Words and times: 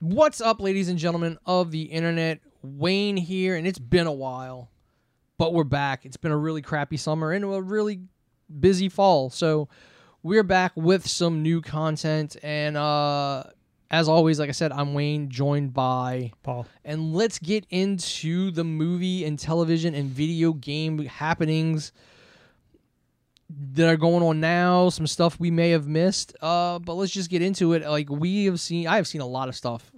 What's 0.00 0.40
up, 0.40 0.60
ladies 0.60 0.88
and 0.88 0.96
gentlemen 0.96 1.38
of 1.44 1.72
the 1.72 1.82
internet? 1.82 2.38
Wayne 2.62 3.16
here, 3.16 3.56
and 3.56 3.66
it's 3.66 3.80
been 3.80 4.06
a 4.06 4.12
while, 4.12 4.70
but 5.38 5.52
we're 5.52 5.64
back. 5.64 6.06
It's 6.06 6.16
been 6.16 6.30
a 6.30 6.36
really 6.36 6.62
crappy 6.62 6.96
summer 6.96 7.32
and 7.32 7.44
a 7.44 7.60
really 7.60 8.02
busy 8.60 8.88
fall, 8.88 9.28
so 9.28 9.68
we're 10.22 10.44
back 10.44 10.70
with 10.76 11.04
some 11.04 11.42
new 11.42 11.60
content. 11.60 12.36
And 12.44 12.76
uh, 12.76 13.42
as 13.90 14.08
always, 14.08 14.38
like 14.38 14.48
I 14.48 14.52
said, 14.52 14.70
I'm 14.70 14.94
Wayne, 14.94 15.30
joined 15.30 15.74
by 15.74 16.30
Paul. 16.44 16.68
and 16.84 17.12
let's 17.12 17.40
get 17.40 17.66
into 17.68 18.52
the 18.52 18.62
movie 18.62 19.24
and 19.24 19.36
television 19.36 19.96
and 19.96 20.10
video 20.10 20.52
game 20.52 21.06
happenings 21.06 21.90
that 23.50 23.88
are 23.88 23.96
going 23.96 24.22
on 24.22 24.40
now 24.40 24.88
some 24.90 25.06
stuff 25.06 25.40
we 25.40 25.50
may 25.50 25.70
have 25.70 25.86
missed 25.86 26.36
uh 26.42 26.78
but 26.78 26.94
let's 26.94 27.12
just 27.12 27.30
get 27.30 27.40
into 27.40 27.72
it 27.72 27.82
like 27.88 28.10
we 28.10 28.44
have 28.44 28.60
seen 28.60 28.86
i 28.86 28.96
have 28.96 29.06
seen 29.06 29.20
a 29.22 29.26
lot 29.26 29.48
of 29.48 29.56
stuff 29.56 29.90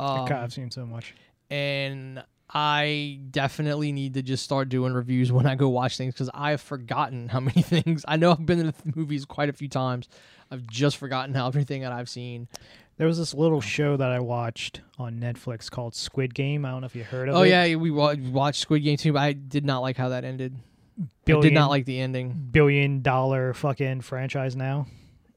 um, 0.00 0.26
God, 0.28 0.32
I've 0.44 0.52
seen 0.52 0.70
so 0.70 0.84
much. 0.86 1.14
and 1.50 2.22
i 2.50 3.20
definitely 3.30 3.92
need 3.92 4.14
to 4.14 4.22
just 4.22 4.42
start 4.42 4.68
doing 4.68 4.92
reviews 4.92 5.30
when 5.36 5.46
i 5.46 5.54
go 5.54 5.68
watch 5.68 5.96
things 5.96 6.14
because 6.14 6.30
i've 6.34 6.60
forgotten 6.60 7.28
how 7.28 7.40
many 7.40 7.62
things 7.74 8.04
i 8.08 8.16
know 8.16 8.32
i've 8.32 8.44
been 8.46 8.58
in 8.60 8.66
the 8.66 8.74
movies 8.96 9.24
quite 9.24 9.48
a 9.48 9.52
few 9.52 9.68
times 9.68 10.08
i've 10.50 10.66
just 10.66 10.96
forgotten 10.96 11.34
how 11.34 11.46
everything 11.46 11.82
that 11.82 11.92
i've 11.92 12.08
seen 12.08 12.48
There 12.96 13.06
was 13.06 13.18
this 13.18 13.34
little 13.34 13.60
show 13.60 13.96
that 13.96 14.10
I 14.10 14.18
watched 14.18 14.80
on 14.98 15.20
Netflix 15.20 15.70
called 15.70 15.94
Squid 15.94 16.34
Game. 16.34 16.64
I 16.64 16.72
don't 16.72 16.80
know 16.80 16.86
if 16.86 16.96
you 16.96 17.04
heard 17.04 17.28
of 17.28 17.36
oh 17.36 17.42
it. 17.42 17.52
Oh 17.52 17.66
yeah 17.68 17.76
we 17.76 17.92
wa- 17.92 18.16
watched 18.32 18.60
squid 18.62 18.82
game 18.82 18.96
too 18.96 19.12
but 19.12 19.20
i 19.22 19.32
did 19.34 19.64
not 19.64 19.80
like 19.80 19.96
how 19.96 20.08
that 20.08 20.24
ended 20.24 20.56
i 21.00 21.40
did 21.40 21.52
not 21.52 21.70
like 21.70 21.84
the 21.84 22.00
ending 22.00 22.48
billion 22.50 23.02
dollar 23.02 23.54
fucking 23.54 24.00
franchise 24.00 24.56
now. 24.56 24.86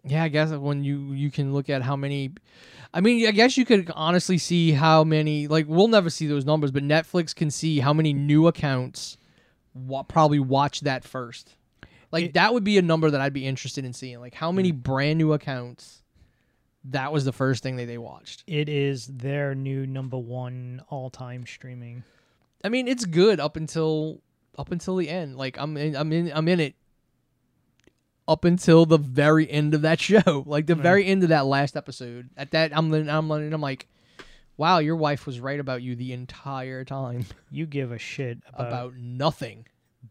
Yeah, 0.03 0.23
I 0.23 0.29
guess 0.29 0.51
when 0.51 0.83
you 0.83 1.13
you 1.13 1.29
can 1.29 1.53
look 1.53 1.69
at 1.69 1.83
how 1.83 1.95
many 1.95 2.31
I 2.93 3.01
mean, 3.01 3.27
I 3.27 3.31
guess 3.31 3.55
you 3.57 3.65
could 3.65 3.89
honestly 3.95 4.37
see 4.37 4.71
how 4.71 5.03
many 5.03 5.47
like 5.47 5.65
we'll 5.67 5.87
never 5.87 6.09
see 6.09 6.27
those 6.27 6.45
numbers, 6.45 6.71
but 6.71 6.83
Netflix 6.83 7.35
can 7.35 7.51
see 7.51 7.79
how 7.79 7.93
many 7.93 8.13
new 8.13 8.47
accounts 8.47 9.17
wa- 9.73 10.03
probably 10.03 10.39
watch 10.39 10.81
that 10.81 11.03
first. 11.03 11.55
Like 12.11 12.25
It- 12.25 12.33
that 12.33 12.53
would 12.53 12.63
be 12.63 12.77
a 12.77 12.81
number 12.81 13.09
that 13.11 13.21
I'd 13.21 13.33
be 13.33 13.45
interested 13.45 13.85
in 13.85 13.93
seeing. 13.93 14.19
Like 14.19 14.33
how 14.33 14.51
many 14.51 14.73
mm. 14.73 14.81
brand 14.81 15.17
new 15.19 15.33
accounts 15.33 16.01
that 16.85 17.13
was 17.13 17.25
the 17.25 17.31
first 17.31 17.61
thing 17.61 17.75
that 17.75 17.85
they 17.85 17.97
watched. 17.97 18.43
It 18.47 18.67
is 18.67 19.05
their 19.07 19.53
new 19.53 19.85
number 19.85 20.17
one 20.17 20.81
all 20.89 21.09
time 21.09 21.45
streaming. 21.45 22.03
I 22.63 22.69
mean, 22.69 22.87
it's 22.87 23.05
good 23.05 23.39
up 23.39 23.55
until 23.55 24.21
up 24.57 24.71
until 24.71 24.95
the 24.97 25.09
end. 25.09 25.37
Like 25.37 25.57
I'm 25.57 25.75
in, 25.77 25.95
I'm 25.95 26.11
in 26.11 26.31
I'm 26.33 26.47
in 26.47 26.59
it 26.59 26.75
up 28.27 28.45
until 28.45 28.85
the 28.85 28.97
very 28.97 29.49
end 29.49 29.73
of 29.73 29.81
that 29.81 29.99
show. 30.09 30.43
Like 30.45 30.67
the 30.67 30.75
Right. 30.75 30.83
very 30.83 31.05
end 31.05 31.23
of 31.23 31.29
that 31.29 31.45
last 31.45 31.75
episode. 31.75 32.29
At 32.37 32.51
that 32.51 32.75
I'm 32.75 32.93
I'm 32.93 33.31
I'm 33.31 33.61
like 33.61 33.87
wow, 34.57 34.77
your 34.77 34.95
wife 34.95 35.25
was 35.25 35.39
right 35.39 35.59
about 35.59 35.81
you 35.81 35.95
the 35.95 36.13
entire 36.13 36.85
time 36.85 37.25
You 37.51 37.65
give 37.65 37.91
a 37.91 37.97
shit 37.97 38.39
about, 38.53 38.67
about 38.67 38.95
nothing 38.95 39.65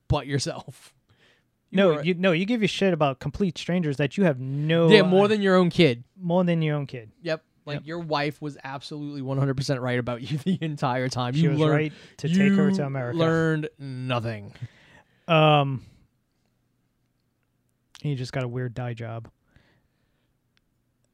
but 0.08 0.26
yourself. 0.26 0.92
no, 1.72 1.88
were- 1.94 2.02
you 2.02 2.14
no, 2.14 2.32
you 2.32 2.46
give 2.46 2.62
a 2.62 2.66
shit 2.66 2.92
about 2.92 3.20
complete 3.20 3.56
strangers 3.58 3.96
that 3.98 4.16
you 4.16 4.24
have 4.24 4.40
no 4.40 4.88
yeah, 4.88 5.02
more 5.02 5.28
than 5.28 5.40
your 5.40 5.54
own 5.56 5.70
kid. 5.70 6.02
more 6.20 6.42
than 6.44 6.62
your 6.62 6.76
own 6.76 6.86
kid. 6.86 7.12
Yep. 7.22 7.44
Like 7.66 7.76
Yep. 7.80 7.86
your 7.86 7.98
wife 8.00 8.40
was 8.40 8.56
absolutely 8.64 9.20
100% 9.22 9.80
right 9.80 9.98
about 9.98 10.22
you 10.30 10.38
the 10.38 10.58
entire 10.60 11.08
time. 11.08 11.34
She 11.34 11.42
you 11.42 11.50
was 11.50 11.58
learned, 11.58 11.74
right 11.74 11.92
to 12.18 12.28
take 12.28 12.52
her 12.54 12.70
to 12.70 12.86
America. 12.86 13.18
Learned 13.18 13.68
nothing. 13.78 14.54
Um, 15.28 15.82
he 18.02 18.14
just 18.14 18.32
got 18.32 18.44
a 18.44 18.48
weird 18.48 18.74
dye 18.74 18.94
job. 18.94 19.28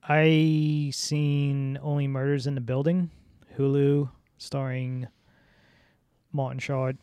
I 0.09 0.91
seen 0.95 1.79
Only 1.83 2.07
Murders 2.07 2.47
in 2.47 2.55
the 2.55 2.61
Building, 2.61 3.11
Hulu, 3.59 4.09
starring 4.39 5.09
Martin 6.33 6.61
Short, 6.61 6.97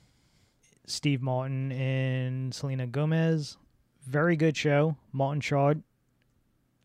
Steve 0.87 1.21
Martin, 1.21 1.71
and 1.73 2.53
Selena 2.53 2.87
Gomez. 2.87 3.57
Very 4.05 4.37
good 4.37 4.55
show. 4.55 4.95
Martin 5.11 5.41
Short, 5.41 5.79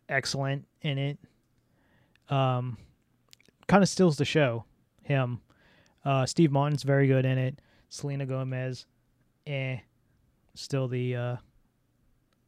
excellent 0.09 0.67
in 0.83 0.99
it. 0.99 1.19
Um, 2.31 2.77
kind 3.67 3.83
of 3.83 3.89
steals 3.89 4.17
the 4.17 4.25
show. 4.25 4.65
Him, 5.03 5.41
uh, 6.05 6.27
Steve 6.27 6.51
Martin's 6.53 6.83
very 6.83 7.07
good 7.07 7.25
in 7.25 7.39
it. 7.39 7.61
Selena 7.89 8.27
Gomez, 8.27 8.85
eh 9.47 9.79
still 10.55 10.89
the 10.89 11.15
uh 11.15 11.37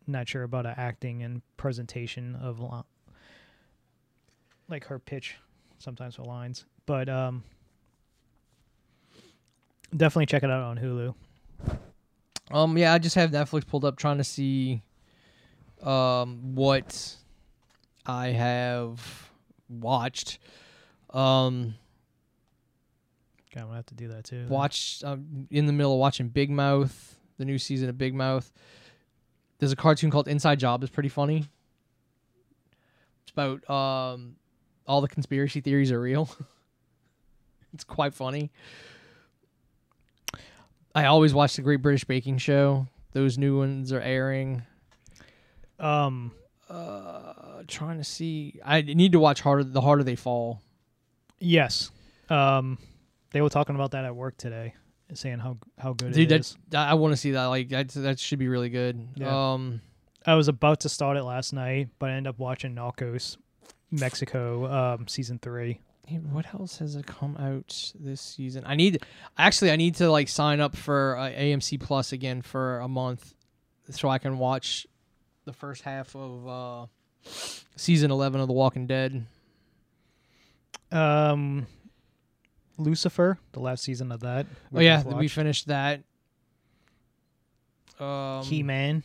not 0.07 0.29
sure 0.29 0.43
about 0.43 0.65
her 0.65 0.75
acting 0.77 1.23
and 1.23 1.43
presentation 1.57 2.35
of 2.37 2.61
like 4.69 4.85
her 4.87 4.99
pitch 4.99 5.37
sometimes 5.79 6.17
for 6.17 6.25
lines 6.25 6.65
but 6.87 7.09
um 7.09 7.45
definitely 9.97 10.27
check 10.27 10.43
it 10.43 10.51
out 10.51 10.63
on 10.63 10.77
hulu 10.77 11.15
Um, 12.51 12.77
yeah, 12.77 12.93
I 12.93 12.99
just 12.99 13.15
have 13.15 13.31
Netflix 13.31 13.65
pulled 13.65 13.85
up 13.85 13.97
trying 13.97 14.19
to 14.19 14.25
see 14.25 14.83
um 15.83 16.57
what 16.57 17.17
I 18.05 18.29
have 18.29 19.30
watched. 19.71 20.39
Um, 21.11 21.75
god 23.55 23.63
i'm 23.63 23.67
gonna 23.67 23.77
have 23.77 23.87
to 23.87 23.95
do 23.95 24.09
that 24.09 24.23
too 24.25 24.47
watched 24.49 25.03
um, 25.03 25.49
in 25.51 25.67
the 25.67 25.73
middle 25.73 25.93
of 25.95 25.99
watching 25.99 26.29
Big 26.29 26.51
Mouth, 26.51 27.17
the 27.37 27.45
new 27.45 27.59
season 27.59 27.89
of 27.89 27.99
Big 27.99 28.15
Mouth. 28.15 28.53
There's 29.59 29.73
a 29.73 29.77
cartoon 29.77 30.11
called 30.11 30.29
Inside 30.29 30.61
Job. 30.61 30.83
It's 30.85 30.93
pretty 30.93 31.09
funny. 31.09 31.47
It's 33.23 33.33
about 33.33 33.69
um 33.69 34.37
all 34.87 35.01
the 35.01 35.09
conspiracy 35.09 35.61
theories 35.61 35.91
are 35.93 36.01
real. 36.01 36.31
it's 37.75 37.85
quite 37.85 38.15
funny. 38.15 38.51
I 40.95 41.07
always 41.07 41.33
watch 41.35 41.57
the 41.57 41.63
Great 41.63 41.83
British 41.83 42.05
Baking 42.05 42.39
Show. 42.39 42.87
Those 43.13 43.37
new 43.39 43.59
ones 43.59 43.93
are 43.93 44.01
airing. 44.01 44.63
um 45.81 46.33
Uh, 46.71 47.63
trying 47.67 47.99
to 47.99 48.05
see. 48.05 48.61
I 48.65 48.83
need 48.83 49.13
to 49.13 49.19
watch 49.19 49.41
harder. 49.41 49.65
The 49.65 49.81
harder 49.81 50.05
they 50.05 50.17
fall. 50.17 50.63
yes 51.41 51.91
um 52.29 52.79
they 53.33 53.41
were 53.41 53.49
talking 53.49 53.75
about 53.75 53.91
that 53.91 54.05
at 54.05 54.15
work 54.15 54.37
today 54.37 54.75
saying 55.15 55.41
how 55.41 55.57
how 55.79 55.93
good 55.93 56.13
Dude, 56.13 56.31
it 56.31 56.41
is 56.41 56.57
that 56.69 56.89
I 56.89 56.95
want 56.95 57.13
to 57.13 57.17
see 57.17 57.33
that. 57.33 57.47
Like 57.47 57.71
that. 57.71 57.89
That 57.89 58.21
should 58.21 58.39
be 58.39 58.47
really 58.49 58.69
good. 58.71 59.09
Yeah. 59.17 59.53
Um. 59.53 59.81
i 60.27 60.35
was 60.35 60.49
about 60.49 60.81
to 60.81 60.89
start 60.89 61.17
it 61.17 61.25
last 61.25 61.53
night 61.53 61.89
but 61.99 62.11
i 62.11 62.13
ended 62.13 62.31
up 62.31 62.39
watching 62.39 62.75
narcos 62.75 63.37
mexico 63.91 64.71
um 64.71 65.09
season 65.09 65.39
three 65.41 65.81
what 66.33 66.47
else 66.55 66.79
has 66.79 66.97
it 66.97 67.07
come 67.07 67.37
out 67.37 67.93
this 67.99 68.21
season? 68.21 68.65
I 68.67 68.75
need 68.75 69.05
actually 69.39 69.71
I 69.71 69.77
need 69.77 69.95
to 69.97 70.11
like 70.11 70.29
sign 70.29 70.61
up 70.61 70.75
for 70.77 71.17
uh, 71.17 71.31
AMC 71.31 71.81
Plus 71.81 72.13
again 72.13 72.43
for 72.43 72.81
a 72.81 72.89
month 72.89 73.35
so 73.91 74.09
I 74.09 74.19
can 74.19 74.39
watch 74.39 74.87
the 75.45 75.53
first 75.53 75.83
half 75.83 76.15
of 76.17 76.47
uh 76.49 76.87
season 77.77 78.11
11 78.11 78.41
of 78.41 78.47
The 78.47 78.53
Walking 78.55 78.87
Dead. 78.87 79.25
Um, 80.93 81.67
Lucifer, 82.79 83.39
the 83.53 83.61
last 83.61 83.85
season 83.85 84.11
of 84.13 84.21
that. 84.21 84.47
oh 84.75 84.81
yeah, 84.81 85.03
we 85.05 85.29
finished 85.29 85.69
that. 85.69 86.03
Um 87.99 88.43
He 88.45 88.63
Man. 88.63 89.03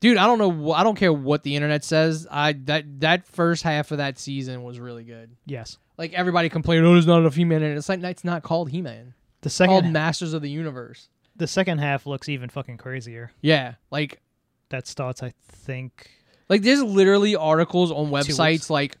Dude, 0.00 0.18
I 0.18 0.26
don't 0.26 0.38
know 0.38 0.72
wh- 0.72 0.78
I 0.78 0.82
don't 0.82 0.96
care 0.96 1.12
what 1.12 1.42
the 1.42 1.56
internet 1.56 1.82
says. 1.82 2.26
I 2.30 2.52
that 2.64 3.00
that 3.00 3.26
first 3.26 3.62
half 3.62 3.90
of 3.90 3.98
that 3.98 4.18
season 4.18 4.62
was 4.62 4.78
really 4.78 5.04
good. 5.04 5.34
Yes. 5.46 5.78
Like 5.96 6.12
everybody 6.12 6.50
complained, 6.50 6.84
"Oh, 6.84 6.92
there's 6.92 7.06
not 7.06 7.18
enough 7.20 7.34
He-Man 7.34 7.62
in 7.62 7.72
it." 7.72 7.76
It's 7.78 7.88
like 7.88 8.02
it's 8.04 8.22
not 8.24 8.42
called 8.42 8.70
He-Man. 8.70 9.14
The 9.40 9.46
It's 9.46 9.56
called 9.58 9.84
second 9.84 9.92
Masters 9.92 10.34
of 10.34 10.42
the 10.42 10.50
Universe. 10.50 11.08
the 11.34 11.46
second 11.46 11.78
half 11.78 12.04
looks 12.06 12.28
even 12.28 12.50
fucking 12.50 12.76
crazier. 12.76 13.32
Yeah, 13.40 13.74
like 13.90 14.20
That 14.70 14.86
starts, 14.86 15.22
I 15.22 15.32
think. 15.48 16.10
Like 16.48 16.62
there's 16.62 16.82
literally 16.82 17.36
articles 17.36 17.90
on 17.90 18.10
websites 18.10 18.70
like 18.70 18.96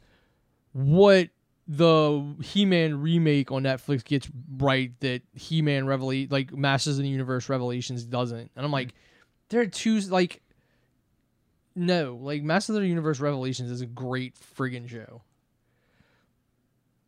what 0.72 1.28
the 1.68 2.36
He-Man 2.42 3.00
remake 3.00 3.50
on 3.50 3.64
Netflix 3.64 4.04
gets 4.04 4.28
right 4.58 4.92
that 5.00 5.22
He-Man 5.34 5.86
Revela- 5.86 6.30
like 6.30 6.52
Masters 6.52 6.98
of 6.98 7.04
the 7.04 7.08
Universe 7.08 7.48
Revelations 7.48 8.04
doesn't. 8.04 8.50
And 8.54 8.64
I'm 8.64 8.66
hmm. 8.66 8.72
like 8.72 8.94
there 9.48 9.60
are 9.60 9.66
two 9.66 10.00
like 10.00 10.42
no, 11.74 12.18
like 12.20 12.42
Masters 12.42 12.76
of 12.76 12.82
the 12.82 12.88
Universe 12.88 13.20
Revelations 13.20 13.70
is 13.70 13.82
a 13.82 13.86
great 13.86 14.34
friggin' 14.56 14.88
show. 14.88 15.22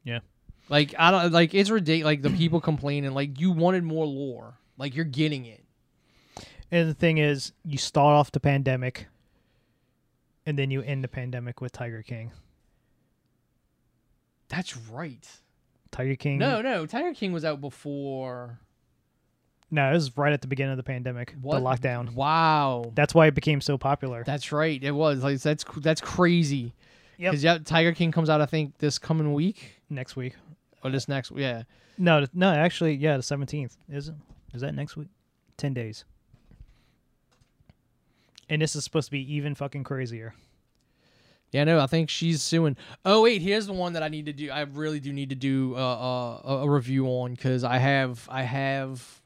Yeah. 0.05 0.21
Like 0.69 0.95
I 0.99 1.11
don't 1.11 1.33
like 1.33 1.55
it's 1.55 1.71
ridiculous 1.71 2.05
like 2.05 2.23
the 2.23 2.31
people 2.31 2.61
complaining 2.61 3.13
like 3.13 3.41
you 3.41 3.53
wanted 3.53 3.85
more 3.85 4.07
lore. 4.07 4.59
Like 4.77 4.95
you're 4.95 5.05
getting 5.05 5.47
it. 5.47 5.65
And 6.71 6.89
the 6.89 6.95
thing 6.95 7.19
is, 7.19 7.53
you 7.65 7.79
start 7.79 8.15
off 8.15 8.31
the 8.33 8.41
pandemic, 8.41 9.07
and 10.45 10.59
then 10.59 10.71
you 10.71 10.83
end 10.83 11.03
the 11.03 11.09
pandemic 11.09 11.61
with 11.61 11.73
Tiger 11.73 12.03
King. 12.03 12.33
That's 14.49 14.77
right. 14.77 15.27
Tiger 15.91 16.17
King. 16.17 16.39
No, 16.39 16.61
no, 16.61 16.87
Tiger 16.87 17.15
King 17.15 17.33
was 17.33 17.45
out 17.45 17.61
before 17.61 18.59
no, 19.71 19.91
it 19.91 19.93
was 19.93 20.17
right 20.17 20.33
at 20.33 20.41
the 20.41 20.47
beginning 20.49 20.73
of 20.73 20.77
the 20.79 20.83
pandemic, 20.83 21.35
What? 21.43 21.59
the 21.59 21.65
lockdown. 21.65 22.15
Wow. 22.15 22.91
That's 22.95 23.15
why 23.15 23.27
it 23.27 23.35
became 23.35 23.61
so 23.61 23.77
popular. 23.77 24.25
That's 24.25 24.51
right. 24.51 24.83
It 24.83 24.93
was 24.93 25.23
like 25.23 25.41
that's 25.41 25.65
that's 25.79 26.01
crazy, 26.01 26.73
Yep. 27.19 27.33
Because 27.33 27.45
yeah, 27.45 27.59
Tiger 27.59 27.93
King 27.93 28.11
comes 28.13 28.31
out 28.31 28.41
I 28.41 28.47
think 28.47 28.79
this 28.79 28.99
coming 28.99 29.35
week 29.35 29.83
next 29.91 30.17
week. 30.17 30.37
or 30.83 30.91
this 30.91 31.09
next 31.09 31.33
yeah. 31.37 31.65
No, 31.99 32.25
no, 32.33 32.51
actually, 32.51 32.95
yeah, 32.95 33.17
the 33.17 33.23
seventeenth 33.23 33.77
is 33.91 34.09
it? 34.09 34.15
Is 34.55 34.63
that 34.63 34.75
next 34.75 34.97
week? 34.97 35.09
Ten 35.59 35.75
days. 35.75 36.05
And 38.49 38.63
this 38.63 38.75
is 38.75 38.85
supposed 38.85 39.07
to 39.07 39.13
be 39.13 39.35
even 39.35 39.55
fucking 39.55 39.85
crazier. 39.85 40.35
Yeah, 41.51 41.65
no, 41.65 41.81
I 41.81 41.87
think 41.87 42.11
she's 42.11 42.43
suing. 42.43 42.77
Oh 43.05 43.23
wait, 43.23 43.41
here's 43.41 43.67
the 43.67 43.73
one 43.73 43.95
that 43.95 44.03
I 44.03 44.09
need 44.09 44.27
to 44.27 44.33
do. 44.33 44.51
I 44.51 44.63
really 44.63 45.01
do 45.01 45.13
need 45.13 45.31
to 45.31 45.35
do 45.35 45.75
uh, 45.77 45.79
uh, 45.79 46.41
a, 46.45 46.57
a 46.65 46.71
review 46.71 47.07
on 47.07 47.35
because 47.35 47.65
I 47.65 47.79
have 47.79 48.27
I 48.31 48.43
have 48.43 49.21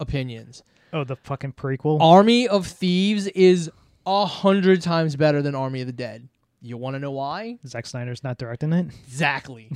opinions. 0.00 0.62
Oh, 0.92 1.04
the 1.04 1.16
fucking 1.16 1.52
prequel. 1.52 2.00
Army 2.00 2.48
of 2.48 2.66
Thieves 2.66 3.26
is 3.28 3.70
a 4.04 4.26
hundred 4.26 4.82
times 4.82 5.14
better 5.16 5.42
than 5.42 5.54
Army 5.54 5.80
of 5.80 5.86
the 5.86 5.92
Dead. 5.92 6.28
You 6.60 6.76
want 6.76 6.94
to 6.94 6.98
know 7.00 7.12
why? 7.12 7.58
Zack 7.66 7.86
Snyder's 7.86 8.24
not 8.24 8.38
directing 8.38 8.72
it. 8.72 8.86
Exactly. 9.06 9.70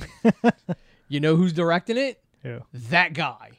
you 1.07 1.19
know 1.19 1.35
who's 1.35 1.53
directing 1.53 1.97
it? 1.97 2.21
Yeah. 2.43 2.59
That 2.73 3.13
guy. 3.13 3.51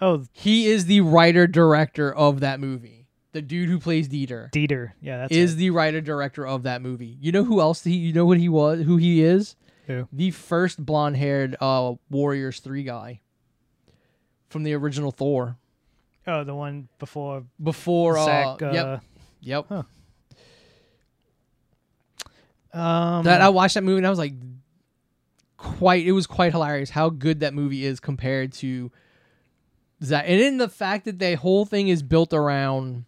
Oh, 0.00 0.24
He 0.32 0.66
is 0.66 0.86
the 0.86 1.00
writer 1.00 1.46
director 1.46 2.12
of 2.14 2.40
that 2.40 2.60
movie. 2.60 3.05
The 3.36 3.42
dude 3.42 3.68
who 3.68 3.78
plays 3.78 4.08
Dieter 4.08 4.50
Dieter. 4.50 4.92
Yeah, 4.98 5.18
that's 5.18 5.30
is 5.30 5.52
it. 5.52 5.56
the 5.56 5.68
writer 5.68 6.00
director 6.00 6.46
of 6.46 6.62
that 6.62 6.80
movie. 6.80 7.18
You 7.20 7.32
know 7.32 7.44
who 7.44 7.60
else? 7.60 7.84
He, 7.84 7.92
you 7.92 8.14
know 8.14 8.24
what 8.24 8.38
he 8.38 8.48
was? 8.48 8.80
Who 8.80 8.96
he 8.96 9.22
is? 9.22 9.56
Who? 9.88 10.08
The 10.10 10.30
first 10.30 10.82
blonde 10.82 11.18
haired 11.18 11.54
uh, 11.60 11.96
Warriors 12.08 12.60
Three 12.60 12.82
guy 12.82 13.20
from 14.48 14.62
the 14.62 14.72
original 14.72 15.10
Thor. 15.10 15.58
Oh, 16.26 16.44
the 16.44 16.54
one 16.54 16.88
before 16.98 17.44
Before 17.62 18.16
uh, 18.16 18.24
Uh, 18.24 18.56
yep, 18.72 19.02
yep. 19.42 19.66
Huh. 19.68 19.82
Um, 22.72 23.24
That 23.24 23.42
I 23.42 23.50
watched 23.50 23.74
that 23.74 23.84
movie 23.84 23.98
and 23.98 24.06
I 24.06 24.10
was 24.10 24.18
like, 24.18 24.32
quite. 25.58 26.06
It 26.06 26.12
was 26.12 26.26
quite 26.26 26.52
hilarious 26.52 26.88
how 26.88 27.10
good 27.10 27.40
that 27.40 27.52
movie 27.52 27.84
is 27.84 28.00
compared 28.00 28.54
to 28.54 28.90
that, 30.00 30.24
and 30.24 30.40
in 30.40 30.56
the 30.56 30.70
fact 30.70 31.04
that 31.04 31.18
the 31.18 31.36
whole 31.36 31.66
thing 31.66 31.88
is 31.88 32.02
built 32.02 32.32
around 32.32 33.04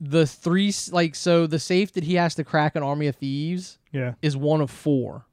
the 0.00 0.26
three. 0.26 0.72
Like 0.90 1.14
so, 1.14 1.46
the 1.46 1.58
safe 1.58 1.92
that 1.92 2.04
he 2.04 2.14
has 2.14 2.34
to 2.36 2.44
crack 2.44 2.74
an 2.76 2.82
army 2.82 3.06
of 3.06 3.16
thieves 3.16 3.78
yeah. 3.92 4.14
is 4.22 4.36
one 4.36 4.60
of 4.60 4.70
four. 4.70 5.26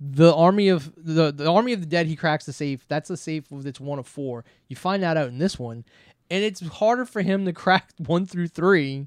The 0.00 0.32
army 0.34 0.68
of 0.68 0.92
the 0.96 1.32
the 1.32 1.50
army 1.50 1.72
of 1.72 1.80
the 1.80 1.86
dead. 1.86 2.06
He 2.06 2.16
cracks 2.16 2.46
the 2.46 2.52
safe. 2.52 2.84
That's 2.88 3.10
a 3.10 3.16
safe 3.16 3.44
that's 3.50 3.80
one 3.80 3.98
of 3.98 4.06
four. 4.06 4.44
You 4.68 4.76
find 4.76 5.02
that 5.02 5.16
out 5.16 5.28
in 5.28 5.38
this 5.38 5.58
one, 5.58 5.84
and 6.30 6.44
it's 6.44 6.60
harder 6.60 7.04
for 7.04 7.22
him 7.22 7.44
to 7.46 7.52
crack 7.52 7.90
one 7.98 8.26
through 8.26 8.48
three. 8.48 9.06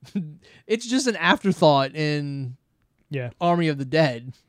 it's 0.66 0.86
just 0.86 1.06
an 1.06 1.16
afterthought 1.16 1.94
in 1.94 2.56
Yeah. 3.10 3.30
Army 3.40 3.68
of 3.68 3.78
the 3.78 3.84
Dead. 3.84 4.32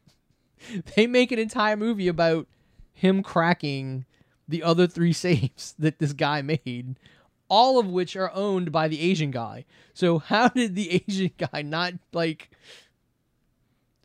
They 0.96 1.08
make 1.08 1.32
an 1.32 1.40
entire 1.40 1.78
movie 1.78 2.10
about 2.10 2.46
him 2.92 3.24
cracking 3.24 4.04
the 4.46 4.62
other 4.62 4.88
three 4.88 5.14
safes 5.14 5.74
that 5.80 6.00
this 6.00 6.12
guy 6.12 6.42
made, 6.42 7.00
all 7.50 7.80
of 7.80 7.88
which 7.88 8.16
are 8.16 8.32
owned 8.34 8.72
by 8.72 8.88
the 8.88 9.02
Asian 9.02 9.32
guy. 9.32 9.66
So 9.94 10.20
how 10.20 10.48
did 10.56 10.76
the 10.76 11.04
Asian 11.08 11.32
guy 11.38 11.62
not 11.64 11.94
like 12.14 12.50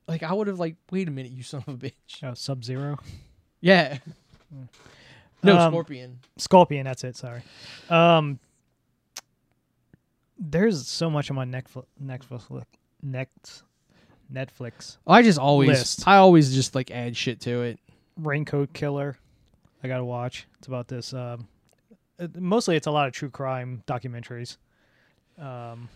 like 0.08 0.23
I 0.23 0.32
would 0.32 0.46
have 0.49 0.58
like, 0.58 0.76
wait 0.91 1.08
a 1.08 1.11
minute, 1.11 1.32
you 1.32 1.43
son 1.43 1.62
of 1.67 1.75
a 1.75 1.76
bitch. 1.79 2.23
Oh, 2.23 2.35
Sub 2.35 2.64
Zero. 2.64 2.99
Yeah. 3.61 3.99
No, 5.43 5.58
Um, 5.58 5.73
Scorpion. 5.73 6.19
Scorpion. 6.37 6.85
That's 6.85 7.05
it. 7.05 7.17
Sorry. 7.17 7.43
Um, 7.88 8.38
there's 10.38 10.87
so 10.87 11.08
much 11.11 11.31
on 11.31 11.37
my 11.37 11.44
Netflix. 11.44 11.85
Netflix. 12.02 12.64
Next. 13.02 13.62
Netflix. 14.32 14.96
I 15.06 15.23
just 15.23 15.38
always 15.38 15.69
list. 15.69 16.08
I 16.08 16.17
always 16.17 16.55
just 16.55 16.75
like 16.75 16.91
add 16.91 17.17
shit 17.17 17.41
to 17.43 17.62
it. 17.62 17.79
Raincoat 18.17 18.73
Killer. 18.73 19.17
I 19.82 19.88
gotta 19.88 20.05
watch. 20.05 20.46
It's 20.58 20.67
about 20.67 20.88
this. 20.88 21.12
Um, 21.12 21.46
mostly 22.39 22.77
it's 22.77 22.87
a 22.87 22.91
lot 22.91 23.07
of 23.07 23.13
true 23.13 23.31
crime 23.31 23.83
documentaries. 23.87 24.57
Um, 25.39 25.89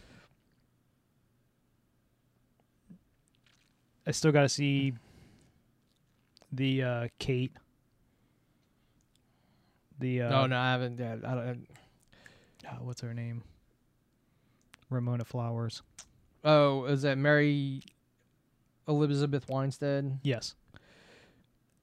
I 4.06 4.10
still 4.10 4.32
gotta 4.32 4.48
see 4.48 4.94
the 6.52 6.82
uh, 6.82 7.08
Kate. 7.18 7.52
The 9.98 10.22
uh, 10.22 10.42
oh 10.42 10.46
no, 10.46 10.58
I 10.58 10.70
haven't 10.72 10.98
yeah, 10.98 11.16
I 11.24 11.34
don't 11.34 11.66
uh, 12.66 12.70
what's 12.80 13.00
her 13.00 13.14
name? 13.14 13.42
Ramona 14.90 15.24
Flowers. 15.24 15.82
Oh, 16.44 16.84
is 16.84 17.02
that 17.02 17.18
Mary 17.18 17.82
Elizabeth 18.86 19.48
Winstead? 19.48 20.18
Yes. 20.22 20.54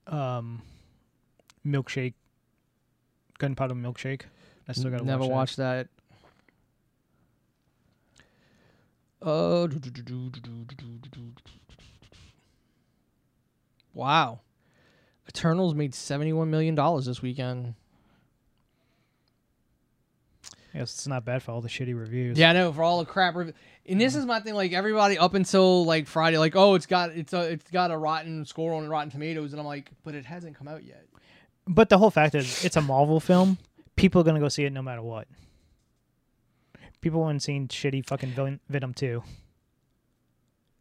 Um, 0.06 0.62
milkshake. 1.64 2.14
Gunpowder 3.38 3.74
milkshake. 3.74 4.22
I 4.68 4.72
still 4.72 4.90
gotta 4.90 5.04
never 5.04 5.26
watch 5.26 5.56
that. 5.56 5.88
watched 5.88 5.88
that. 9.22 9.28
Uh, 9.28 9.68
wow. 13.94 14.40
Eternals 15.28 15.74
made 15.74 15.94
seventy-one 15.94 16.50
million 16.50 16.74
dollars 16.74 17.06
this 17.06 17.22
weekend. 17.22 17.74
I 20.74 20.80
guess 20.80 20.92
it's 20.92 21.06
not 21.06 21.24
bad 21.24 21.42
for 21.42 21.52
all 21.52 21.62
the 21.62 21.68
shitty 21.68 21.98
reviews. 21.98 22.38
Yeah, 22.38 22.50
I 22.50 22.52
know 22.52 22.70
for 22.72 22.82
all 22.82 22.98
the 22.98 23.06
crap. 23.06 23.34
Rev- 23.34 23.54
and 23.86 24.00
this 24.00 24.14
is 24.14 24.26
my 24.26 24.40
thing. 24.40 24.54
Like 24.54 24.72
everybody 24.72 25.16
up 25.16 25.34
until 25.34 25.84
like 25.86 26.06
Friday, 26.06 26.38
like 26.38 26.54
oh, 26.54 26.74
it's 26.74 26.86
got 26.86 27.10
it's 27.10 27.32
a 27.32 27.52
it's 27.52 27.70
got 27.70 27.90
a 27.90 27.96
rotten 27.96 28.44
score 28.44 28.74
on 28.74 28.88
Rotten 28.88 29.10
Tomatoes, 29.10 29.52
and 29.52 29.60
I'm 29.60 29.66
like, 29.66 29.90
but 30.04 30.14
it 30.14 30.26
hasn't 30.26 30.56
come 30.56 30.68
out 30.68 30.84
yet. 30.84 31.06
But 31.66 31.88
the 31.88 31.98
whole 31.98 32.10
fact 32.10 32.34
is, 32.34 32.64
it's 32.64 32.76
a 32.76 32.82
Marvel 32.82 33.20
film. 33.20 33.58
People 33.96 34.20
are 34.20 34.24
gonna 34.24 34.40
go 34.40 34.48
see 34.48 34.64
it 34.64 34.72
no 34.72 34.82
matter 34.82 35.02
what. 35.02 35.26
People 37.00 37.22
haven't 37.24 37.40
seen 37.40 37.68
shitty 37.68 38.06
fucking 38.06 38.30
Ven- 38.30 38.60
Venom 38.68 38.94
two. 38.94 39.22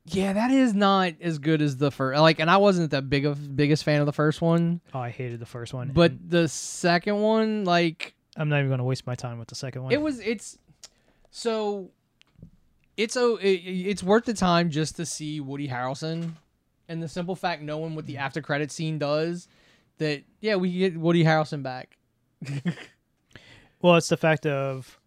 Yeah, 0.07 0.33
that 0.33 0.51
is 0.51 0.75
not 0.75 1.13
as 1.19 1.39
good 1.39 1.61
as 1.63 1.77
the 1.77 1.89
first. 1.91 2.19
Like, 2.19 2.39
and 2.39 2.49
I 2.49 2.57
wasn't 2.57 2.91
the 2.91 3.01
big 3.01 3.25
of 3.25 3.55
biggest 3.55 3.83
fan 3.83 4.01
of 4.01 4.05
the 4.05 4.13
first 4.13 4.39
one, 4.41 4.81
Oh, 4.93 4.99
I 4.99 5.09
hated 5.09 5.39
the 5.39 5.47
first 5.47 5.73
one. 5.73 5.91
but 5.93 6.11
and 6.11 6.29
the 6.29 6.47
second 6.47 7.19
one, 7.19 7.63
like, 7.65 8.13
I'm 8.37 8.49
not 8.49 8.59
even 8.59 8.69
gonna 8.69 8.83
waste 8.83 9.07
my 9.07 9.15
time 9.15 9.39
with 9.39 9.47
the 9.47 9.55
second 9.55 9.83
one. 9.83 9.91
it 9.91 10.01
was 10.01 10.19
it's 10.19 10.59
so 11.31 11.89
it's 12.97 13.15
a 13.15 13.35
it, 13.37 13.61
it's 13.63 14.03
worth 14.03 14.25
the 14.25 14.33
time 14.33 14.69
just 14.69 14.95
to 14.97 15.05
see 15.05 15.39
Woody 15.39 15.67
Harrelson 15.67 16.33
and 16.87 17.01
the 17.01 17.07
simple 17.07 17.35
fact 17.35 17.63
knowing 17.63 17.95
what 17.95 18.05
the 18.05 18.15
mm. 18.15 18.19
after 18.19 18.41
credit 18.41 18.71
scene 18.71 18.99
does 18.99 19.47
that 19.97 20.23
yeah 20.41 20.55
we 20.55 20.71
get 20.71 20.97
Woody 20.97 21.23
Harrelson 21.23 21.63
back. 21.63 21.97
Well, 23.81 23.97
it's 23.97 24.09
the 24.09 24.17
fact 24.17 24.47
of 24.47 24.99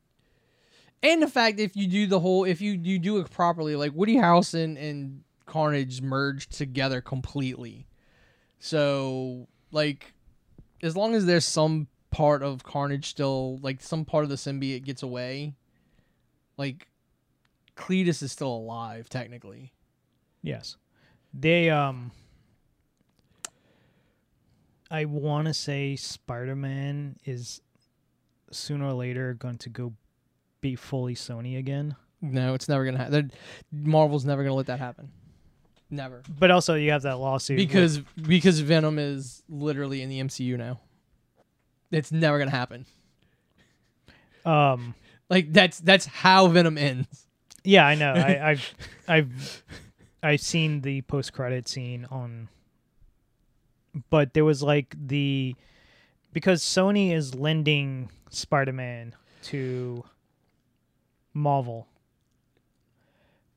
and 1.02 1.20
the 1.20 1.26
fact 1.26 1.58
if 1.58 1.76
you 1.76 1.88
do 1.88 2.06
the 2.06 2.20
whole 2.20 2.44
if 2.44 2.60
you 2.60 2.72
you 2.72 3.00
do 3.00 3.18
it 3.18 3.28
properly 3.30 3.74
like 3.74 3.92
Woody 3.92 4.14
Harrelson 4.14 4.80
and 4.80 5.24
Carnage 5.46 6.00
merged 6.00 6.52
together 6.52 7.00
completely. 7.00 7.88
So 8.60 9.48
like 9.72 10.12
as 10.80 10.96
long 10.96 11.14
as 11.16 11.26
there's 11.26 11.44
some 11.44 11.88
part 12.10 12.42
of 12.42 12.62
Carnage 12.62 13.08
still 13.08 13.58
like 13.62 13.82
some 13.82 14.04
part 14.04 14.22
of 14.22 14.30
the 14.30 14.36
symbiote 14.36 14.84
gets 14.84 15.02
away 15.02 15.54
like 16.56 16.86
Cletus 17.76 18.22
is 18.22 18.30
still 18.30 18.52
alive 18.52 19.08
technically. 19.08 19.72
Yes, 20.42 20.76
they 21.34 21.70
um. 21.70 22.12
I 24.90 25.04
want 25.04 25.46
to 25.48 25.54
say 25.54 25.96
Spider 25.96 26.56
Man 26.56 27.16
is 27.24 27.60
sooner 28.50 28.86
or 28.86 28.92
later 28.94 29.34
going 29.34 29.58
to 29.58 29.68
go 29.68 29.92
be 30.60 30.74
fully 30.76 31.14
Sony 31.14 31.58
again. 31.58 31.94
no 32.22 32.54
it's 32.54 32.68
never 32.68 32.84
gonna 32.84 32.98
happen 32.98 33.30
Marvel's 33.70 34.24
never 34.24 34.42
gonna 34.42 34.54
let 34.54 34.66
that 34.66 34.78
happen 34.80 35.10
never 35.90 36.22
But 36.38 36.50
also, 36.50 36.74
you 36.74 36.90
have 36.90 37.02
that 37.02 37.18
lawsuit 37.18 37.58
with- 37.58 37.68
because 37.68 37.98
because 37.98 38.58
Venom 38.60 38.98
is 38.98 39.42
literally 39.48 40.02
in 40.02 40.08
the 40.08 40.20
MCU 40.20 40.56
now 40.56 40.80
it's 41.90 42.10
never 42.12 42.38
gonna 42.38 42.50
happen 42.50 42.86
um. 44.44 44.94
Like 45.30 45.52
that's 45.52 45.78
that's 45.80 46.06
how 46.06 46.46
Venom 46.48 46.78
ends. 46.78 47.26
Yeah, 47.64 47.86
I 47.86 47.94
know. 47.96 48.12
I, 48.14 48.48
I've 48.50 48.74
I've 49.06 49.64
I've 50.22 50.40
seen 50.40 50.80
the 50.80 51.02
post 51.02 51.34
credit 51.34 51.68
scene 51.68 52.06
on, 52.10 52.48
but 54.10 54.34
there 54.34 54.44
was 54.44 54.62
like 54.62 54.94
the 54.98 55.54
because 56.32 56.62
Sony 56.62 57.12
is 57.12 57.34
lending 57.34 58.10
Spider 58.30 58.72
Man 58.72 59.14
to 59.44 60.04
Marvel, 61.34 61.86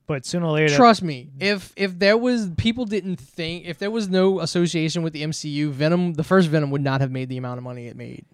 but 0.08 0.26
sooner 0.26 0.46
or 0.48 0.54
later, 0.54 0.76
Trust 0.76 1.04
me, 1.04 1.30
if 1.40 1.74
if 1.76 1.98
there 1.98 2.18
was 2.18 2.50
people 2.58 2.86
didn't 2.86 3.18
think 3.18 3.66
if 3.66 3.78
there 3.78 3.92
was 3.92 4.10
no 4.10 4.40
association 4.40 5.04
with 5.04 5.14
the 5.14 5.24
MCU, 5.24 5.70
Venom 5.72 6.14
the 6.14 6.24
first 6.24 6.50
Venom 6.50 6.72
would 6.72 6.82
not 6.82 7.02
have 7.02 7.12
made 7.12 7.30
the 7.30 7.38
amount 7.38 7.58
of 7.58 7.64
money 7.64 7.88
it 7.88 7.96
made. 7.96 8.26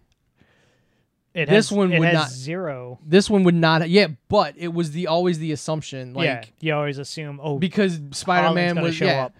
It 1.33 1.49
This 1.49 1.69
has, 1.69 1.77
one 1.77 1.93
it 1.93 1.99
would 1.99 2.07
has 2.07 2.15
not- 2.15 2.29
zero. 2.31 2.99
This 3.05 3.29
one 3.29 3.43
would 3.43 3.53
not. 3.53 3.87
Yeah, 3.89 4.07
but 4.27 4.55
it 4.57 4.73
was 4.73 4.89
the 4.91 5.05
always 5.05 5.37
the 5.37 5.51
assumption, 5.51 6.15
like 6.15 6.25
yeah, 6.25 6.43
you 6.59 6.73
always 6.73 6.97
assume, 6.97 7.39
oh, 7.43 7.59
because 7.59 7.99
Spider 8.11 8.55
Man 8.55 8.81
was 8.81 8.95
show 8.95 9.05
yeah. 9.05 9.25
up. 9.25 9.35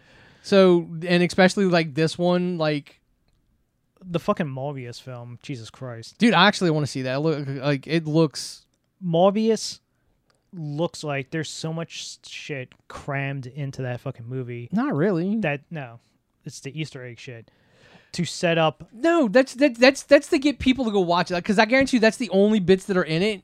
So 0.48 0.88
and 1.06 1.22
especially 1.24 1.66
like 1.66 1.94
this 1.94 2.18
one, 2.18 2.58
like 2.58 3.02
the 4.04 4.20
fucking 4.20 4.46
Morbius 4.48 5.02
film. 5.02 5.40
Jesus 5.44 5.70
Christ, 5.70 6.18
dude, 6.18 6.34
I 6.34 6.48
actually 6.48 6.72
want 6.72 6.86
to 6.86 6.92
see 6.92 7.02
that. 7.04 7.22
Look, 7.22 7.46
like 7.48 7.86
it 7.88 8.06
looks. 8.08 8.66
Morbius 9.06 9.80
looks 10.54 11.04
like 11.04 11.30
there's 11.32 11.50
so 11.50 11.74
much 11.74 12.18
shit 12.26 12.74
crammed 12.88 13.46
into 13.46 13.82
that 13.84 14.00
fucking 14.00 14.26
movie 14.28 14.70
Not 14.72 14.96
really. 14.96 15.36
that 15.42 15.62
no, 15.70 16.00
it's 16.46 16.62
the 16.62 16.80
Easter 16.80 17.04
egg 17.06 17.20
shit 17.20 17.52
to 18.14 18.24
set 18.26 18.58
up. 18.58 18.88
No, 18.94 19.28
that's 19.28 19.54
that, 19.56 19.76
that's 19.76 20.04
that's 20.04 20.30
to 20.30 20.40
get 20.40 20.60
people 20.60 20.86
to 20.86 20.92
go 20.92 21.02
watch 21.02 21.30
it 21.30 21.36
because 21.36 21.60
I 21.60 21.66
guarantee 21.66 21.98
you 21.98 22.02
that's 22.02 22.18
the 22.18 22.30
only 22.30 22.60
bits 22.60 22.86
that 22.86 22.96
are 22.98 23.04
in 23.04 23.22
it 23.22 23.44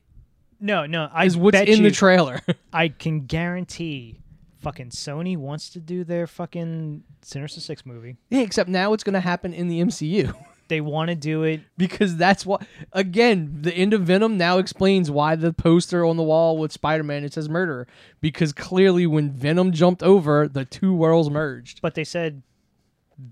No, 0.58 0.86
no, 0.86 1.08
I 1.12 1.26
is 1.26 1.36
what's 1.36 1.60
in 1.60 1.68
you, 1.68 1.82
the 1.82 1.90
trailer. 1.90 2.40
I 2.72 2.88
can 2.88 3.26
guarantee, 3.26 4.20
fucking 4.64 4.90
Sony 4.90 5.36
wants 5.36 5.70
to 5.70 5.80
do 5.80 6.02
their 6.02 6.26
fucking 6.26 7.04
Sinister 7.22 7.60
Six 7.60 7.86
movie. 7.86 8.16
yeah, 8.30 8.40
except 8.40 8.68
now 8.68 8.92
it's 8.92 9.04
going 9.04 9.14
to 9.14 9.20
happen 9.20 9.54
in 9.54 9.68
the 9.68 9.80
MCU 9.80 10.34
They 10.68 10.80
want 10.80 11.10
to 11.10 11.14
do 11.14 11.42
it. 11.42 11.60
because 11.76 12.16
that's 12.16 12.46
what. 12.46 12.66
Again, 12.92 13.58
the 13.60 13.72
end 13.74 13.92
of 13.92 14.00
Venom 14.02 14.38
now 14.38 14.56
explains 14.56 15.10
why 15.10 15.36
the 15.36 15.52
poster 15.52 16.06
on 16.06 16.16
the 16.16 16.22
wall 16.22 16.56
with 16.56 16.72
Spider-Man 16.72 17.22
it 17.22 17.34
says 17.34 17.48
murderer 17.50 17.86
because 18.22 18.52
clearly 18.54 19.06
when 19.06 19.30
Venom 19.30 19.72
jumped 19.72 20.02
over, 20.02 20.48
the 20.48 20.64
two 20.64 20.94
worlds 20.94 21.28
merged. 21.28 21.82
But 21.82 21.94
they 21.94 22.04
said 22.04 22.42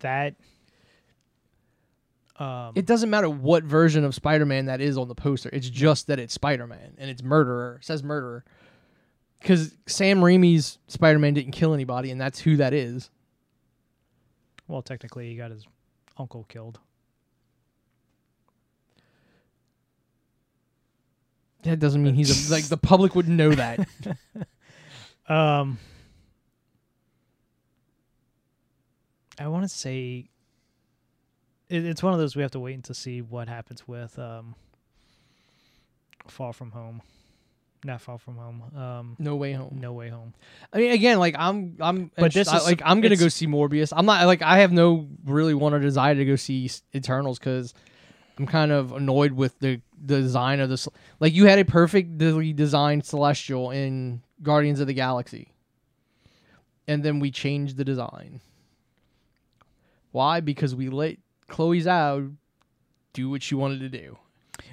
that. 0.00 0.34
Um, 2.38 2.72
It 2.74 2.86
doesn't 2.86 3.08
matter 3.10 3.28
what 3.30 3.62
version 3.64 4.04
of 4.04 4.14
Spider-Man 4.14 4.66
that 4.66 4.80
is 4.82 4.98
on 4.98 5.08
the 5.08 5.14
poster. 5.14 5.48
It's 5.52 5.68
just 5.70 6.08
that 6.08 6.18
it's 6.18 6.34
Spider-Man 6.34 6.94
and 6.98 7.10
it's 7.10 7.22
murderer. 7.22 7.76
It 7.80 7.84
says 7.86 8.02
murderer. 8.02 8.44
Because 9.42 9.74
Sam 9.86 10.20
Raimi's 10.20 10.78
Spider-Man 10.86 11.34
didn't 11.34 11.50
kill 11.50 11.74
anybody, 11.74 12.12
and 12.12 12.20
that's 12.20 12.38
who 12.38 12.56
that 12.58 12.72
is. 12.72 13.10
well, 14.68 14.82
technically, 14.82 15.28
he 15.28 15.36
got 15.36 15.50
his 15.50 15.66
uncle 16.16 16.44
killed. 16.44 16.78
That 21.64 21.80
doesn't 21.80 22.02
mean 22.02 22.14
he's 22.14 22.50
a, 22.50 22.52
like 22.54 22.64
the 22.66 22.76
public 22.76 23.14
wouldn't 23.14 23.36
know 23.36 23.50
that. 23.50 23.86
Um, 25.28 25.78
I 29.38 29.46
want 29.46 29.62
to 29.62 29.68
say 29.68 30.28
it, 31.68 31.86
it's 31.86 32.02
one 32.02 32.12
of 32.12 32.18
those 32.18 32.34
we 32.34 32.42
have 32.42 32.50
to 32.50 32.60
wait 32.60 32.82
to 32.84 32.92
see 32.92 33.22
what 33.22 33.48
happens 33.48 33.86
with 33.86 34.18
um, 34.18 34.56
Far 36.26 36.52
From 36.52 36.72
Home, 36.72 37.02
not 37.84 38.00
Far 38.00 38.18
From 38.18 38.36
Home. 38.36 38.62
Um, 38.76 39.16
No 39.18 39.36
way 39.36 39.52
home. 39.52 39.78
No 39.80 39.92
Way 39.92 40.08
Home. 40.08 40.34
I 40.72 40.78
mean, 40.78 40.92
again, 40.92 41.18
like 41.18 41.34
I'm, 41.38 41.76
I'm, 41.80 42.10
But 42.16 42.32
this 42.32 42.48
I- 42.48 42.58
is- 42.58 42.64
like 42.64 42.82
I'm 42.84 43.00
gonna 43.00 43.16
go 43.16 43.28
see 43.28 43.46
Morbius. 43.46 43.92
I'm 43.96 44.06
not 44.06 44.24
like 44.26 44.42
I 44.42 44.58
have 44.58 44.72
no 44.72 45.08
really 45.24 45.54
want 45.54 45.74
or 45.74 45.80
desire 45.80 46.14
to 46.14 46.24
go 46.24 46.36
see 46.36 46.70
Eternals 46.94 47.38
because 47.38 47.74
I'm 48.38 48.46
kind 48.46 48.70
of 48.72 48.92
annoyed 48.92 49.32
with 49.32 49.58
the 49.58 49.80
the 50.04 50.20
design 50.20 50.60
of 50.60 50.68
this. 50.70 50.88
Like 51.20 51.32
you 51.34 51.46
had 51.46 51.58
a 51.58 51.64
perfectly 51.64 52.52
designed 52.52 53.04
Celestial 53.04 53.70
in 53.70 54.22
Guardians 54.42 54.80
of 54.80 54.86
the 54.86 54.94
Galaxy, 54.94 55.48
and 56.88 57.02
then 57.04 57.18
we 57.20 57.30
changed 57.30 57.76
the 57.76 57.84
design. 57.84 58.40
Why? 60.12 60.40
Because 60.40 60.74
we 60.74 60.88
let 60.88 61.16
Chloe 61.48 61.80
Zhao 61.82 62.34
do 63.12 63.30
what 63.30 63.42
she 63.42 63.54
wanted 63.54 63.80
to 63.80 63.88
do. 63.88 64.18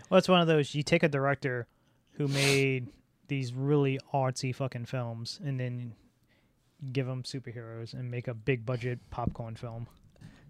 Well, 0.09 0.17
it's 0.17 0.27
one 0.29 0.41
of 0.41 0.47
those. 0.47 0.73
You 0.75 0.83
take 0.83 1.03
a 1.03 1.07
director 1.09 1.67
who 2.13 2.27
made 2.27 2.87
these 3.29 3.53
really 3.53 3.99
artsy 4.13 4.53
fucking 4.53 4.85
films, 4.85 5.39
and 5.43 5.59
then 5.59 5.93
give 6.91 7.07
them 7.07 7.23
superheroes 7.23 7.93
and 7.93 8.09
make 8.11 8.27
a 8.27 8.33
big 8.33 8.65
budget 8.65 8.99
popcorn 9.09 9.55
film. 9.55 9.87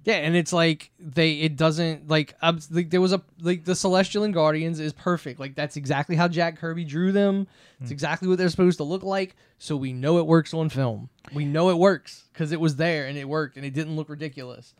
Yeah, 0.05 0.15
and 0.15 0.35
it's 0.35 0.53
like 0.53 0.91
they 0.97 1.33
it 1.33 1.57
doesn't 1.57 2.07
like, 2.07 2.33
um, 2.41 2.59
like 2.71 2.89
there 2.89 3.01
was 3.01 3.11
a 3.11 3.21
like 3.41 3.65
the 3.65 3.75
Celestial 3.75 4.23
and 4.23 4.33
Guardians 4.33 4.79
is 4.79 4.93
perfect. 4.93 5.39
Like 5.39 5.55
that's 5.55 5.75
exactly 5.75 6.15
how 6.15 6.29
Jack 6.29 6.57
Kirby 6.57 6.85
drew 6.85 7.11
them. 7.11 7.47
It's 7.81 7.91
exactly 7.91 8.27
what 8.27 8.37
they're 8.37 8.49
supposed 8.49 8.77
to 8.77 8.83
look 8.85 9.03
like. 9.03 9.35
So 9.57 9.75
we 9.75 9.91
know 9.91 10.17
it 10.17 10.25
works 10.25 10.53
on 10.53 10.69
film. 10.69 11.09
We 11.33 11.45
know 11.45 11.69
it 11.69 11.77
works 11.77 12.23
because 12.31 12.51
it 12.51 12.61
was 12.61 12.77
there 12.77 13.07
and 13.07 13.17
it 13.17 13.27
worked 13.27 13.57
and 13.57 13.65
it 13.65 13.73
didn't 13.73 13.97
look 13.97 14.09
ridiculous. 14.09 14.73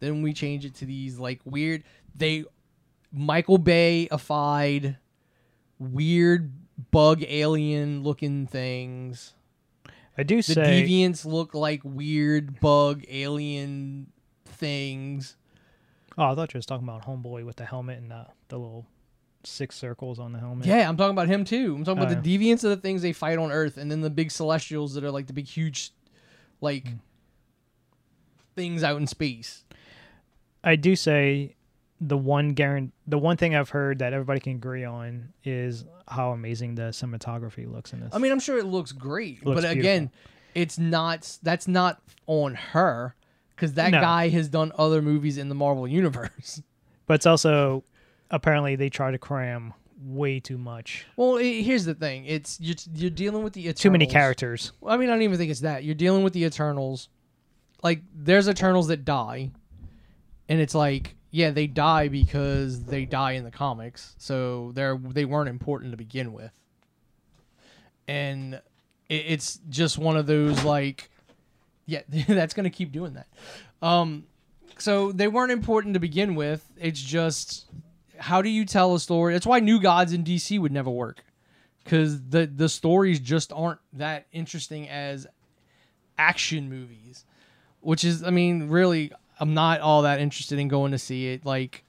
Then 0.00 0.22
we 0.22 0.32
change 0.32 0.64
it 0.64 0.74
to 0.76 0.86
these 0.86 1.18
like 1.18 1.40
weird 1.44 1.84
they 2.14 2.44
Michael 3.12 3.58
Bay-ified 3.58 4.96
weird 5.78 6.52
bug 6.90 7.22
alien 7.26 8.02
looking 8.02 8.46
things. 8.46 9.34
I 10.16 10.22
do 10.22 10.36
The 10.36 10.42
say 10.42 10.54
the 10.54 10.60
deviants 10.62 11.24
look 11.24 11.54
like 11.54 11.80
weird 11.84 12.60
bug 12.60 13.04
alien 13.08 14.12
things. 14.44 15.36
Oh, 16.16 16.30
I 16.30 16.34
thought 16.34 16.54
you 16.54 16.58
was 16.58 16.66
talking 16.66 16.86
about 16.86 17.04
Homeboy 17.06 17.44
with 17.44 17.56
the 17.56 17.64
helmet 17.64 17.98
and 17.98 18.10
the, 18.10 18.26
the 18.48 18.56
little 18.58 18.86
six 19.42 19.76
circles 19.76 20.18
on 20.20 20.32
the 20.32 20.38
helmet. 20.38 20.66
Yeah, 20.66 20.88
I'm 20.88 20.96
talking 20.96 21.10
about 21.10 21.26
him 21.28 21.44
too. 21.44 21.74
I'm 21.76 21.84
talking 21.84 22.02
about 22.02 22.16
Oh. 22.16 22.20
the 22.20 22.38
deviants 22.38 22.62
of 22.64 22.70
the 22.70 22.76
things 22.76 23.02
they 23.02 23.12
fight 23.12 23.38
on 23.38 23.50
Earth, 23.50 23.76
and 23.76 23.90
then 23.90 24.00
the 24.00 24.10
big 24.10 24.30
celestials 24.30 24.94
that 24.94 25.02
are 25.04 25.10
like 25.10 25.26
the 25.26 25.32
big, 25.32 25.46
huge, 25.46 25.90
like 26.60 26.88
Hmm. 26.88 26.94
things 28.54 28.84
out 28.84 28.96
in 29.00 29.06
space. 29.06 29.64
I 30.62 30.76
do 30.76 30.94
say 30.96 31.56
the 32.00 32.16
one 32.16 32.54
guarant- 32.54 32.92
the 33.06 33.18
one 33.18 33.36
thing 33.36 33.54
I've 33.54 33.70
heard 33.70 34.00
that 34.00 34.12
everybody 34.12 34.40
can 34.40 34.52
agree 34.52 34.84
on 34.84 35.32
is 35.44 35.84
how 36.08 36.32
amazing 36.32 36.74
the 36.74 36.82
cinematography 36.90 37.70
looks 37.70 37.92
in 37.92 38.00
this. 38.00 38.14
I 38.14 38.18
mean, 38.18 38.32
I'm 38.32 38.40
sure 38.40 38.58
it 38.58 38.66
looks 38.66 38.92
great, 38.92 39.44
Looks 39.44 39.62
but 39.62 39.70
again, 39.70 40.10
it's 40.54 40.78
not. 40.78 41.38
That's 41.42 41.66
not 41.68 42.02
on 42.26 42.54
her 42.54 43.14
because 43.54 43.74
that 43.74 43.90
No. 43.90 44.00
guy 44.00 44.28
has 44.28 44.48
done 44.48 44.72
other 44.76 45.00
movies 45.02 45.38
in 45.38 45.48
the 45.48 45.54
Marvel 45.54 45.86
universe. 45.86 46.60
but 47.06 47.14
it's 47.14 47.26
also 47.26 47.84
apparently 48.30 48.76
they 48.76 48.88
try 48.90 49.10
to 49.10 49.18
cram 49.18 49.72
way 50.02 50.40
too 50.40 50.58
much. 50.58 51.06
Well, 51.16 51.38
i 51.38 51.42
here's 51.62 51.84
the 51.84 51.94
thing: 51.94 52.26
it's 52.26 52.60
you're, 52.60 52.76
you're 52.94 53.10
dealing 53.10 53.44
with 53.44 53.52
the 53.54 53.62
Eternals. 53.62 53.80
Too 53.80 53.90
many 53.90 54.06
characters. 54.06 54.72
I 54.86 54.96
mean, 54.96 55.08
I 55.08 55.12
don't 55.12 55.22
even 55.22 55.38
think 55.38 55.50
it's 55.50 55.60
that. 55.60 55.84
You're 55.84 55.94
dealing 55.94 56.24
with 56.24 56.32
the 56.32 56.44
Eternals. 56.44 57.08
Like, 57.82 58.02
there's 58.14 58.48
Eternals 58.48 58.88
that 58.88 59.04
die, 59.04 59.50
and 60.48 60.60
it's 60.60 60.74
like, 60.74 61.14
yeah, 61.34 61.50
they 61.50 61.66
die 61.66 62.06
because 62.06 62.84
they 62.84 63.04
die 63.04 63.32
in 63.32 63.42
the 63.42 63.50
comics, 63.50 64.14
so 64.18 64.70
they're 64.76 64.96
they 64.96 65.24
weren't 65.24 65.48
important 65.48 65.90
to 65.90 65.96
begin 65.96 66.32
with. 66.32 66.52
And 68.06 68.54
it, 69.08 69.24
it's 69.26 69.58
just 69.68 69.98
one 69.98 70.16
of 70.16 70.26
those 70.26 70.62
like, 70.62 71.10
yeah, 71.86 72.02
that's 72.28 72.54
gonna 72.54 72.70
keep 72.70 72.92
doing 72.92 73.14
that. 73.14 73.26
Um, 73.82 74.28
so 74.78 75.10
they 75.10 75.26
weren't 75.26 75.50
important 75.50 75.94
to 75.94 76.00
begin 76.00 76.36
with. 76.36 76.64
It's 76.76 77.02
just 77.02 77.66
how 78.16 78.40
do 78.40 78.48
you 78.48 78.64
tell 78.64 78.94
a 78.94 79.00
story? 79.00 79.32
That's 79.32 79.44
why 79.44 79.58
New 79.58 79.80
Gods 79.80 80.12
in 80.12 80.22
DC 80.22 80.60
would 80.60 80.70
never 80.70 80.90
work 80.90 81.24
because 81.82 82.22
the 82.28 82.46
the 82.46 82.68
stories 82.68 83.18
just 83.18 83.52
aren't 83.52 83.80
that 83.94 84.28
interesting 84.30 84.88
as 84.88 85.26
action 86.16 86.70
movies 86.70 87.24
which 87.80 88.04
is 88.04 88.22
i 88.22 88.30
mean 88.30 88.68
really 88.68 89.10
i'm 89.40 89.54
not 89.54 89.80
all 89.80 90.02
that 90.02 90.20
interested 90.20 90.58
in 90.58 90.68
going 90.68 90.92
to 90.92 90.98
see 90.98 91.28
it 91.28 91.44
like 91.44 91.84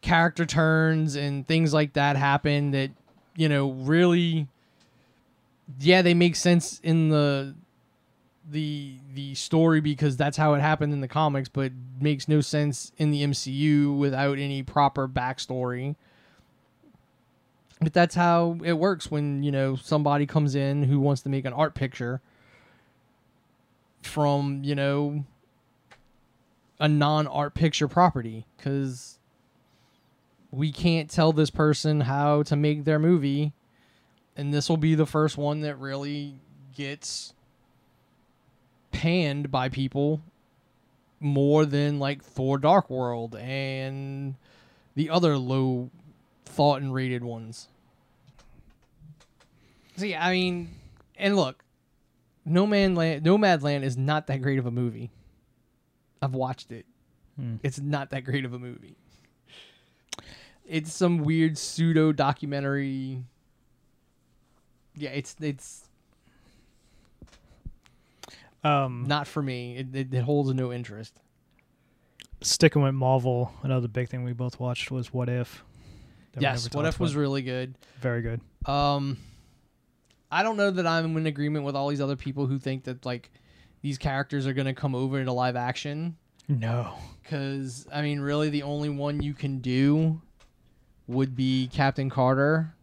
character 0.00 0.46
turns 0.46 1.16
and 1.16 1.46
things 1.46 1.74
like 1.74 1.92
that 1.94 2.16
happen 2.16 2.70
that 2.70 2.90
you 3.36 3.48
know 3.48 3.70
really 3.70 4.46
yeah 5.80 6.02
they 6.02 6.14
make 6.14 6.36
sense 6.36 6.80
in 6.82 7.08
the 7.08 7.54
the 8.50 8.94
the 9.14 9.34
story 9.34 9.80
because 9.80 10.16
that's 10.16 10.36
how 10.36 10.54
it 10.54 10.60
happened 10.60 10.92
in 10.92 11.00
the 11.00 11.08
comics 11.08 11.48
but 11.48 11.72
makes 12.00 12.28
no 12.28 12.40
sense 12.40 12.92
in 12.96 13.10
the 13.10 13.22
mcu 13.24 13.96
without 13.96 14.38
any 14.38 14.62
proper 14.62 15.06
backstory. 15.06 15.96
But 17.80 17.92
that's 17.92 18.14
how 18.14 18.58
it 18.64 18.72
works 18.72 19.10
when 19.10 19.42
you 19.42 19.52
know 19.52 19.76
somebody 19.76 20.26
comes 20.26 20.54
in 20.54 20.84
who 20.84 20.98
wants 20.98 21.22
to 21.22 21.28
make 21.28 21.44
an 21.44 21.52
art 21.52 21.74
picture 21.74 22.20
from 24.08 24.62
you 24.64 24.74
know 24.74 25.24
a 26.80 26.88
non-art 26.88 27.54
picture 27.54 27.88
property 27.88 28.46
because 28.56 29.18
we 30.50 30.72
can't 30.72 31.10
tell 31.10 31.32
this 31.32 31.50
person 31.50 32.00
how 32.00 32.42
to 32.42 32.56
make 32.56 32.84
their 32.84 32.98
movie 32.98 33.52
and 34.36 34.54
this 34.54 34.68
will 34.68 34.76
be 34.76 34.94
the 34.94 35.06
first 35.06 35.36
one 35.36 35.60
that 35.60 35.76
really 35.78 36.34
gets 36.74 37.34
panned 38.92 39.50
by 39.50 39.68
people 39.68 40.20
more 41.20 41.66
than 41.66 41.98
like 41.98 42.22
Thor 42.22 42.58
Dark 42.58 42.88
World 42.88 43.34
and 43.36 44.36
the 44.94 45.10
other 45.10 45.36
low 45.36 45.90
thought 46.44 46.80
and 46.80 46.94
rated 46.94 47.24
ones. 47.24 47.68
See, 49.96 50.14
I 50.14 50.30
mean, 50.32 50.70
and 51.16 51.34
look, 51.36 51.64
No 52.48 52.66
Man 52.66 52.94
Land, 52.94 53.24
Nomadland 53.24 53.82
is 53.82 53.96
not 53.96 54.26
that 54.28 54.42
great 54.42 54.58
of 54.58 54.66
a 54.66 54.70
movie. 54.70 55.10
I've 56.22 56.34
watched 56.34 56.72
it. 56.72 56.86
Hmm. 57.36 57.56
It's 57.62 57.78
not 57.80 58.10
that 58.10 58.24
great 58.24 58.44
of 58.44 58.52
a 58.52 58.58
movie. 58.58 58.96
it's 60.66 60.92
some 60.92 61.18
weird 61.18 61.56
pseudo 61.56 62.12
documentary. 62.12 63.22
Yeah, 64.96 65.10
it's 65.10 65.36
it's 65.40 65.84
Um, 68.64 69.04
not 69.06 69.26
for 69.28 69.42
me. 69.42 69.76
It, 69.76 69.94
it, 69.94 70.14
it 70.14 70.22
holds 70.22 70.52
no 70.52 70.72
interest. 70.72 71.20
sticking 72.40 72.82
with 72.82 72.94
Marvel, 72.94 73.52
another 73.62 73.86
big 73.88 74.08
thing 74.08 74.24
we 74.24 74.32
both 74.32 74.58
watched 74.58 74.90
was 74.90 75.12
What 75.12 75.28
If. 75.28 75.64
yes, 76.38 76.72
what 76.74 76.84
if 76.84 76.98
was 76.98 77.12
about. 77.12 77.20
really 77.20 77.42
good. 77.42 77.74
very 78.00 78.22
good. 78.22 78.40
Um, 78.66 79.16
I 80.30 80.42
don't 80.42 80.56
know 80.56 80.70
that 80.70 80.86
I'm 80.86 81.16
in 81.16 81.26
agreement 81.26 81.64
with 81.64 81.74
all 81.74 81.88
these 81.88 82.00
other 82.00 82.16
people 82.16 82.46
who 82.46 82.58
think 82.58 82.84
that 82.84 83.04
like 83.06 83.30
these 83.82 83.98
characters 83.98 84.46
are 84.46 84.52
gonna 84.52 84.74
come 84.74 84.94
over 84.94 85.18
into 85.18 85.32
live 85.32 85.56
action. 85.56 86.16
No, 86.48 86.94
Because 87.22 87.86
I 87.92 88.00
mean, 88.02 88.20
really, 88.20 88.48
the 88.48 88.62
only 88.62 88.88
one 88.88 89.22
you 89.22 89.34
can 89.34 89.58
do 89.58 90.22
would 91.06 91.36
be 91.36 91.68
Captain 91.72 92.08
Carter, 92.08 92.74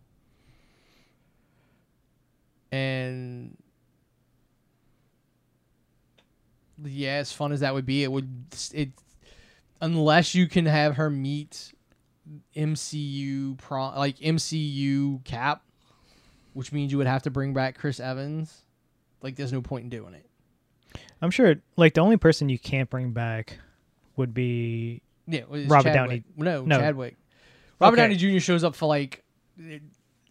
and 2.71 3.57
yeah, 6.83 7.13
as 7.13 7.31
fun 7.31 7.51
as 7.51 7.61
that 7.61 7.73
would 7.73 7.85
be, 7.85 8.03
it 8.03 8.11
would 8.11 8.29
it 8.73 8.89
unless 9.81 10.35
you 10.35 10.47
can 10.47 10.65
have 10.65 10.97
her 10.97 11.09
meet 11.09 11.73
MCU 12.55 13.57
pro 13.57 13.89
like 13.97 14.17
MCU 14.19 15.23
Cap, 15.23 15.63
which 16.55 16.71
means 16.71 16.91
you 16.91 16.97
would 16.97 17.05
have 17.07 17.21
to 17.24 17.29
bring 17.29 17.53
back 17.53 17.77
Chris 17.77 18.00
Evans. 18.00 18.63
Like, 19.21 19.35
there's 19.35 19.53
no 19.53 19.62
point 19.62 19.83
in 19.83 19.89
doing 19.89 20.13
it. 20.15 20.25
I'm 21.21 21.31
sure. 21.31 21.55
Like 21.77 21.93
the 21.93 22.01
only 22.01 22.17
person 22.17 22.50
you 22.50 22.57
can't 22.59 22.89
bring 22.89 23.12
back 23.12 23.57
would 24.15 24.33
be 24.33 25.01
Yeah, 25.27 25.41
Robert 25.50 25.93
Chadwick. 25.93 26.24
No, 26.38 26.63
No. 26.63 26.77
Chadwick. 26.79 27.17
Robert 27.79 28.00
Okay. 28.00 28.13
Downey 28.15 28.35
Jr. 28.38 28.39
shows 28.39 28.63
up 28.63 28.75
for 28.75 28.85
like 28.88 29.24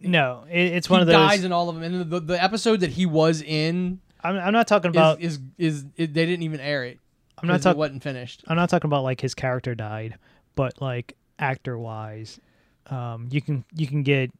no. 0.01 0.45
It, 0.49 0.73
it's 0.73 0.89
one 0.89 1.01
of 1.01 1.07
those. 1.07 1.13
dies 1.15 1.43
in 1.43 1.51
all 1.51 1.69
of 1.69 1.75
them, 1.75 1.83
and 1.83 2.09
the, 2.09 2.19
the 2.19 2.43
episode 2.43 2.79
that 2.81 2.91
he 2.91 3.05
was 3.05 3.41
in 3.41 3.99
I'm, 4.23 4.37
I'm 4.37 4.53
not 4.53 4.67
talking 4.67 4.89
about. 4.89 5.21
is 5.21 5.39
is, 5.57 5.73
is 5.77 5.85
it, 5.97 6.13
they 6.13 6.25
didn't 6.25 6.43
even 6.43 6.59
air 6.59 6.83
it. 6.83 6.99
I'm 7.37 7.47
not 7.47 7.59
it 7.59 7.63
talking. 7.63 7.77
wasn't 7.79 8.03
finished. 8.03 8.43
I'm 8.47 8.55
not 8.55 8.69
talking 8.69 8.87
about 8.89 9.03
like 9.03 9.21
his 9.21 9.35
character 9.35 9.75
died, 9.75 10.17
but 10.55 10.81
like 10.81 11.15
actor 11.37 11.77
wise, 11.77 12.39
um, 12.87 13.27
you 13.29 13.41
can 13.41 13.65
you 13.75 13.85
can 13.87 14.03
get 14.03 14.31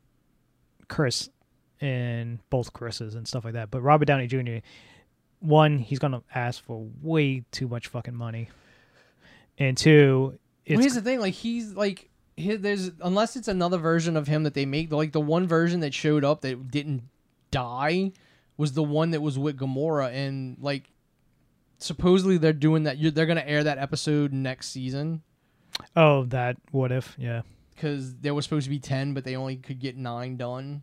Chris 0.88 1.30
and 1.86 2.39
both 2.50 2.74
Chris's 2.74 3.13
and 3.13 3.27
stuff 3.27 3.46
like 3.46 3.54
that. 3.54 3.70
But 3.70 3.82
Robert 3.82 4.06
Downey 4.06 4.25
Jr. 4.25 4.58
One, 5.39 5.77
he's 5.77 6.00
gonna 6.00 6.24
ask 6.34 6.63
for 6.63 6.88
way 7.04 7.44
too 7.51 7.68
much 7.68 7.88
fucking 7.88 8.15
money, 8.15 8.50
and 9.60 9.77
two, 9.77 10.39
Well, 10.68 10.80
here's 10.80 10.96
the 10.96 11.01
thing: 11.01 11.20
like 11.20 11.36
he's 11.36 11.74
like 11.74 12.10
he, 12.36 12.56
there's 12.56 12.89
unless 13.01 13.36
it's 13.36 13.48
another 13.48 13.77
version 13.77 14.18
of 14.18 14.27
him 14.27 14.44
that 14.44 14.56
they 14.56 14.65
make. 14.65 14.92
Like 14.92 15.12
the 15.12 15.22
one 15.22 15.48
version 15.48 15.82
that 15.82 15.94
showed 15.94 16.24
up 16.24 16.42
that 16.42 16.72
didn't 16.72 17.04
die 17.51 18.13
was 18.58 18.74
the 18.74 18.84
one 18.84 19.12
that 19.12 19.22
was 19.22 19.38
with 19.38 19.58
Gamora, 19.60 20.12
and 20.12 20.58
like 20.60 20.92
supposedly 21.77 22.39
they're 22.39 22.51
doing 22.54 22.84
that. 22.84 22.98
You're, 22.98 23.12
they're 23.12 23.27
gonna 23.27 23.44
air 23.46 23.63
that 23.63 23.77
episode 23.77 24.34
next 24.34 24.70
season. 24.70 25.22
oh 25.96 26.24
that 26.25 26.58
what 26.72 26.92
if 26.92 27.15
yeah 27.20 27.42
because 27.75 28.15
there 28.15 28.34
was 28.34 28.46
supposed 28.46 28.63
to 28.63 28.70
be 28.70 28.80
10 28.80 29.13
but 29.13 29.25
they 29.25 29.36
only 29.36 29.58
could 29.58 29.77
get 29.77 29.98
9 29.98 30.38
done 30.38 30.82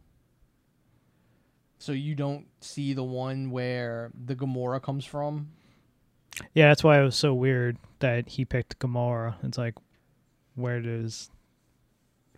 so 1.83 1.93
you 1.93 2.15
don't 2.15 2.47
see 2.61 2.93
the 2.93 3.03
one 3.03 3.51
where 3.51 4.11
the 4.25 4.37
Gamora 4.37 4.81
comes 4.81 5.05
from 5.05 5.49
yeah 6.55 6.69
that's 6.69 6.85
why 6.85 7.01
it 7.01 7.05
was 7.05 7.17
so 7.17 7.35
weird 7.35 7.77
that 7.99 8.29
he 8.29 8.45
picked 8.45 8.79
Gamora. 8.79 9.35
It's 9.43 9.59
like 9.59 9.75
where 10.55 10.81
does 10.81 11.31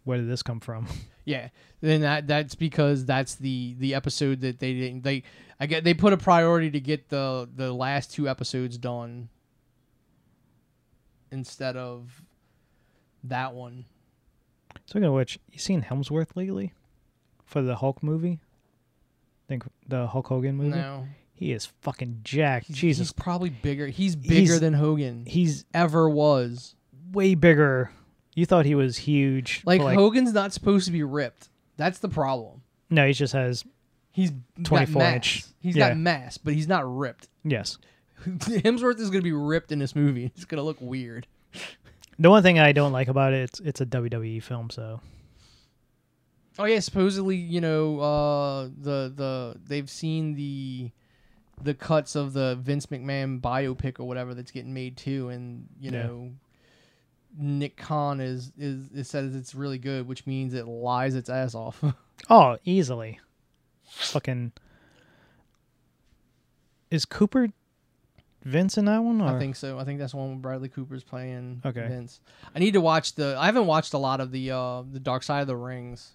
where 0.05 0.19
did 0.19 0.29
this 0.29 0.43
come 0.43 0.61
from? 0.61 0.87
yeah 1.25 1.49
then 1.81 2.01
that 2.01 2.27
that's 2.27 2.55
because 2.55 3.05
that's 3.05 3.37
the 3.37 3.75
the 3.79 3.95
episode 3.95 4.41
that 4.41 4.59
they 4.59 4.73
didn't 4.75 5.03
they 5.03 5.23
I 5.61 5.67
get 5.67 5.85
they 5.85 5.95
put 5.95 6.13
a 6.13 6.17
priority 6.17 6.71
to 6.71 6.81
get 6.81 7.09
the 7.09 7.49
the 7.55 7.73
last 7.73 8.13
two 8.13 8.29
episodes 8.29 8.79
done 8.79 9.29
instead 11.31 11.76
of 11.76 12.23
that 13.25 13.54
one 13.54 13.85
Speaking 14.87 15.04
of 15.04 15.15
which, 15.15 15.39
you 15.50 15.59
seen 15.59 15.83
Hemsworth 15.83 16.37
lately 16.37 16.73
for 17.45 17.63
the 17.63 17.76
Hulk 17.76 18.02
movie? 18.02 18.41
Think 19.49 19.65
the 19.89 20.07
Hulk 20.07 20.26
Hogan 20.28 20.57
movie. 20.57 20.71
no 20.76 21.07
He 21.35 21.52
is 21.52 21.67
fucking 21.83 22.21
jacked. 22.25 22.67
he's, 22.69 22.76
Jesus, 22.76 23.09
he's 23.09 23.13
probably 23.13 23.50
bigger 23.50 23.87
he's 23.89 24.17
bigger 24.17 24.35
He's- 24.35 24.61
than 24.61 24.75
Hogan 24.75 25.25
he's 25.26 25.65
ever 25.75 26.09
was 26.09 26.75
way 27.13 27.35
bigger. 27.35 27.91
You 28.35 28.47
thought 28.47 28.65
he 28.67 28.75
was 28.75 28.97
huge. 28.97 29.63
like, 29.65 29.80
but, 29.80 29.95
Hogan's 29.95 30.33
not 30.33 30.52
supposed 30.52 30.87
to 30.87 30.93
be 30.93 31.02
ripped 31.02 31.49
that's 31.76 31.99
the 31.99 32.09
problem 32.09 32.63
no, 32.91 33.07
he 33.07 33.13
just 33.13 33.33
has 33.33 33.65
He's 34.13 34.30
24 34.63 35.00
got 35.00 35.04
mass. 35.07 35.15
inch. 35.17 35.45
He's 35.61 35.75
Yeah. 35.76 35.89
got 35.89 35.97
mass, 35.99 36.39
but 36.39 36.54
he's 36.54 36.69
not 36.69 36.85
ripped. 36.97 37.26
yes. 37.43 37.78
Hemsworth 38.25 39.00
is 39.00 39.11
gonna 39.11 39.23
be 39.23 39.33
ripped 39.33 39.73
in 39.73 39.78
this 39.80 39.97
movie. 39.97 40.26
It's 40.37 40.45
gonna 40.45 40.63
look 40.63 40.76
weird. 40.80 41.26
The 42.19 42.30
one 42.30 42.43
thing 42.45 42.61
I 42.61 42.71
don't 42.73 42.93
like 42.93 43.09
about 43.09 43.33
it, 43.33 43.41
it's 43.43 43.61
it's 43.61 43.80
a 43.80 43.87
WWE 43.87 44.41
film, 44.43 44.71
so 44.71 45.00
Oh 46.58 46.64
yeah, 46.67 46.80
supposedly 46.80 47.36
you 47.36 47.60
know 47.60 47.99
uh, 48.00 48.64
the 48.64 49.12
the 49.14 49.56
they've 49.67 49.90
seen 49.90 50.34
the 50.34 50.90
the 51.62 51.75
cuts 51.75 52.14
of 52.17 52.32
the 52.32 52.56
Vince 52.56 52.86
McMahon 52.86 53.40
biopic 53.40 53.99
or 54.00 54.04
whatever 54.08 54.34
that's 54.34 54.50
getting 54.50 54.73
made 54.75 54.97
too, 54.97 55.28
and 55.30 55.67
you 55.80 55.90
Yeah. 55.90 56.02
know 56.06 56.32
Nick 57.36 57.76
Khan 57.76 58.21
is 58.21 58.52
is 58.56 58.88
it 58.95 59.04
says 59.04 59.34
it's 59.34 59.54
really 59.54 59.78
good, 59.78 60.06
which 60.06 60.26
means 60.26 60.54
it 60.54 60.67
lies 60.69 61.14
its 61.17 61.28
ass 61.28 61.54
off. 61.54 61.82
oh, 62.30 62.56
easily. 62.64 63.19
Fucking 63.88 64.52
is 66.90 67.04
Cooper 67.04 67.49
Vince 68.45 68.76
in 68.76 68.84
that 68.84 68.99
one? 69.02 69.21
Or? 69.21 69.34
I 69.34 69.38
think 69.38 69.56
so. 69.56 69.78
I 69.78 69.84
think 69.84 69.99
that's 69.99 70.14
one 70.14 70.28
where 70.28 70.36
Bradley 70.38 70.69
Cooper's 70.69 71.02
playing 71.02 71.62
Okay. 71.64 71.88
Vince. 71.88 72.21
I 72.54 72.58
need 72.58 72.73
to 72.75 72.80
watch 72.80 73.14
the. 73.14 73.36
I 73.38 73.47
haven't 73.47 73.67
watched 73.67 73.95
a 73.95 73.99
lot 73.99 74.21
of 74.21 74.30
the 74.32 74.50
uh 74.50 74.82
the 74.82 75.00
Dark 75.00 75.23
Side 75.23 75.40
of 75.40 75.47
the 75.47 75.56
Rings. 75.56 76.12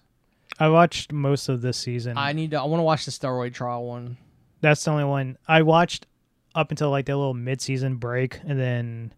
I 0.60 0.68
watched 0.68 1.10
most 1.12 1.48
of 1.48 1.62
this 1.62 1.78
season. 1.78 2.16
I 2.18 2.32
need 2.32 2.50
to. 2.52 2.60
I 2.60 2.64
want 2.64 2.80
to 2.80 2.84
watch 2.84 3.04
the 3.06 3.10
steroid 3.10 3.54
trial 3.54 3.84
one. 3.86 4.16
That's 4.60 4.84
the 4.84 4.90
only 4.90 5.04
one 5.04 5.38
I 5.48 5.62
watched 5.62 6.06
up 6.54 6.70
until 6.70 6.90
like 6.90 7.06
the 7.06 7.16
little 7.16 7.32
mid-season 7.34 7.96
break, 7.96 8.38
and 8.44 8.60
then 8.60 9.14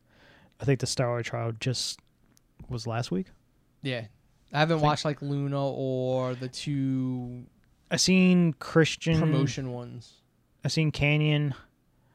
I 0.61 0.65
think 0.65 0.79
the 0.81 0.87
steroid 0.87 1.25
trial 1.25 1.53
just 1.59 1.99
was 2.69 2.87
last 2.87 3.11
week. 3.11 3.27
Yeah, 3.83 4.05
I 4.53 4.59
haven't 4.61 4.77
Think- 4.79 4.87
watched 4.87 5.05
like 5.05 5.21
Luna 5.21 5.69
or 5.71 6.35
the 6.37 6.49
two 6.49 7.45
I 7.91 7.97
seen 7.97 8.53
Christian 8.55 9.19
promotion 9.19 9.73
ones. 9.73 10.15
I 10.65 10.69
seen 10.69 10.93
Kanyon. 10.93 11.55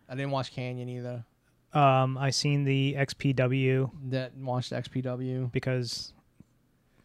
I 0.07 0.15
didn't 0.15 0.31
watch 0.31 0.55
Kanyon 0.55 0.87
either. 0.87 1.25
Um, 1.73 2.17
I 2.17 2.29
seen 2.29 2.63
the 2.63 2.95
XPW 2.97 3.91
That 4.09 4.33
watched 4.37 4.71
XPW. 4.71 5.51
because 5.51 6.13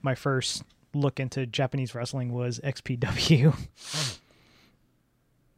my 0.02 0.14
first 0.14 0.62
look 0.94 1.18
into 1.20 1.46
Japanese 1.46 1.94
wrestling 1.94 2.32
was 2.32 2.60
XPW. 2.60 3.54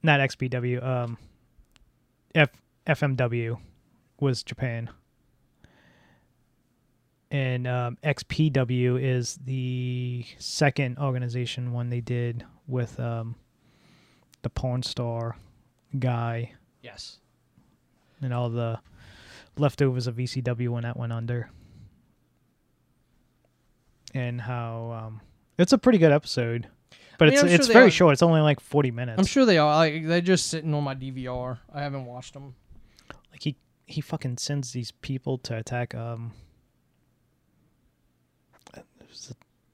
Not 0.03 0.21
XPW. 0.21 0.85
Um, 0.85 1.19
F 2.35 2.51
FMW 2.87 3.59
was 4.21 4.43
Japan, 4.43 4.91
and 7.31 7.67
um, 7.67 7.99
XPW 8.05 9.01
is 9.03 9.39
the 9.45 10.25
second 10.39 10.99
organization 10.99 11.73
one 11.73 11.91
they 11.91 12.01
did 12.01 12.45
with 12.67 12.99
um, 13.01 13.35
the 14.43 14.51
porn 14.51 14.83
star 14.83 15.37
guy 15.99 16.53
Yes. 16.83 17.19
and 18.21 18.35
all 18.35 18.51
the 18.51 18.79
leftovers 19.57 20.07
of 20.07 20.17
ECW 20.17 20.69
when 20.69 20.83
that 20.83 20.97
went 20.99 21.13
under. 21.13 21.49
And 24.15 24.41
how 24.41 25.07
um, 25.07 25.21
it's 25.59 25.73
a 25.73 25.79
pretty 25.79 25.99
good 25.99 26.13
episode, 26.13 26.69
but 27.19 27.29
I 27.29 27.31
mean, 27.33 27.35
it's 27.35 27.43
sure 27.43 27.55
it's 27.55 27.67
very 27.69 27.87
are- 27.89 27.91
short. 27.91 28.13
It's 28.13 28.23
only 28.23 28.41
like 28.41 28.61
forty 28.61 28.91
minutes. 28.93 29.19
I'm 29.19 29.27
sure 29.27 29.45
they 29.45 29.59
are. 29.59 29.75
Like 29.75 30.07
they're 30.07 30.21
just 30.21 30.47
sitting 30.47 30.73
on 30.73 30.85
my 30.85 30.95
DVR. 30.95 31.59
I 31.73 31.83
haven't 31.83 32.07
watched 32.07 32.33
them. 32.35 32.55
Like 33.33 33.43
he 33.43 33.57
he 33.87 34.01
fucking 34.01 34.39
sends 34.39 34.73
these 34.73 34.93
people 34.93 35.39
to 35.39 35.57
attack 35.57 35.95
um 35.95 36.33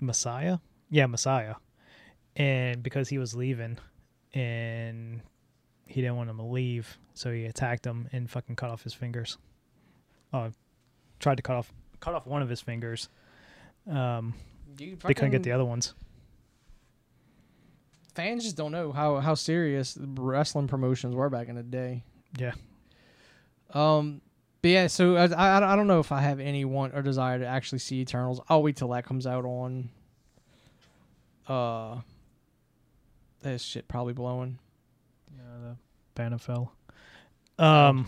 Messiah? 0.00 0.59
Yeah, 0.90 1.07
Messiah. 1.07 1.57
And 2.37 2.83
because 2.83 3.09
he 3.09 3.18
was 3.18 3.35
leaving 3.35 3.79
and 4.33 5.20
he 5.87 6.00
didn't 6.00 6.16
want 6.16 6.31
him 6.31 6.38
to 6.38 6.44
leave, 6.44 6.98
so 7.14 7.33
he 7.33 7.44
attacked 7.44 7.85
him 7.85 8.09
and 8.12 8.31
fucking 8.31 8.57
cut 8.57 8.70
off 8.70 8.83
his 8.83 8.94
fingers. 8.94 9.38
Oh, 10.33 10.50
tried 11.18 11.37
to 11.37 11.42
cut 11.42 11.57
off 11.57 11.72
cut 11.98 12.14
off 12.14 12.26
one 12.26 12.42
of 12.42 12.48
his 12.48 12.61
fingers. 12.61 13.09
Um 13.88 14.35
Dude, 14.77 15.01
they 15.01 15.14
couldn't 15.14 15.33
get 15.33 15.43
the 15.43 15.53
other 15.53 15.64
ones. 15.64 15.95
fans 18.14 18.45
just 18.45 18.57
don't 18.57 18.73
know 18.73 18.93
how 18.93 19.19
how 19.19 19.35
serious 19.35 19.97
wrestling 20.01 20.69
promotions 20.69 21.14
were 21.14 21.31
back 21.31 21.49
in 21.49 21.57
the 21.57 21.62
day. 21.62 22.03
Yeah. 22.38 22.53
Um, 23.73 24.21
but 24.62 24.71
yeah, 24.71 24.87
so 24.88 25.16
I, 25.16 25.27
I 25.27 25.73
I 25.73 25.77
don't 25.77 25.87
know 25.87 26.01
if 26.01 26.12
I 26.12 26.21
have 26.21 26.40
any 26.40 26.64
want 26.64 26.95
or 26.95 27.03
desire 27.03 27.38
to 27.38 27.47
actually 27.47 27.79
see 27.79 28.01
Eternals. 28.01 28.40
I'll 28.49 28.62
wait 28.62 28.77
till 28.77 28.88
that 28.88 29.05
comes 29.05 29.27
out 29.27 29.45
on 29.45 29.90
Uh, 31.49 32.01
this 33.43 33.62
shit 33.62 33.88
probably 33.88 34.12
blowing. 34.12 34.59
Yeah, 35.37 35.69
the 35.71 35.77
banner 36.14 36.38
fell. 36.38 36.73
Um, 37.59 38.07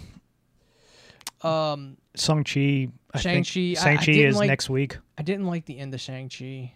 Um, 1.42 1.96
Shang 2.14 2.44
Chi. 2.44 2.88
Shang 3.18 3.44
Chi. 3.44 3.60
I, 3.60 3.70
I 3.72 3.74
Shang 3.74 3.98
Chi 3.98 4.12
is 4.12 4.36
like, 4.36 4.48
next 4.48 4.70
week. 4.70 4.96
I 5.16 5.22
didn't 5.22 5.46
like 5.46 5.66
the 5.66 5.78
end 5.78 5.94
of 5.94 6.00
Shang 6.00 6.28
Chi. 6.28 6.72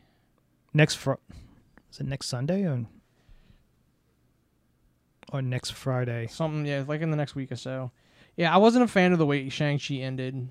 Next 0.74 0.96
fr- 0.96 1.14
is 1.90 2.00
it 2.00 2.06
next 2.06 2.28
Sunday 2.28 2.62
or 2.64 2.86
or 5.32 5.42
next 5.42 5.70
Friday? 5.70 6.26
Something, 6.28 6.66
yeah, 6.66 6.84
like 6.86 7.00
in 7.00 7.10
the 7.10 7.16
next 7.16 7.34
week 7.34 7.50
or 7.50 7.56
so. 7.56 7.90
Yeah, 8.36 8.54
I 8.54 8.58
wasn't 8.58 8.84
a 8.84 8.88
fan 8.88 9.12
of 9.12 9.18
the 9.18 9.26
way 9.26 9.48
Shang 9.48 9.78
Chi 9.78 9.94
ended. 9.94 10.50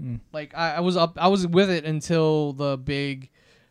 Mm. 0.00 0.20
Like 0.32 0.54
I, 0.56 0.76
I 0.76 0.80
was 0.80 0.96
up, 0.96 1.18
I 1.20 1.28
was 1.28 1.46
with 1.46 1.70
it 1.70 1.84
until 1.84 2.52
the 2.52 2.78
big 2.78 3.30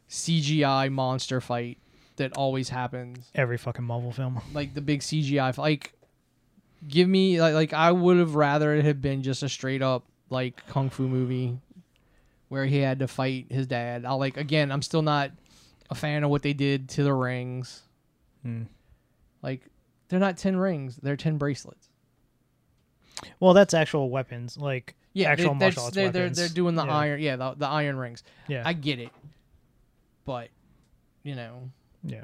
CGI 0.09 0.91
monster 0.91 1.41
fight 1.41 1.79
that 2.17 2.33
always 2.37 2.69
happens. 2.69 3.31
Every 3.33 3.57
fucking 3.57 3.85
Marvel 3.85 4.11
film. 4.11 4.41
Like 4.53 4.73
the 4.73 4.81
big 4.81 5.01
CGI, 5.01 5.57
like 5.57 5.93
give 6.87 7.07
me 7.07 7.41
like 7.41 7.53
like 7.53 7.73
I 7.73 7.91
would 7.91 8.17
have 8.17 8.35
rather 8.35 8.75
it 8.75 8.85
had 8.85 9.01
been 9.01 9.23
just 9.23 9.41
a 9.41 9.49
straight 9.49 9.81
up 9.81 10.05
like 10.29 10.65
kung 10.67 10.89
fu 10.89 11.07
movie 11.07 11.57
where 12.49 12.65
he 12.65 12.77
had 12.79 12.99
to 12.99 13.07
fight 13.07 13.47
his 13.49 13.67
dad. 13.67 14.05
I 14.05 14.13
like 14.13 14.37
again, 14.37 14.71
I'm 14.71 14.81
still 14.81 15.01
not 15.01 15.31
a 15.89 15.95
fan 15.95 16.23
of 16.23 16.29
what 16.29 16.41
they 16.41 16.53
did 16.53 16.89
to 16.89 17.03
the 17.03 17.13
rings. 17.13 17.81
Mm. 18.45 18.67
Like 19.41 19.61
they're 20.09 20.19
not 20.19 20.37
ten 20.37 20.55
rings, 20.57 20.97
they're 20.97 21.17
ten 21.17 21.37
bracelets. 21.37 21.89
Well, 23.39 23.53
that's 23.53 23.73
actual 23.73 24.09
weapons, 24.09 24.57
like 24.57 24.95
Yeah, 25.13 25.29
actual 25.31 25.53
they, 25.55 25.65
martial 25.65 25.83
arts 25.85 25.95
they're, 25.95 26.11
they're 26.11 26.23
weapons. 26.23 26.37
they're 26.37 26.49
doing 26.49 26.75
the 26.75 26.85
Yeah. 26.85 26.95
iron, 26.97 27.21
yeah, 27.21 27.35
the, 27.35 27.53
the 27.55 27.67
iron 27.67 27.97
rings. 27.97 28.23
yeah, 28.47 28.61
I 28.65 28.73
get 28.73 28.99
it, 28.99 29.09
but 30.25 30.49
you 31.23 31.35
know, 31.35 31.71
yeah. 32.03 32.23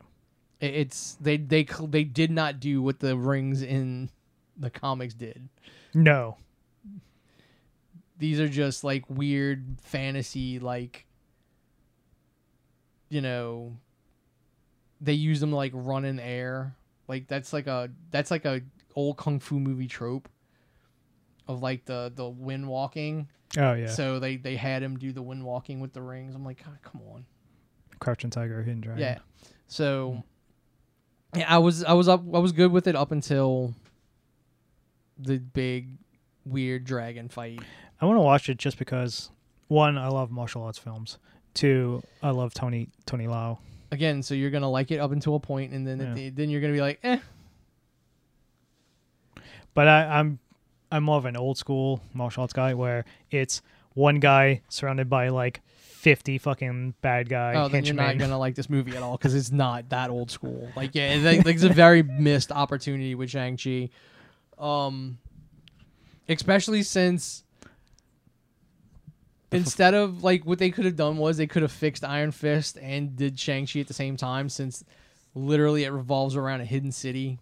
it, 0.59 0.73
it's 0.75 1.15
they 1.19 1.37
they 1.37 1.63
they 1.87 2.03
did 2.03 2.31
not 2.31 2.59
do 2.59 2.81
what 2.81 2.99
the 2.99 3.17
rings 3.17 3.61
in 3.63 4.09
the 4.55 4.69
comics 4.69 5.13
did. 5.15 5.49
No, 5.95 6.37
These 8.23 8.39
are 8.39 8.47
just 8.47 8.85
like 8.85 9.03
weird 9.09 9.65
fantasy, 9.81 10.57
like 10.57 11.05
you 13.09 13.19
know, 13.19 13.75
they 15.01 15.11
use 15.11 15.41
them 15.41 15.49
to 15.49 15.57
like 15.57 15.73
run 15.75 16.05
in 16.05 16.21
air. 16.21 16.73
Like 17.09 17.27
that's 17.27 17.51
like 17.51 17.67
a 17.67 17.89
that's 18.11 18.31
like 18.31 18.45
a 18.45 18.61
old 18.95 19.17
kung 19.17 19.41
fu 19.41 19.59
movie 19.59 19.89
trope 19.89 20.29
of 21.49 21.61
like 21.61 21.83
the 21.83 22.13
the 22.15 22.29
wind 22.29 22.65
walking. 22.65 23.27
oh 23.57 23.73
yeah, 23.73 23.87
So 23.87 24.19
they 24.19 24.37
they 24.37 24.55
had 24.55 24.81
him 24.81 24.97
do 24.97 25.11
the 25.11 25.21
wind 25.21 25.43
walking 25.43 25.81
with 25.81 25.91
the 25.91 26.01
rings. 26.01 26.33
I'm 26.33 26.45
like, 26.45 26.63
God, 26.63 26.77
come 26.81 27.01
on. 27.13 27.25
Crouching 27.99 28.29
Tiger, 28.29 28.63
Hidden 28.63 28.79
Dragon. 28.79 29.01
Yeah. 29.01 29.17
So 29.67 30.23
yeah, 31.35 31.53
I 31.53 31.57
was 31.57 31.83
I 31.83 31.91
was 31.91 32.07
up 32.07 32.21
I 32.33 32.39
was 32.39 32.53
good 32.53 32.71
with 32.71 32.87
it 32.87 32.95
up 32.95 33.11
until 33.11 33.75
the 35.19 35.39
big 35.39 35.97
weird 36.45 36.85
dragon 36.85 37.27
fight. 37.27 37.59
I 38.03 38.05
want 38.05 38.17
to 38.17 38.21
watch 38.21 38.49
it 38.49 38.57
just 38.57 38.77
because 38.77 39.31
one, 39.69 39.97
I 39.97 40.09
love 40.09 40.29
martial 40.29 40.61
arts 40.63 40.77
films. 40.77 41.19
Two, 41.53 42.03
I 42.21 42.31
love 42.31 42.53
Tony 42.53 42.89
Tony 43.05 43.27
Lau. 43.27 43.59
Again, 43.93 44.21
so 44.21 44.33
you're 44.33 44.49
gonna 44.49 44.69
like 44.69 44.91
it 44.91 44.97
up 44.97 45.13
until 45.13 45.35
a 45.35 45.39
point, 45.39 45.71
and 45.71 45.87
then 45.87 46.01
Yeah. 46.01 46.13
the, 46.13 46.29
then 46.31 46.49
you're 46.49 46.59
gonna 46.59 46.73
be 46.73 46.81
like, 46.81 46.99
eh. 47.03 47.19
But 49.73 49.87
I, 49.87 50.19
I'm 50.19 50.39
I'm 50.91 51.05
more 51.05 51.15
of 51.15 51.23
an 51.23 51.37
old 51.37 51.57
school 51.57 52.01
martial 52.13 52.41
arts 52.41 52.51
guy 52.51 52.73
where 52.73 53.05
it's 53.31 53.61
one 53.93 54.19
guy 54.19 54.63
surrounded 54.67 55.09
by 55.09 55.29
like 55.29 55.61
fifty 55.77 56.37
fucking 56.37 56.95
bad 57.01 57.29
guy 57.29 57.53
Oh, 57.55 57.69
then 57.69 57.85
you're 57.85 57.95
not 57.95 58.17
gonna 58.17 58.37
like 58.37 58.55
this 58.55 58.69
movie 58.69 58.97
at 58.97 59.01
all 59.01 59.15
because 59.15 59.33
it's 59.33 59.51
not 59.53 59.87
that 59.89 60.09
old 60.09 60.29
school. 60.29 60.69
Like, 60.75 60.93
yeah, 60.93 61.13
it's, 61.13 61.45
like, 61.45 61.55
it's 61.55 61.63
a 61.63 61.69
very 61.69 62.03
missed 62.03 62.51
opportunity 62.51 63.15
with 63.15 63.29
Shang 63.29 63.55
Chi, 63.55 63.89
um, 64.57 65.19
especially 66.27 66.83
since 66.83 67.45
instead 69.53 69.93
of 69.93 70.23
like 70.23 70.45
what 70.45 70.59
they 70.59 70.69
could 70.71 70.85
have 70.85 70.95
done 70.95 71.17
was 71.17 71.37
they 71.37 71.47
could 71.47 71.61
have 71.61 71.71
fixed 71.71 72.03
Iron 72.03 72.31
Fist 72.31 72.77
and 72.81 73.15
did 73.15 73.39
Shang 73.39 73.65
Chi 73.67 73.79
at 73.79 73.87
the 73.87 73.93
same 73.93 74.17
time. 74.17 74.49
Since 74.49 74.83
literally 75.35 75.83
it 75.83 75.91
revolves 75.91 76.35
around 76.35 76.61
a 76.61 76.65
hidden 76.65 76.91
city. 76.91 77.39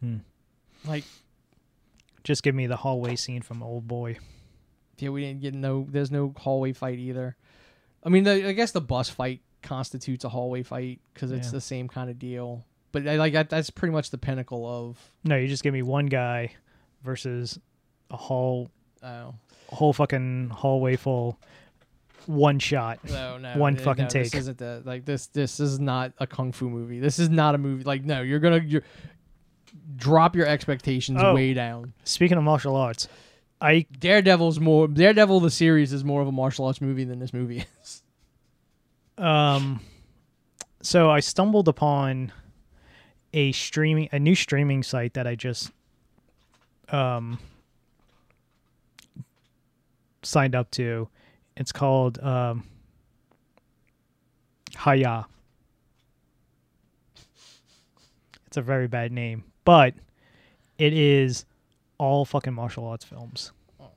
Hmm. 0.00 0.18
Like, 0.86 1.04
Just 2.24 2.42
give 2.42 2.54
me 2.54 2.66
the 2.66 2.76
hallway 2.76 3.16
scene 3.16 3.42
from 3.42 3.62
Old 3.62 3.88
Boy. 3.88 4.18
yeah, 4.98 5.08
we 5.10 5.22
didn't 5.22 5.40
get 5.40 5.54
no. 5.54 5.86
There's 5.90 6.10
no 6.10 6.34
hallway 6.36 6.72
fight 6.72 6.98
either. 6.98 7.36
I 8.04 8.10
mean, 8.10 8.24
the, 8.24 8.48
I 8.48 8.52
guess 8.52 8.72
the 8.72 8.80
bus 8.82 9.08
fight 9.08 9.40
constitutes 9.62 10.24
a 10.24 10.28
hallway 10.28 10.62
fight 10.62 11.00
because 11.14 11.32
it's 11.32 11.48
Yeah. 11.48 11.52
the 11.52 11.60
same 11.60 11.88
kind 11.88 12.10
of 12.10 12.18
deal. 12.18 12.64
But 12.92 13.08
I 13.08 13.16
like 13.16 13.32
that. 13.32 13.48
That's 13.50 13.70
pretty 13.70 13.92
much 13.92 14.10
the 14.10 14.18
pinnacle 14.18 14.66
of. 14.66 14.98
No, 15.24 15.36
you 15.36 15.48
just 15.48 15.62
give 15.62 15.72
me 15.72 15.82
one 15.82 16.06
guy 16.06 16.52
versus 17.02 17.58
a 18.10 18.16
whole 18.16 18.70
Oh 19.02 19.34
whole 19.74 19.92
fucking 19.92 20.50
hallway 20.50 20.96
full 20.96 21.38
one 22.26 22.58
shot. 22.58 22.98
no, 23.08 23.36
no, 23.36 23.52
One 23.58 23.74
no, 23.74 23.80
fucking 23.82 24.04
no, 24.04 24.08
take. 24.08 24.30
This 24.30 24.34
isn't 24.42 24.58
the 24.58 24.82
like 24.84 25.04
this. 25.04 25.26
This 25.26 25.60
is 25.60 25.78
not 25.78 26.12
a 26.18 26.26
kung 26.26 26.52
fu 26.52 26.70
movie. 26.70 26.98
This 27.00 27.18
is 27.18 27.28
not 27.28 27.54
a 27.54 27.58
movie. 27.58 27.84
Like 27.84 28.04
no, 28.04 28.22
you're 28.22 28.38
gonna 28.40 28.60
you're, 28.64 28.82
drop 29.96 30.34
your 30.34 30.46
expectations 30.46 31.20
Oh. 31.22 31.34
way 31.34 31.52
down. 31.52 31.92
Speaking 32.04 32.38
of 32.38 32.44
martial 32.44 32.76
arts, 32.76 33.08
I 33.60 33.86
Daredevil's 33.98 34.58
more. 34.58 34.88
Daredevil 34.88 35.40
the 35.40 35.50
series 35.50 35.92
is 35.92 36.02
more 36.04 36.22
of 36.22 36.28
a 36.28 36.32
martial 36.32 36.64
arts 36.64 36.80
movie 36.80 37.04
than 37.04 37.18
this 37.18 37.32
movie 37.34 37.64
is. 37.82 38.02
um 39.18 39.80
so 40.80 41.10
I 41.10 41.20
stumbled 41.20 41.68
upon 41.68 42.32
a 43.32 43.52
streaming 43.52 44.08
a 44.12 44.18
new 44.18 44.34
streaming 44.34 44.82
site 44.82 45.14
that 45.14 45.26
I 45.26 45.34
just 45.34 45.70
um 46.88 47.38
signed 50.24 50.54
up 50.54 50.70
to. 50.72 51.08
It's 51.56 51.72
called 51.72 52.18
um 52.22 52.64
Hi-YAH. 54.76 55.26
It's 58.46 58.56
a 58.56 58.62
very 58.62 58.86
bad 58.88 59.12
name, 59.12 59.44
but 59.64 59.94
it 60.78 60.92
is 60.92 61.44
all 61.98 62.24
fucking 62.24 62.52
martial 62.54 62.86
arts 62.86 63.04
films. 63.04 63.52
Oh. 63.80 63.90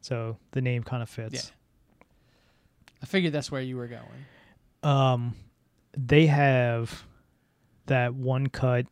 So 0.00 0.36
the 0.52 0.60
name 0.60 0.82
kind 0.82 1.02
of 1.02 1.08
fits. 1.08 1.34
Yeah. 1.34 2.04
I 3.02 3.06
figured 3.06 3.32
that's 3.32 3.50
where 3.50 3.62
you 3.62 3.76
were 3.76 3.88
going. 3.88 4.24
um 4.82 5.34
they 5.96 6.26
have 6.26 7.04
that 7.86 8.14
one 8.14 8.46
cut 8.46 8.86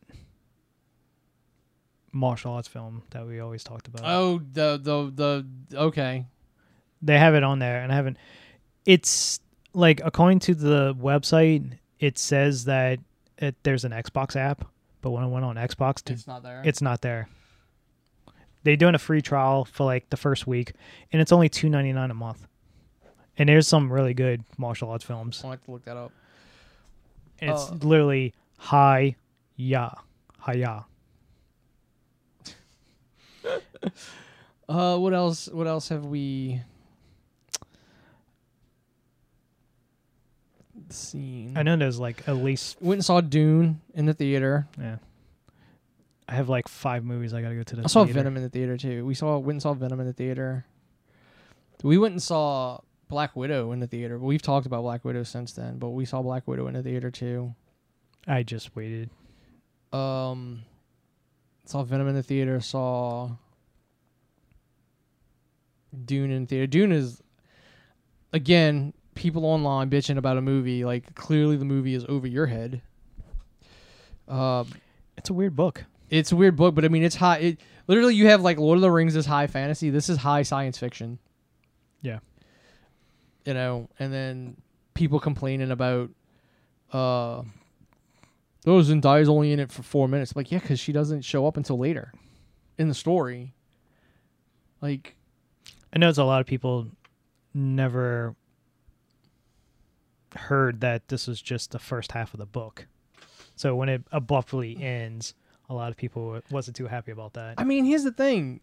martial 2.13 2.53
arts 2.53 2.67
film 2.69 3.03
that 3.11 3.27
we 3.27 3.39
always 3.39 3.63
talked 3.63 3.87
about. 3.87 4.03
Oh, 4.05 4.41
the 4.53 4.79
the 4.83 5.13
the 5.71 5.79
okay. 5.79 6.27
They 7.03 7.19
have 7.19 7.35
it 7.35 7.43
on 7.43 7.59
there 7.59 7.83
and 7.83 7.93
I 7.93 7.97
haven't 7.97 8.17
it's 8.87 9.41
like 9.75 10.01
according 10.05 10.39
to 10.41 10.55
the 10.55 10.95
website 10.95 11.73
it 12.01 12.19
says 12.19 12.65
that 12.65 12.99
it, 13.39 13.55
there's 13.63 13.85
an 13.85 13.93
Xbox 13.93 14.35
app, 14.37 14.65
but 15.03 15.11
when 15.11 15.23
I 15.23 15.27
went 15.27 15.45
on 15.45 15.57
Xbox 15.57 16.03
to 16.05 16.13
It's 16.15 16.27
not 16.27 16.43
there. 16.43 16.63
it's 16.65 16.83
not 16.83 17.01
there. 17.03 17.29
They're 18.65 18.77
doing 18.77 18.95
a 18.95 18.99
free 18.99 19.23
trial 19.23 19.65
for 19.65 19.85
like 19.85 20.11
the 20.11 20.17
first 20.17 20.47
week 20.47 20.73
and 21.13 21.21
it's 21.23 21.33
only 21.33 21.49
2.99 21.49 22.11
a 22.11 22.15
month. 22.15 22.47
And 23.37 23.49
there's 23.49 23.69
some 23.69 23.93
really 23.93 24.15
good 24.15 24.43
martial 24.57 24.91
arts 24.91 25.05
films. 25.05 25.43
I'll 25.45 25.53
have 25.53 25.65
to 25.65 25.71
look 25.71 25.85
that 25.85 25.97
up. 25.97 26.13
And 27.41 27.51
it's 27.53 27.71
Uh, 27.71 27.75
literally 27.83 28.35
hi 28.59 29.15
ya. 29.57 29.91
Hi 30.39 30.55
Uh, 34.69 34.99
what 34.99 35.15
else? 35.15 35.49
What 35.49 35.67
else 35.67 35.89
have 35.89 36.05
we 36.05 36.61
seen? 40.91 41.57
I 41.57 41.63
know 41.63 41.77
there's 41.77 41.99
like 41.99 42.27
at 42.29 42.37
least 42.37 42.81
Went 42.81 42.99
and 42.99 43.05
saw 43.05 43.21
Dune 43.21 43.81
in 43.95 44.07
the 44.07 44.15
theater. 44.15 44.67
yeah. 44.81 44.97
I 46.31 46.35
have 46.35 46.49
like 46.51 46.69
five 46.69 47.05
movies 47.05 47.33
I 47.33 47.41
gotta 47.41 47.55
go 47.55 47.63
to 47.63 47.77
the 47.77 47.85
I 47.85 47.87
saw 47.87 48.05
theater. 48.05 48.19
Venom 48.21 48.37
in 48.37 48.43
the 48.43 48.51
theater 48.51 48.77
too. 48.77 49.07
We 49.07 49.15
saw 49.15 49.39
went 49.39 49.55
and 49.55 49.63
saw 49.63 49.73
Venom 49.73 49.99
in 50.01 50.07
the 50.07 50.13
theater. 50.13 50.67
We 51.83 51.97
went 51.97 52.13
and 52.13 52.23
saw 52.23 52.81
Black 53.09 53.35
Widow 53.35 53.73
in 53.73 53.81
the 53.81 53.87
theater. 53.87 54.19
We've 54.19 54.43
talked 54.43 54.67
about 54.67 54.83
Black 54.83 55.05
Widow 55.07 55.23
since 55.23 55.53
then. 55.53 55.79
But 55.79 55.91
we 55.91 56.05
saw 56.05 56.21
Black 56.21 56.47
Widow 56.47 56.67
in 56.67 56.75
the 56.75 56.83
theater 56.83 57.11
too. 57.11 57.55
I 58.27 58.43
just 58.43 58.77
waited. 58.77 59.09
Um, 59.91 60.65
saw 61.65 61.83
Venom 61.83 62.09
in 62.09 62.15
the 62.15 62.23
theater. 62.23 62.61
Saw 62.61 63.31
Dune 66.05 66.31
in 66.31 66.43
the 66.43 66.47
theater. 66.47 66.67
Dune 66.67 66.93
is 66.93 67.23
again 68.35 68.93
people 69.19 69.45
online 69.45 69.91
bitching 69.91 70.17
about 70.17 70.39
a 70.39 70.43
movie. 70.43 70.85
Like 70.85 71.15
clearly 71.15 71.57
the 71.57 71.65
movie 71.65 71.95
is 71.95 72.05
over 72.09 72.27
your 72.27 72.47
head. 72.47 72.81
Uh, 74.27 74.65
It's 75.17 75.31
a 75.31 75.33
weird 75.35 75.57
book. 75.57 75.85
it's 76.11 76.33
a 76.33 76.37
weird 76.37 76.57
book, 76.57 76.75
but 76.75 76.85
I 76.85 76.89
mean 76.89 77.03
it's 77.03 77.17
high. 77.17 77.39
It 77.39 77.61
literally 77.87 78.15
you 78.15 78.29
have 78.29 78.41
like 78.43 78.59
Lord 78.59 78.77
of 78.77 78.83
the 78.83 78.91
Rings 78.91 79.17
is 79.17 79.27
high 79.27 79.47
fantasy. 79.47 79.91
This 79.91 80.09
is 80.09 80.19
high 80.19 80.43
science 80.43 80.79
fiction. 80.79 81.19
Yeah. 82.03 82.21
You 83.45 83.55
know, 83.55 83.89
and 83.99 84.13
then 84.13 84.57
people 84.95 85.19
complaining 85.21 85.71
about 85.71 86.11
uh, 86.93 87.43
oh, 88.67 88.81
Zendaya's 88.83 89.29
only 89.29 89.53
in 89.53 89.61
it 89.61 89.71
for 89.73 89.83
four 89.83 90.09
minutes. 90.09 90.37
Like, 90.37 90.51
yeah, 90.53 90.59
because 90.59 90.79
she 90.81 90.93
doesn't 90.93 91.23
show 91.23 91.47
up 91.47 91.57
until 91.57 91.79
later 91.79 92.13
in 92.79 92.89
the 92.89 92.95
story. 92.95 93.55
Like, 94.81 95.17
I 95.93 95.99
know 95.99 96.09
it's 96.09 96.19
a 96.19 96.25
lot 96.25 96.41
of 96.41 96.47
people 96.47 96.89
never 97.55 98.35
heard 100.35 100.81
that 100.81 101.09
this 101.09 101.27
was 101.27 101.41
just 101.41 101.71
the 101.71 101.79
first 101.79 102.13
half 102.13 102.35
of 102.35 102.39
the 102.39 102.47
book. 102.47 102.87
So 103.57 103.75
when 103.75 103.89
it 103.89 104.03
abruptly 104.13 104.81
ends, 104.81 105.35
a 105.69 105.75
lot 105.75 105.91
of 105.91 105.97
people 105.97 106.41
wasn't 106.51 106.77
too 106.77 106.87
happy 106.87 107.13
about 107.13 107.35
that. 107.35 107.55
I 107.59 107.65
mean, 107.65 107.85
here's 107.85 108.05
the 108.05 108.13
thing. 108.13 108.61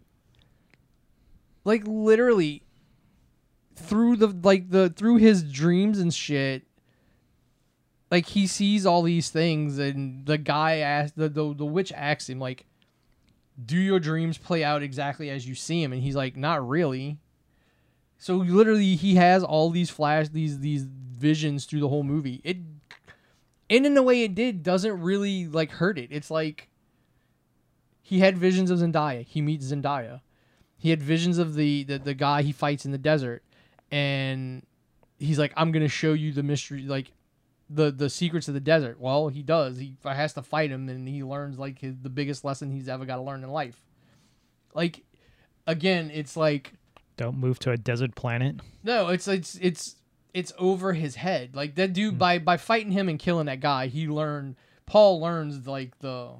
Like 1.64 1.84
literally 1.86 2.64
through 3.76 4.16
the 4.16 4.28
like 4.28 4.70
the 4.70 4.90
through 4.90 5.18
his 5.18 5.44
dreams 5.44 6.00
and 6.00 6.14
shit 6.14 6.64
like 8.10 8.28
he 8.28 8.48
sees 8.48 8.86
all 8.86 9.02
these 9.02 9.30
things 9.30 9.78
and 9.78 10.26
the 10.26 10.38
guy 10.38 10.78
asked 10.78 11.18
the, 11.18 11.28
the 11.28 11.54
the 11.54 11.66
witch 11.66 11.92
asks 11.92 12.30
him 12.30 12.40
like 12.40 12.66
do 13.64 13.78
your 13.78 14.00
dreams 14.00 14.38
play 14.38 14.64
out 14.64 14.82
exactly 14.82 15.30
as 15.30 15.48
you 15.48 15.56
see 15.56 15.84
them 15.84 15.92
and 15.92 16.02
he's 16.02 16.16
like 16.16 16.38
not 16.38 16.66
really 16.68 17.18
so 18.18 18.36
literally 18.36 18.96
he 18.96 19.16
has 19.16 19.44
all 19.44 19.70
these 19.70 19.90
flash 19.90 20.30
these 20.30 20.60
these 20.60 20.84
visions 20.84 21.66
through 21.66 21.80
the 21.80 21.90
whole 21.90 22.04
movie 22.04 22.42
it 22.44 22.58
and 23.70 23.86
in 23.86 23.94
the 23.94 24.04
way 24.04 24.24
it 24.24 24.36
did 24.36 24.64
doesn't 24.64 25.02
really 25.02 25.48
like 25.48 25.72
hurt 25.72 25.98
it 25.98 26.10
it's 26.12 26.30
like 26.30 26.70
he 28.06 28.20
had 28.20 28.38
visions 28.38 28.70
of 28.70 28.78
Zendaya. 28.78 29.26
He 29.26 29.42
meets 29.42 29.72
Zendaya. 29.72 30.22
He 30.78 30.92
had 30.92 31.02
visions 31.02 31.40
of 31.40 31.56
the, 31.56 31.84
the 31.86 31.98
the 31.98 32.14
guy 32.14 32.44
he 32.44 32.52
fights 32.52 32.86
in 32.86 32.92
the 32.92 33.00
desert, 33.00 33.42
and 33.90 34.64
he's 35.18 35.40
like, 35.40 35.52
"I'm 35.58 35.72
gonna 35.72 35.88
show 35.88 36.14
you 36.14 36.32
the 36.32 36.44
mystery, 36.44 36.84
like 36.84 37.14
the 37.68 37.90
the 37.90 38.12
secrets 38.12 38.48
of 38.48 38.54
the 38.54 38.60
desert." 38.60 39.00
Well, 39.00 39.30
he 39.30 39.42
does. 39.42 39.80
He 39.80 39.98
has 40.04 40.34
to 40.34 40.44
fight 40.44 40.70
him, 40.70 40.88
and 40.88 41.08
he 41.08 41.24
learns 41.24 41.58
like 41.58 41.80
his, 41.80 41.96
the 42.00 42.12
biggest 42.12 42.46
lesson 42.46 42.70
he's 42.70 42.88
ever 42.88 43.06
got 43.06 43.16
to 43.16 43.24
learn 43.24 43.44
in 43.44 43.50
life. 43.50 43.84
Like, 44.76 45.02
again, 45.66 46.12
it's 46.14 46.38
like 46.38 46.74
Don't 47.18 47.38
move 47.38 47.60
to 47.60 47.72
a 47.72 47.78
desert 47.78 48.16
planet. 48.16 48.58
no, 48.84 49.10
it's 49.10 49.28
it's 49.28 49.56
it's 49.62 49.96
it's 50.34 50.52
over 50.58 50.94
his 50.94 51.16
head. 51.16 51.56
Like 51.56 51.76
that 51.76 51.94
dude 51.94 52.14
hmm. 52.14 52.20
by 52.20 52.40
by 52.40 52.58
fighting 52.58 52.92
him 52.92 53.10
and 53.10 53.18
killing 53.18 53.46
that 53.46 53.62
guy, 53.62 53.88
he 53.88 54.08
learned 54.08 54.56
Paul 54.86 55.22
learns 55.22 55.66
like 55.68 55.98
the 56.00 56.32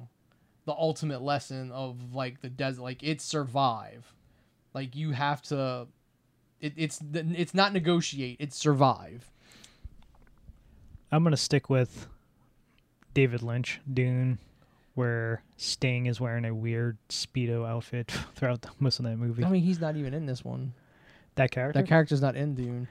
the 0.66 0.72
ultimate 0.72 1.22
lesson 1.22 1.70
of 1.72 2.14
like 2.14 2.42
the 2.42 2.50
desert 2.50 2.82
like 2.82 3.02
it's 3.02 3.24
survive. 3.24 4.12
Like 4.74 4.94
you 4.94 5.12
have 5.12 5.40
to 5.42 5.86
it, 6.60 6.74
it's 6.76 7.00
it's 7.12 7.54
not 7.54 7.72
negotiate, 7.72 8.36
it's 8.38 8.56
survive. 8.56 9.30
I'm 11.10 11.22
gonna 11.22 11.36
stick 11.36 11.70
with 11.70 12.06
David 13.14 13.42
Lynch, 13.42 13.80
Dune, 13.90 14.38
where 14.96 15.42
Sting 15.56 16.06
is 16.06 16.20
wearing 16.20 16.44
a 16.44 16.52
weird 16.54 16.98
speedo 17.08 17.66
outfit 17.68 18.10
throughout 18.34 18.62
the, 18.62 18.70
most 18.80 18.98
of 18.98 19.04
that 19.04 19.16
movie. 19.16 19.44
I 19.44 19.48
mean, 19.48 19.62
he's 19.62 19.78
not 19.80 19.96
even 19.96 20.12
in 20.14 20.26
this 20.26 20.44
one. 20.44 20.74
that 21.36 21.50
character. 21.52 21.80
That 21.80 21.88
character's 21.88 22.20
not 22.20 22.34
in 22.34 22.54
Dune. 22.54 22.88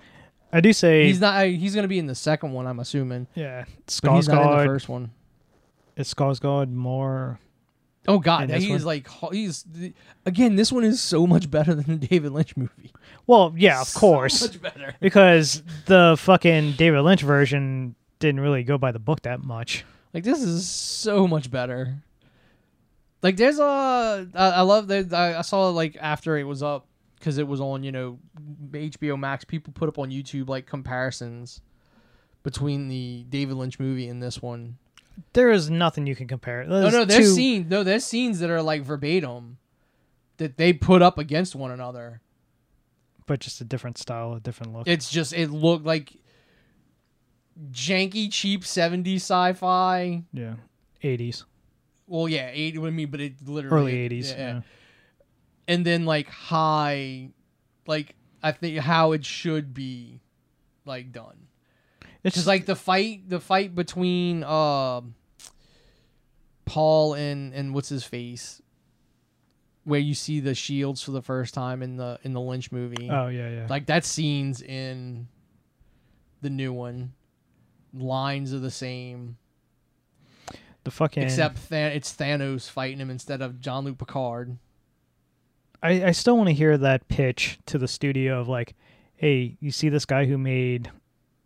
I 0.53 0.61
do 0.61 0.71
say, 0.71 1.05
He's 1.07 1.19
not 1.19 1.45
he's 1.47 1.73
going 1.73 1.83
to 1.83 1.89
be 1.89 1.99
in 1.99 2.05
the 2.05 2.15
second 2.15 2.53
one, 2.53 2.65
I'm 2.67 2.79
assuming. 2.79 3.27
yeah, 3.35 3.65
But 4.01 4.15
he's 4.15 4.29
not 4.29 4.41
in 4.43 4.49
the 4.49 4.55
Skarsgård. 4.55 4.65
first 4.65 4.87
one. 4.89 5.11
Is 5.97 6.13
Skarsgård 6.13 6.71
more? 6.71 7.39
Oh 8.07 8.19
god, 8.19 8.51
he's 8.51 8.69
one? 8.69 8.83
like 8.83 9.09
he's 9.31 9.65
again. 10.27 10.55
This 10.55 10.71
one 10.71 10.83
is 10.83 11.01
so 11.01 11.25
much 11.25 11.49
better 11.49 11.73
than 11.73 11.99
the 11.99 12.07
David 12.07 12.31
Lynch 12.33 12.55
movie. 12.55 12.93
Well, 13.25 13.51
yeah, 13.57 13.81
of 13.81 13.87
So 13.87 13.99
course, 13.99 14.41
much 14.43 14.61
better. 14.61 14.93
because 14.99 15.63
the 15.87 16.15
fucking 16.19 16.73
David 16.73 17.01
Lynch 17.01 17.23
version 17.23 17.95
didn't 18.19 18.41
really 18.41 18.63
go 18.63 18.77
by 18.77 18.91
the 18.91 18.99
book 18.99 19.23
that 19.23 19.43
much. 19.43 19.83
Like 20.15 20.23
this 20.23 20.41
is 20.41 20.65
so 20.65 21.27
much 21.27 21.51
better. 21.51 21.97
Like 23.21 23.35
there's 23.35 23.59
a 23.59 24.29
I, 24.33 24.49
I 24.49 24.61
love 24.61 24.87
that 24.87 25.13
I, 25.13 25.39
I 25.39 25.41
saw 25.41 25.67
like 25.71 25.97
after 25.99 26.37
it 26.37 26.45
was 26.45 26.63
up 26.63 26.87
because 27.19 27.37
it 27.37 27.45
was 27.45 27.59
on 27.59 27.83
you 27.83 27.91
know 27.91 28.19
HBO 28.71 29.19
Max. 29.19 29.43
People 29.43 29.73
put 29.73 29.89
up 29.89 29.99
on 29.99 30.11
YouTube 30.11 30.47
like 30.47 30.67
comparisons 30.67 31.59
between 32.43 32.87
the 32.87 33.25
David 33.27 33.57
Lynch 33.57 33.77
movie 33.77 34.07
and 34.07 34.23
this 34.23 34.41
one. 34.41 34.77
There 35.33 35.51
is 35.51 35.69
nothing 35.69 36.07
you 36.07 36.15
can 36.15 36.29
compare. 36.29 36.63
No, 36.63 36.89
no, 36.89 37.03
there's 37.03 37.35
scenes. 37.35 37.69
No, 37.69 37.83
there's 37.83 38.05
scenes 38.05 38.39
that 38.39 38.49
are 38.49 38.61
like 38.61 38.83
verbatim 38.83 39.57
that 40.37 40.55
they 40.55 40.71
put 40.71 41.01
up 41.01 41.17
against 41.17 41.55
one 41.55 41.71
another. 41.71 42.21
but 43.25 43.41
just 43.41 43.59
a 43.59 43.65
different 43.65 43.97
style, 43.97 44.35
a 44.35 44.39
different 44.39 44.71
look. 44.71 44.87
It's 44.87 45.11
just 45.11 45.33
it 45.33 45.51
looked 45.51 45.85
like 45.85 46.13
janky, 47.71 48.31
cheap 48.31 48.61
'70s 48.63 49.15
sci-fi. 49.21 50.23
yeah, 50.33 50.55
eighties, 51.03 51.45
Well, 52.07 52.27
yeah, 52.29 52.49
eight. 52.51 52.77
What 52.79 52.87
I 52.87 52.91
mean, 52.91 53.09
but 53.09 53.21
it 53.21 53.33
literally 53.45 53.91
early 53.93 53.97
eighties. 53.97 54.31
yeah. 54.31 54.37
Yeah. 54.37 54.61
and 55.67 55.85
then 55.85 56.05
like 56.05 56.27
high, 56.29 57.29
like 57.87 58.15
I 58.43 58.51
think 58.51 58.77
how 58.79 59.13
it 59.13 59.25
should 59.25 59.73
be, 59.73 60.21
like 60.85 61.11
done. 61.11 61.47
It's 62.23 62.35
Because 62.35 62.47
like 62.47 62.65
the 62.65 62.75
fight, 62.75 63.29
the 63.29 63.39
fight 63.39 63.75
between 63.75 64.43
um 64.43 65.15
Paul 66.65 67.13
and 67.13 67.53
and 67.53 67.73
what's 67.73 67.89
his 67.89 68.03
face, 68.03 68.61
where 69.83 69.99
you 69.99 70.15
see 70.15 70.39
the 70.39 70.55
shields 70.55 71.01
for 71.03 71.11
the 71.11 71.21
first 71.21 71.53
time 71.53 71.83
in 71.83 71.95
the 71.97 72.19
in 72.23 72.33
the 72.33 72.41
Lynch 72.41 72.71
movie. 72.71 73.09
oh 73.11 73.27
yeah, 73.27 73.49
yeah. 73.49 73.67
Like 73.69 73.85
that 73.87 74.03
scene's 74.05 74.61
in 74.61 75.27
the 76.41 76.49
new 76.49 76.73
one. 76.73 77.13
Lines 77.95 78.53
are 78.53 78.59
the 78.59 78.71
same, 78.71 79.37
the 80.83 80.91
fucking. 80.91 81.23
except 81.23 81.69
Than- 81.69 81.91
it's 81.93 82.13
Thanos 82.13 82.69
fighting 82.69 82.99
him 82.99 83.09
instead 83.09 83.41
of 83.41 83.61
Jean-Luc 83.61 83.97
Picard. 83.97 84.57
I 85.83 86.05
I 86.05 86.11
still 86.11 86.37
want 86.37 86.49
to 86.49 86.53
hear 86.53 86.77
that 86.77 87.07
pitch 87.07 87.59
to 87.67 87.77
the 87.77 87.87
studio 87.87 88.39
of 88.39 88.47
like, 88.47 88.75
hey, 89.15 89.57
you 89.59 89.71
see 89.71 89.89
this 89.89 90.05
guy 90.05 90.25
who 90.25 90.37
made 90.37 90.91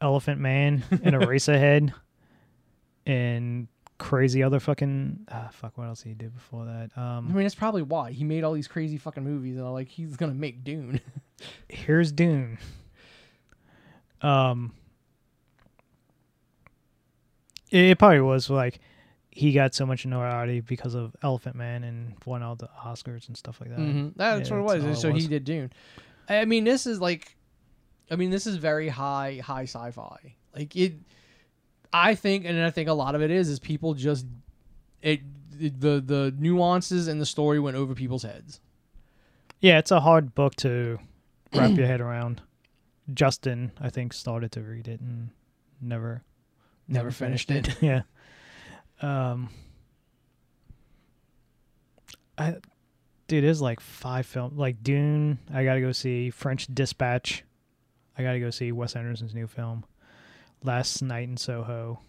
Elephant 0.02 0.40
Man 0.40 0.84
and 0.92 1.02
Eraserhead 1.16 1.94
and 3.06 3.68
crazy 3.98 4.42
other 4.42 4.62
fucking 4.62 5.20
ah 5.30 5.50
fuck 5.52 5.78
what 5.78 5.86
else 5.88 6.02
he 6.02 6.14
did 6.14 6.34
before 6.34 6.64
that 6.64 6.90
um 6.98 7.28
I 7.30 7.34
mean, 7.34 7.44
that's 7.44 7.54
probably 7.54 7.82
why 7.82 8.12
he 8.14 8.24
made 8.24 8.46
all 8.46 8.54
these 8.54 8.68
crazy 8.70 8.96
fucking 8.98 9.26
movies, 9.26 9.58
and 9.58 9.66
I'm 9.66 9.74
like, 9.74 9.90
he's 9.90 10.16
gonna 10.16 10.34
make 10.34 10.64
Dune. 10.64 11.02
here's 11.68 12.12
Dune. 12.14 12.58
Um, 14.22 14.74
it, 17.72 17.98
probably 18.00 18.22
was 18.22 18.50
like 18.50 18.80
he 19.32 19.52
got 19.54 19.74
so 19.76 19.86
much 19.86 20.06
notoriety 20.06 20.60
because 20.62 20.96
of 20.96 21.16
Elephant 21.22 21.56
Man 21.56 21.84
and 21.84 22.16
won 22.26 22.44
all 22.44 22.56
the 22.56 22.70
Oscars 22.86 23.28
and 23.28 23.38
stuff 23.38 23.60
like 23.62 23.70
that. 23.70 23.78
hmm 23.80 24.10
That's 24.16 24.50
Yeah, 24.50 24.58
what 24.62 24.76
it 24.76 24.80
was. 24.80 24.84
all 24.86 24.96
so 25.02 25.10
it 25.10 25.16
he 25.22 25.28
did 25.28 25.44
Dune. 25.46 25.72
I 26.28 26.46
mean, 26.46 26.64
this 26.64 26.86
is 26.86 27.00
like, 27.00 27.36
I 28.12 28.16
mean, 28.16 28.30
this 28.32 28.46
is 28.48 28.58
very 28.58 28.90
high, 28.90 29.40
high 29.44 29.64
sci-fi. 29.64 30.36
Like 30.56 30.76
it, 30.76 30.94
I 31.94 32.16
think, 32.16 32.46
and 32.46 32.60
I 32.62 32.70
think 32.72 32.90
a 32.90 32.94
lot 32.94 33.16
of 33.16 33.22
it 33.22 33.32
is, 33.32 33.50
is 33.50 33.60
people 33.60 33.94
just 33.94 34.26
it, 35.02 35.22
it 35.60 35.80
the 35.80 36.02
the 36.06 36.34
nuances 36.38 37.08
and 37.08 37.20
the 37.22 37.26
story 37.26 37.60
went 37.60 37.78
over 37.78 37.96
people's 37.96 38.24
heads. 38.24 38.60
Yeah, 39.60 39.78
it's 39.80 39.92
a 39.92 40.00
hard 40.00 40.34
book 40.36 40.56
to 40.58 41.00
wrap 41.54 41.72
your 41.78 41.88
head 41.88 42.02
around. 42.02 42.42
Justin, 43.14 43.72
I 43.82 43.90
think, 43.90 44.14
started 44.14 44.52
to 44.54 44.62
read 44.62 44.88
it 44.88 45.00
and 45.00 45.30
never, 45.82 46.24
Never 46.90 47.12
finished 47.12 47.52
it. 47.52 47.78
yeah. 47.82 48.02
Um. 49.02 49.50
I, 52.38 52.56
dude, 53.28 53.44
there's 53.44 53.62
like 53.62 53.82
five 53.82 54.26
film 54.26 54.58
Like 54.58 54.82
Dune, 54.82 55.40
I 55.54 55.64
gotta 55.64 55.82
go 55.82 55.92
see. 55.92 56.30
French 56.30 56.68
Dispatch, 56.74 57.44
I 58.18 58.24
gotta 58.24 58.40
go 58.40 58.50
see. 58.50 58.72
Wes 58.72 58.96
Anderson's 58.96 59.36
new 59.36 59.48
film. 59.48 59.86
Last 60.64 61.02
Night 61.02 61.28
in 61.30 61.38
Soho, 61.38 62.00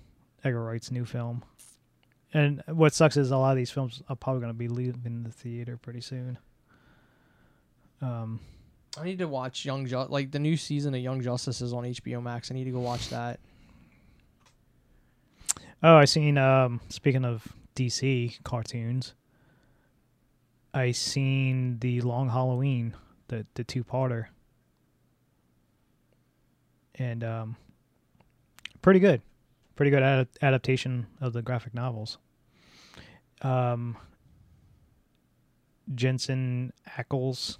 Edgar 0.43 0.65
Wright's 0.65 0.91
new 0.91 1.05
film. 1.05 1.45
And 2.33 2.63
what 2.67 2.95
sucks 2.95 3.17
is 3.17 3.33
a 3.33 3.37
lot 3.37 3.51
of 3.51 3.57
these 3.57 3.71
films 3.71 4.03
are 4.09 4.17
probably 4.17 4.41
gonna 4.41 4.55
be 4.55 4.69
leaving 4.69 5.25
the 5.25 5.31
theater 5.33 5.77
pretty 5.77 6.01
soon. 6.01 6.39
Um. 8.01 8.41
I 8.99 9.05
need 9.05 9.19
to 9.19 9.29
watch 9.29 9.65
Young 9.65 9.87
Justice. 9.87 10.11
like 10.11 10.33
the 10.33 10.41
new 10.41 10.57
season 10.57 10.95
of 10.95 11.01
Young 11.01 11.21
Justice 11.23 11.61
is 11.61 11.73
on 11.73 11.85
HBO 11.85 12.21
Max. 12.21 12.51
I 12.51 12.55
need 12.55 12.65
to 12.65 12.73
go 12.73 12.81
watch 12.81 13.09
that. 13.11 13.39
Oh, 15.83 15.97
I 15.97 16.05
seen. 16.05 16.37
Um, 16.39 16.81
speaking 16.89 17.25
of 17.25 17.47
DC 17.75 18.43
cartoons, 18.45 19.15
I 20.75 20.91
seen 20.93 21.79
the 21.81 22.01
Long 22.03 22.29
Halloween, 22.29 22.95
the 23.29 23.47
the 23.55 23.65
two 23.65 23.83
parter, 23.83 24.27
and 26.97 27.25
um, 27.25 27.57
pretty 28.83 29.01
good, 29.01 29.23
pretty 29.75 29.91
good 29.91 30.03
ad- 30.03 30.29
adaptation 30.43 31.07
of 31.21 31.33
the 31.33 31.43
graphic 31.43 31.73
novels. 31.75 32.19
Um, 33.43 33.97
Jensen 35.95 36.73
Ackles, 36.99 37.57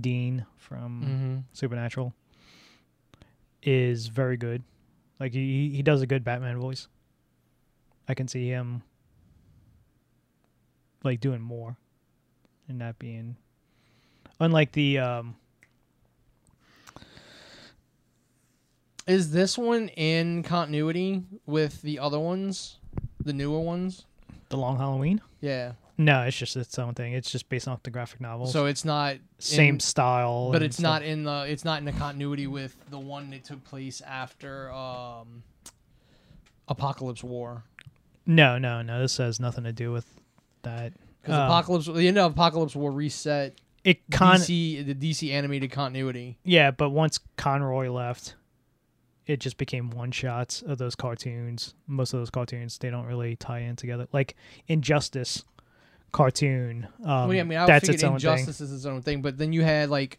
Dean 0.00 0.46
from 0.56 1.02
Mm-hmm. 1.04 1.38
Supernatural 1.52 2.12
is 3.62 4.08
very 4.08 4.36
good. 4.36 4.64
Like 5.20 5.32
he 5.32 5.70
he 5.70 5.82
does 5.82 6.02
a 6.02 6.06
good 6.06 6.24
Batman 6.24 6.58
voice. 6.58 6.88
I 8.08 8.14
can 8.14 8.28
see 8.28 8.48
him 8.48 8.82
like 11.04 11.20
doing 11.20 11.40
more 11.40 11.76
and 12.68 12.80
that 12.80 12.98
being 12.98 13.36
unlike 14.40 14.72
the 14.72 14.98
um 14.98 15.36
Is 19.06 19.32
this 19.32 19.58
one 19.58 19.88
in 19.88 20.44
continuity 20.44 21.24
with 21.44 21.82
the 21.82 21.98
other 21.98 22.20
ones, 22.20 22.78
the 23.18 23.32
newer 23.32 23.58
ones? 23.60 24.06
the 24.48 24.56
Long 24.56 24.76
Halloween. 24.76 25.20
Yeah. 25.40 25.72
No, 25.98 26.22
it's 26.22 26.36
just 26.36 26.56
its 26.56 26.78
own 26.78 26.94
thing. 26.94 27.12
It's 27.12 27.30
just 27.30 27.48
based 27.48 27.68
off 27.68 27.82
the 27.82 27.90
graphic 27.90 28.20
novels. 28.20 28.52
So 28.52 28.66
it's 28.66 28.84
not 28.84 29.16
same 29.38 29.74
in- 29.74 29.80
style, 29.80 30.50
but 30.50 30.62
it's 30.62 30.76
stuff. 30.76 30.84
not 30.84 31.02
in 31.02 31.24
the 31.24 31.44
it's 31.48 31.64
not 31.64 31.78
in 31.78 31.84
the 31.84 31.92
continuity 31.92 32.46
with 32.46 32.74
the 32.90 32.98
one 32.98 33.30
that 33.30 33.44
took 33.44 33.62
place 33.64 34.00
after 34.00 34.72
um 34.72 35.42
Apokolips 36.68 37.22
War. 37.22 37.64
No, 38.26 38.58
no, 38.58 38.82
no. 38.82 39.00
This 39.00 39.16
has 39.18 39.40
nothing 39.40 39.64
to 39.64 39.72
do 39.72 39.92
with 39.92 40.06
that. 40.62 40.92
Because 41.22 41.38
Um, 41.38 41.50
Apokolips, 41.50 41.94
the 41.94 42.08
end 42.08 42.18
of 42.18 42.34
Apokolips 42.34 42.74
War 42.76 42.90
reset 42.90 43.60
It 43.84 44.00
con 44.10 44.36
DC, 44.36 44.86
the 44.86 44.94
DC 44.94 45.30
animated 45.32 45.70
continuity. 45.72 46.38
yeah, 46.44 46.70
but 46.70 46.90
once 46.90 47.18
Conroy 47.36 47.90
left, 47.90 48.36
it 49.26 49.40
just 49.40 49.56
became 49.56 49.90
one 49.90 50.10
shots 50.12 50.62
of 50.62 50.78
those 50.78 50.94
cartoons. 50.94 51.74
Most 51.86 52.12
of 52.14 52.20
those 52.20 52.30
cartoons 52.30 52.78
they 52.78 52.90
don't 52.90 53.06
really 53.06 53.36
tie 53.36 53.60
in 53.60 53.76
together. 53.76 54.06
Like 54.12 54.36
Injustice 54.68 55.44
cartoon. 56.12 56.86
Um, 57.00 57.06
well, 57.28 57.34
yeah, 57.34 57.40
I 57.40 57.44
mean, 57.44 57.58
I 57.58 57.66
that's 57.66 57.82
figured 57.86 57.94
its 57.96 58.04
own 58.04 58.12
Injustice 58.14 58.60
is 58.60 58.72
its 58.72 58.84
own 58.86 59.02
thing, 59.02 59.22
but 59.22 59.38
then 59.38 59.52
you 59.52 59.62
had 59.62 59.88
like 59.90 60.18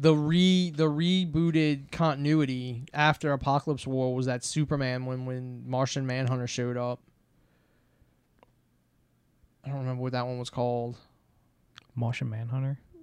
the 0.00 0.14
re 0.14 0.70
the 0.70 0.84
rebooted 0.88 1.90
continuity 1.90 2.84
after 2.92 3.36
Apokolips 3.36 3.86
War 3.86 4.14
was 4.14 4.26
that 4.26 4.44
Superman 4.44 5.06
when 5.06 5.24
when 5.26 5.62
Martian 5.68 6.06
Manhunter 6.06 6.46
showed 6.46 6.76
up. 6.76 7.00
I 9.64 9.68
don't 9.70 9.78
remember 9.80 10.02
what 10.02 10.12
that 10.12 10.26
one 10.26 10.38
was 10.38 10.50
called. 10.50 10.96
Martian 11.94 12.30
Manhunter, 12.30 12.78
It 12.94 13.00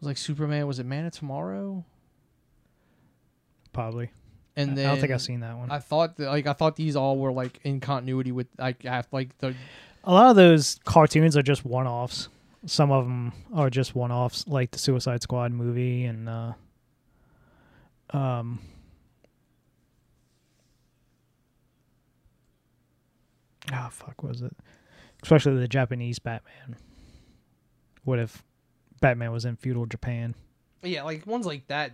was 0.00 0.06
like 0.08 0.16
Superman. 0.16 0.66
Was 0.66 0.78
it 0.78 0.86
Man 0.86 1.04
of 1.06 1.12
Tomorrow? 1.12 1.84
probably. 3.72 4.10
And 4.54 4.76
then 4.76 4.84
I 4.84 4.90
don't 4.90 5.00
think 5.00 5.12
I've 5.12 5.22
seen 5.22 5.40
that 5.40 5.56
one. 5.56 5.70
I 5.70 5.78
thought 5.78 6.16
that, 6.16 6.26
like 6.28 6.46
I 6.46 6.52
thought 6.52 6.76
these 6.76 6.94
all 6.94 7.16
were 7.18 7.32
like 7.32 7.58
in 7.64 7.80
continuity 7.80 8.32
with 8.32 8.48
like 8.58 8.84
I- 8.84 9.02
like 9.10 9.36
the 9.38 9.54
A 10.04 10.12
lot 10.12 10.30
of 10.30 10.36
those 10.36 10.78
cartoons 10.84 11.36
are 11.36 11.42
just 11.42 11.64
one 11.64 11.86
offs. 11.86 12.28
Some 12.66 12.90
of 12.90 13.04
them 13.04 13.32
are 13.54 13.70
just 13.70 13.94
one 13.94 14.10
offs, 14.12 14.46
like 14.48 14.70
the 14.70 14.78
Suicide 14.78 15.22
Squad 15.22 15.52
movie 15.52 16.04
and 16.04 16.28
uh, 16.28 16.52
um. 18.10 18.60
Ah, 23.72 23.88
fuck, 23.90 24.22
was 24.22 24.42
it? 24.42 24.54
Especially 25.22 25.58
the 25.58 25.68
Japanese 25.68 26.18
Batman. 26.18 26.76
What 28.04 28.18
if 28.18 28.42
Batman 29.00 29.30
was 29.32 29.44
in 29.44 29.56
feudal 29.56 29.86
Japan? 29.86 30.34
yeah 30.84 31.04
like 31.04 31.24
ones 31.28 31.46
like 31.46 31.66
that 31.68 31.92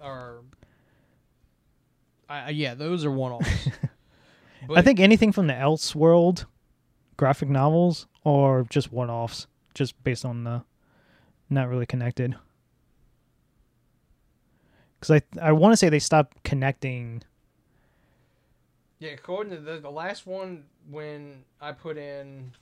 are. 0.00 0.38
I, 2.28 2.38
I- 2.46 2.50
yeah, 2.50 2.74
those 2.74 3.04
are 3.04 3.10
one 3.10 3.32
offs. 3.32 3.68
I 4.74 4.82
think 4.82 5.00
anything 5.00 5.32
from 5.32 5.46
the 5.46 5.52
Elseworld 5.54 6.44
graphic 7.20 7.50
novels 7.50 8.06
or 8.24 8.66
just 8.70 8.90
one 8.90 9.10
offs, 9.10 9.46
just 9.74 10.02
based 10.02 10.24
on 10.24 10.44
the 10.44 10.62
not 11.50 11.68
really 11.68 11.84
connected. 11.84 12.34
Because 14.98 15.20
I 15.38 15.48
I 15.48 15.52
want 15.52 15.72
to 15.72 15.76
say 15.76 15.90
they 15.90 15.98
stopped 15.98 16.42
connecting. 16.44 17.22
Yeah, 19.00 19.10
according 19.10 19.52
to 19.52 19.60
the, 19.60 19.78
the 19.80 19.90
last 19.90 20.26
one, 20.26 20.64
when 20.90 21.44
I 21.60 21.72
put 21.72 21.98
in 21.98 22.52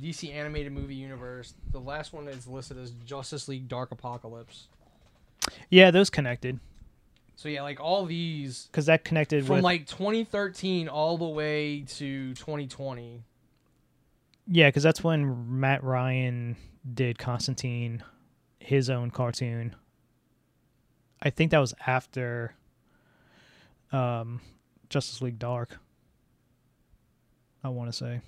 DC 0.00 0.32
animated 0.32 0.72
movie 0.72 0.94
universe, 0.94 1.54
the 1.72 1.80
last 1.80 2.12
one 2.12 2.28
is 2.28 2.46
listed 2.46 2.78
as 2.78 2.92
Justice 3.04 3.48
League 3.48 3.66
Dark 3.66 3.90
Apokolips. 3.90 4.66
Yeah, 5.70 5.90
those 5.90 6.08
connected 6.08 6.60
So 7.34 7.48
yeah, 7.48 7.62
like 7.62 7.80
all 7.80 8.06
these 8.06 8.68
because 8.70 8.86
that 8.86 9.02
connected 9.02 9.44
from 9.44 9.56
with 9.56 9.64
like 9.64 9.88
2013 9.88 10.88
all 10.88 11.18
the 11.18 11.26
way 11.26 11.80
to 11.96 12.32
2020. 12.34 13.24
Yeah, 14.46 14.68
because 14.68 14.82
that's 14.82 15.04
when 15.04 15.60
Matt 15.60 15.84
Ryan 15.84 16.56
did 16.92 17.18
Constantine, 17.18 18.02
his 18.58 18.90
own 18.90 19.10
cartoon. 19.10 19.76
I 21.20 21.30
think 21.30 21.52
that 21.52 21.58
was 21.58 21.74
after 21.86 22.54
um, 23.92 24.40
Justice 24.88 25.22
League 25.22 25.38
Dark. 25.38 25.78
I 27.64 27.68
want 27.68 27.90
to 27.90 27.96
say. 27.96 28.20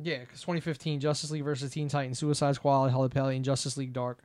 Yeah, 0.00 0.20
because 0.20 0.40
2015 0.40 1.00
Justice 1.00 1.30
League 1.30 1.44
versus 1.44 1.72
Teen 1.72 1.88
Titans, 1.88 2.18
Suicide 2.18 2.54
Squad, 2.54 2.90
Halle 2.90 3.08
and 3.28 3.44
Justice 3.44 3.76
League 3.76 3.92
Dark. 3.92 4.18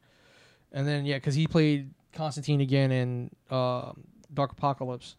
And 0.71 0.87
then 0.87 1.05
yeah, 1.05 1.17
because 1.17 1.35
he 1.35 1.47
played 1.47 1.93
Constantine 2.13 2.61
again 2.61 2.91
in 2.91 3.29
uh, 3.49 3.91
Dark 4.33 4.55
Apokolips. 4.55 5.15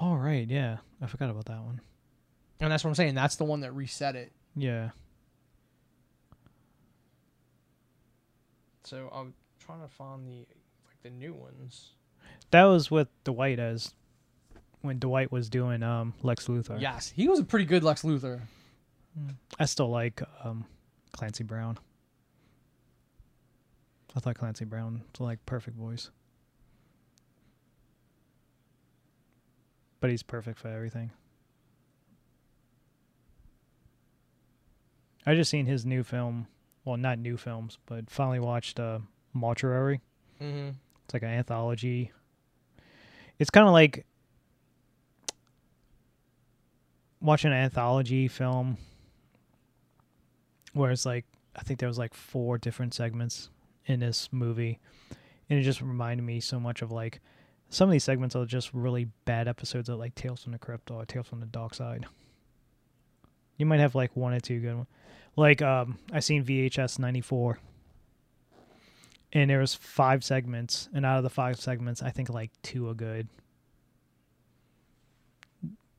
All 0.00 0.16
right, 0.16 0.48
yeah, 0.48 0.78
I 1.00 1.06
forgot 1.06 1.30
about 1.30 1.44
that 1.44 1.62
one. 1.62 1.80
And 2.58 2.72
that's 2.72 2.82
what 2.82 2.88
I'm 2.90 2.94
saying. 2.94 3.14
That's 3.14 3.36
the 3.36 3.44
one 3.44 3.60
that 3.60 3.72
reset 3.72 4.16
it. 4.16 4.32
Yeah, 4.56 4.90
So 8.90 9.08
I'm 9.14 9.34
trying 9.64 9.82
to 9.82 9.88
find 9.88 10.26
the 10.26 10.38
like 10.84 11.00
the 11.04 11.10
new 11.10 11.32
ones. 11.32 11.90
that 12.50 12.64
was 12.64 12.90
with 12.90 13.06
Dwight 13.22 13.60
as 13.60 13.94
when 14.80 14.98
Dwight 14.98 15.30
was 15.30 15.48
doing 15.48 15.84
um 15.84 16.12
Lex 16.24 16.48
Luthor. 16.48 16.80
Yes, 16.80 17.08
he 17.14 17.28
was 17.28 17.38
a 17.38 17.44
pretty 17.44 17.66
good 17.66 17.84
Lex 17.84 18.02
Luthor. 18.02 18.40
I 19.60 19.66
still 19.66 19.90
like 19.90 20.22
um 20.42 20.64
Clancy 21.12 21.44
Brown. 21.44 21.78
I 24.16 24.18
thought 24.18 24.34
Clancy 24.36 24.64
Brown 24.64 25.02
was 25.12 25.20
like 25.20 25.46
perfect 25.46 25.76
voice. 25.76 26.10
But 30.00 30.10
he's 30.10 30.22
perfect 30.22 30.58
for 30.58 30.68
everything. 30.68 31.10
I 35.26 35.34
just 35.34 35.50
seen 35.50 35.66
his 35.66 35.84
new 35.84 36.02
film, 36.02 36.46
well 36.84 36.96
not 36.96 37.18
new 37.18 37.36
films, 37.36 37.78
but 37.86 38.10
finally 38.10 38.40
watched 38.40 38.80
uh 38.80 39.00
Mortuary. 39.32 40.00
Mm-hmm. 40.40 40.70
It's 41.04 41.14
like 41.14 41.22
an 41.22 41.28
anthology. 41.28 42.10
It's 43.38 43.50
kind 43.50 43.66
of 43.66 43.72
like 43.72 44.06
watching 47.20 47.52
an 47.52 47.58
anthology 47.58 48.28
film 48.28 48.78
where 50.72 50.90
it's 50.90 51.06
like 51.06 51.26
I 51.54 51.62
think 51.62 51.80
there 51.80 51.88
was 51.88 51.98
like 51.98 52.14
four 52.14 52.58
different 52.58 52.94
segments 52.94 53.50
in 53.86 54.00
this 54.00 54.28
movie, 54.32 54.78
and 55.48 55.58
it 55.58 55.62
just 55.62 55.80
reminded 55.80 56.22
me 56.22 56.40
so 56.40 56.58
much 56.58 56.80
of 56.80 56.90
like 56.90 57.20
some 57.70 57.88
of 57.88 57.92
these 57.92 58.04
segments 58.04 58.36
are 58.36 58.44
just 58.44 58.72
really 58.74 59.08
bad 59.24 59.48
episodes 59.48 59.88
of 59.88 59.98
like 59.98 60.14
Tales 60.14 60.42
from 60.42 60.52
the 60.52 60.58
Crypt 60.58 60.90
or 60.90 61.04
Tales 61.06 61.26
from 61.26 61.40
the 61.40 61.46
Dark 61.46 61.74
Side. 61.74 62.06
You 63.56 63.66
might 63.66 63.80
have 63.80 63.94
like 63.94 64.14
one 64.16 64.32
or 64.32 64.40
two 64.40 64.60
good 64.60 64.74
ones. 64.74 64.88
Like 65.36 65.62
um, 65.62 65.98
I 66.12 66.20
seen 66.20 66.44
VHS 66.44 66.98
ninety 66.98 67.20
four 67.20 67.58
and 69.32 69.48
there 69.48 69.60
was 69.60 69.74
five 69.74 70.24
segments 70.24 70.88
and 70.92 71.06
out 71.06 71.16
of 71.18 71.22
the 71.22 71.30
five 71.30 71.60
segments 71.60 72.02
i 72.02 72.10
think 72.10 72.28
like 72.28 72.50
two 72.62 72.88
are 72.88 72.94
good 72.94 73.28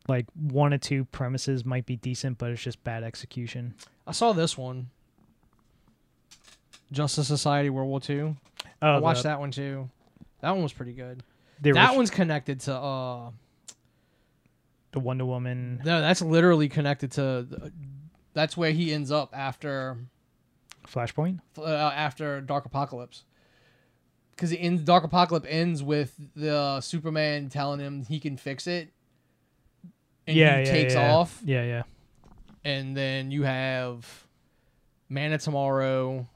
like 0.10 0.26
one 0.34 0.74
or 0.74 0.78
two 0.78 1.06
premises 1.06 1.64
might 1.64 1.86
be 1.86 1.96
decent 1.96 2.38
but 2.38 2.52
it's 2.52 2.62
just 2.62 2.84
bad 2.84 3.04
execution 3.06 3.74
I 4.12 4.14
saw 4.14 4.34
this 4.34 4.58
one. 4.58 4.90
Justice 6.92 7.28
Society 7.28 7.70
World 7.70 7.88
War 7.88 8.02
II. 8.08 8.36
oh 8.82 8.88
I 8.88 9.00
watched 9.00 9.24
the, 9.24 9.30
that 9.30 9.40
one 9.40 9.52
too. 9.52 9.90
That 10.42 10.52
one 10.52 10.64
was 10.64 10.74
pretty 10.74 10.92
good. 10.92 11.24
That 11.62 11.96
one's 11.96 12.10
connected 12.10 12.60
to 12.62 12.76
uh 12.76 13.32
the 14.92 15.00
wonder 15.00 15.26
woman 15.26 15.82
no, 15.86 16.02
that's 16.02 16.22
literally 16.22 16.68
connected 16.68 17.12
to 17.14 17.22
the, 17.22 17.72
that's 18.34 18.58
where 18.58 18.72
he 18.72 18.94
ends 18.94 19.10
up 19.10 19.30
after 19.34 19.98
flashpoint 20.88 21.40
uh, 21.58 21.64
after 21.64 22.42
Dark 22.42 22.70
Apokolips. 22.70 23.24
Because 24.32 24.52
in 24.52 24.84
Dark 24.84 25.10
Apokolips 25.10 25.46
ends 25.48 25.82
with 25.84 26.14
the 26.36 26.82
Superman 26.82 27.50
telling 27.50 27.80
him 27.80 28.04
he 28.06 28.20
can 28.20 28.36
fix 28.36 28.68
it, 28.68 28.92
and 30.28 30.36
yeah 30.36 30.60
he 30.60 30.66
yeah, 30.66 30.72
takes 30.72 30.94
yeah. 30.96 31.14
off, 31.14 31.40
yeah 31.46 31.64
yeah 31.64 31.84
and 32.64 32.96
then 32.96 33.32
you 33.32 33.44
have 33.44 34.28
Man 35.10 35.34
of 35.34 35.42
Tomorrow, 35.42 36.28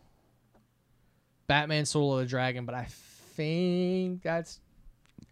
Batman: 1.47 1.86
Soul 1.86 2.17
of 2.17 2.19
the 2.21 2.26
Dragon. 2.26 2.65
But 2.65 2.76
I 2.76 2.88
think 2.89 4.23
that's 4.23 4.59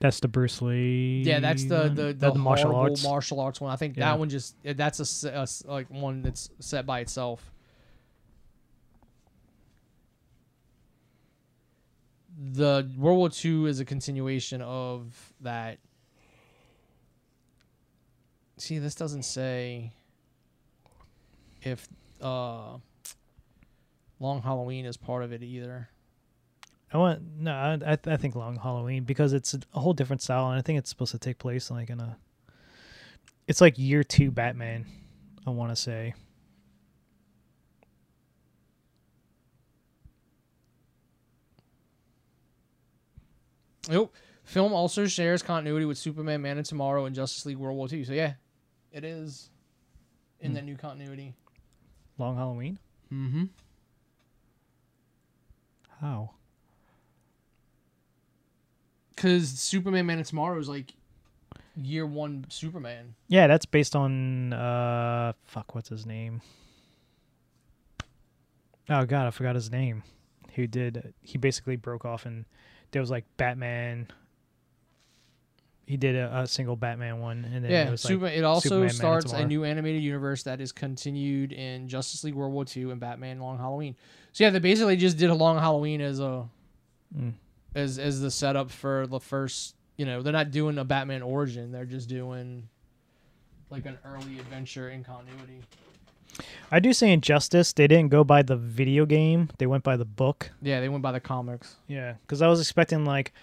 that's 0.04 0.20
the 0.20 0.28
bruce 0.28 0.62
lee 0.62 1.24
yeah, 1.26 1.40
that's 1.40 1.64
the 1.64 1.88
the, 1.88 2.14
the, 2.14 2.32
the 2.32 2.36
martial 2.36 2.76
arts 2.76 3.04
martial 3.04 3.40
arts 3.40 3.62
one. 3.62 3.72
I 3.72 3.78
think 3.78 3.96
Yeah. 3.96 4.10
that 4.12 4.20
one 4.20 4.28
just 4.28 4.56
that's 4.64 5.24
a 5.24 5.30
a, 5.30 5.48
like 5.72 5.90
one 5.90 6.22
that's 6.22 6.50
set 6.60 6.86
by 6.86 7.00
itself. 7.00 7.50
the 12.36 12.90
World 12.98 13.18
War 13.18 13.30
II 13.44 13.70
is 13.70 13.80
a 13.80 13.86
continuation 13.86 14.62
of 14.62 15.34
that. 15.42 15.78
See, 18.58 18.80
this 18.80 18.96
doesn't 18.96 19.24
say 19.24 19.92
if 21.62 21.88
uh, 22.22 22.78
Long 24.20 24.42
Halloween 24.42 24.86
is 24.86 24.98
part 24.98 25.24
of 25.24 25.32
it 25.32 25.44
either. 25.44 25.90
I 26.94 26.98
want 26.98 27.22
no. 27.40 27.52
I 27.52 27.98
I, 28.06 28.18
think 28.18 28.36
Long 28.36 28.56
Halloween 28.58 29.04
because 29.04 29.34
it's 29.34 29.56
a 29.56 29.80
whole 29.80 29.94
different 29.94 30.22
style, 30.22 30.50
and 30.52 30.60
I 30.60 30.62
think 30.62 30.78
it's 30.78 30.92
supposed 30.92 31.12
to 31.12 31.18
take 31.18 31.40
place 31.40 31.72
like 31.72 31.90
in 31.90 32.00
a. 32.00 32.18
It's 33.48 33.60
like 33.62 33.80
year 33.80 34.04
two 34.04 34.30
Batman, 34.30 34.86
I 35.46 35.50
want 35.50 35.72
to 35.72 35.76
say. 35.76 36.14
Nope. 43.90 44.14
Film 44.44 44.74
also 44.74 45.08
shares 45.08 45.42
continuity 45.42 45.86
with 45.86 45.98
Superman, 45.98 46.42
Man 46.42 46.58
of 46.58 46.66
Tomorrow, 46.66 47.06
and 47.06 47.16
Justice 47.16 47.46
League 47.46 47.58
World 47.58 47.78
War 47.78 47.88
II. 47.92 48.04
So 48.04 48.14
yeah, 48.14 48.34
it 48.92 49.04
is 49.04 49.50
in 50.40 50.52
Hmm. 50.52 50.56
that 50.56 50.66
new 50.66 50.76
continuity. 50.78 51.34
Long 52.18 52.36
Halloween. 52.36 52.78
Mm-hmm. 53.12 53.46
How? 56.00 56.32
Because 59.16 59.50
Superman, 59.50 60.06
Man 60.06 60.20
of 60.20 60.28
Tomorrow 60.28 60.60
is 60.60 60.70
like 60.70 60.94
year 61.76 62.06
one 62.06 62.46
Superman. 62.50 63.16
Yeah, 63.28 63.48
that's 63.48 63.66
based 63.66 63.96
on 63.96 64.54
uh 64.54 65.34
fuck, 65.46 65.76
what's 65.76 65.90
his 65.90 66.06
name? 66.06 66.42
Oh 68.90 69.06
god, 69.06 69.28
I 69.28 69.32
forgot 69.32 69.56
his 69.56 69.72
name. 69.72 70.04
Who 70.56 70.68
did 70.68 71.14
he 71.22 71.38
basically 71.38 71.76
broke 71.76 72.06
off 72.06 72.26
and 72.26 72.46
there 72.92 73.02
was 73.02 73.10
like 73.10 73.26
Batman. 73.38 74.08
He 75.86 75.98
did 75.98 76.16
a, 76.16 76.40
a 76.42 76.48
single 76.48 76.76
Batman 76.76 77.20
one 77.20 77.44
and 77.46 77.64
then 77.64 77.72
yeah, 77.72 77.88
it 77.88 77.92
was 77.92 78.02
Super, 78.02 78.26
like 78.26 78.36
it 78.36 78.44
also 78.44 78.70
Superman, 78.70 78.90
starts 78.90 79.34
a 79.34 79.46
new 79.46 79.64
animated 79.64 80.02
universe 80.02 80.44
that 80.44 80.62
is 80.62 80.72
continued 80.72 81.52
in 81.52 81.88
Justice 81.88 82.24
League 82.24 82.36
World 82.36 82.54
War 82.54 82.66
II 82.76 82.92
and 82.92 83.00
Batman 83.00 83.40
Long 83.40 83.58
Halloween. 83.58 83.96
So 84.32 84.44
yeah, 84.44 84.50
they 84.50 84.60
basically 84.60 84.96
just 84.96 85.18
did 85.18 85.30
a 85.30 85.36
Long 85.36 85.58
Halloween 85.58 86.02
as 86.02 86.20
a 86.20 86.48
Mm. 87.16 87.34
As 87.76 88.00
as 88.00 88.22
the 88.22 88.32
setup 88.32 88.72
for 88.72 89.08
the 89.08 89.20
first. 89.20 89.76
You 89.98 90.06
know, 90.06 90.22
they're 90.24 90.34
not 90.34 90.52
doing 90.52 90.78
a 90.78 90.84
Batman 90.84 91.22
origin; 91.22 91.72
they're 91.72 91.86
just 91.86 92.10
doing 92.10 92.68
like 93.70 93.86
an 93.86 93.98
early 94.06 94.40
adventure 94.40 94.90
in 94.90 95.04
continuity. 95.04 95.62
I 96.72 96.80
do 96.80 96.94
say 96.94 97.12
Injustice, 97.12 97.74
they 97.74 97.88
didn't 97.88 98.10
go 98.10 98.24
by 98.24 98.42
the 98.42 98.56
video 98.56 99.06
game, 99.06 99.50
they 99.60 99.68
went 99.68 99.84
by 99.84 99.98
the 99.98 100.06
book. 100.06 100.52
Yeah, 100.62 100.80
they 100.80 100.90
went 100.90 101.04
by 101.04 101.12
the 101.12 101.20
comics. 101.20 101.76
Yeah, 101.88 102.14
because 102.22 102.42
I 102.42 102.48
was 102.48 102.60
expecting 102.60 103.06
like, 103.06 103.34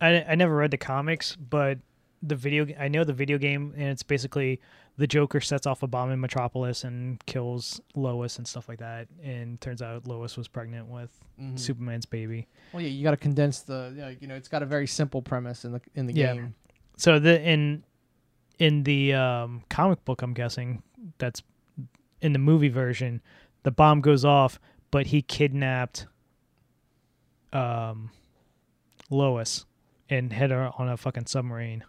I 0.00 0.24
I 0.28 0.34
never 0.34 0.54
read 0.56 0.70
the 0.70 0.78
comics, 0.78 1.36
but 1.36 1.78
the 2.22 2.34
video 2.34 2.66
I 2.78 2.88
know 2.88 3.04
the 3.04 3.12
video 3.12 3.38
game, 3.38 3.72
and 3.76 3.88
it's 3.88 4.02
basically 4.02 4.60
the 4.98 5.06
Joker 5.06 5.40
sets 5.40 5.66
off 5.66 5.82
a 5.82 5.86
bomb 5.86 6.10
in 6.10 6.20
Metropolis 6.20 6.84
and 6.84 7.24
kills 7.24 7.80
Lois 7.94 8.36
and 8.36 8.46
stuff 8.46 8.68
like 8.68 8.80
that, 8.80 9.08
and 9.22 9.58
turns 9.60 9.80
out 9.80 10.06
Lois 10.06 10.36
was 10.36 10.48
pregnant 10.48 10.88
with 10.88 11.10
Mhm. 11.40 11.58
Superman's 11.58 12.04
baby. 12.04 12.46
Well, 12.72 12.82
yeah, 12.82 12.88
you 12.88 13.02
got 13.04 13.12
to 13.12 13.16
condense 13.16 13.60
the. 13.60 13.94
Yeah, 13.96 14.10
you 14.20 14.26
know, 14.26 14.34
it's 14.34 14.48
got 14.48 14.62
a 14.62 14.66
very 14.66 14.86
simple 14.88 15.22
premise 15.22 15.64
in 15.64 15.72
the 15.72 15.80
in 15.94 16.06
the 16.06 16.12
Yeah. 16.14 16.34
game. 16.34 16.54
So 16.96 17.18
the 17.18 17.40
in 17.40 17.84
in 18.58 18.82
the 18.82 19.14
um, 19.14 19.62
comic 19.70 20.04
book, 20.04 20.20
I'm 20.20 20.34
guessing 20.34 20.82
that's 21.18 21.42
in 22.20 22.32
the 22.32 22.40
movie 22.40 22.68
version, 22.68 23.22
the 23.62 23.70
bomb 23.70 24.00
goes 24.00 24.24
off, 24.24 24.58
but 24.90 25.06
he 25.06 25.22
kidnapped 25.22 26.06
um, 27.52 28.10
Lois 29.10 29.64
and 30.10 30.32
hit 30.32 30.50
her 30.50 30.70
on 30.76 30.88
a 30.88 30.96
fucking 30.96 31.26
submarine. 31.26 31.84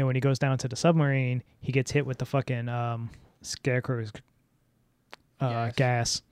And 0.00 0.06
when 0.06 0.16
he 0.16 0.20
goes 0.20 0.38
down 0.38 0.56
to 0.58 0.66
the 0.68 0.76
submarine, 0.76 1.42
he 1.60 1.72
gets 1.72 1.90
hit 1.90 2.06
with 2.06 2.16
the 2.16 2.24
fucking 2.24 2.70
um, 2.70 3.10
scarecrow's 3.42 4.10
uh, 5.40 5.66
Gas. 5.66 5.74
gas. 5.76 6.22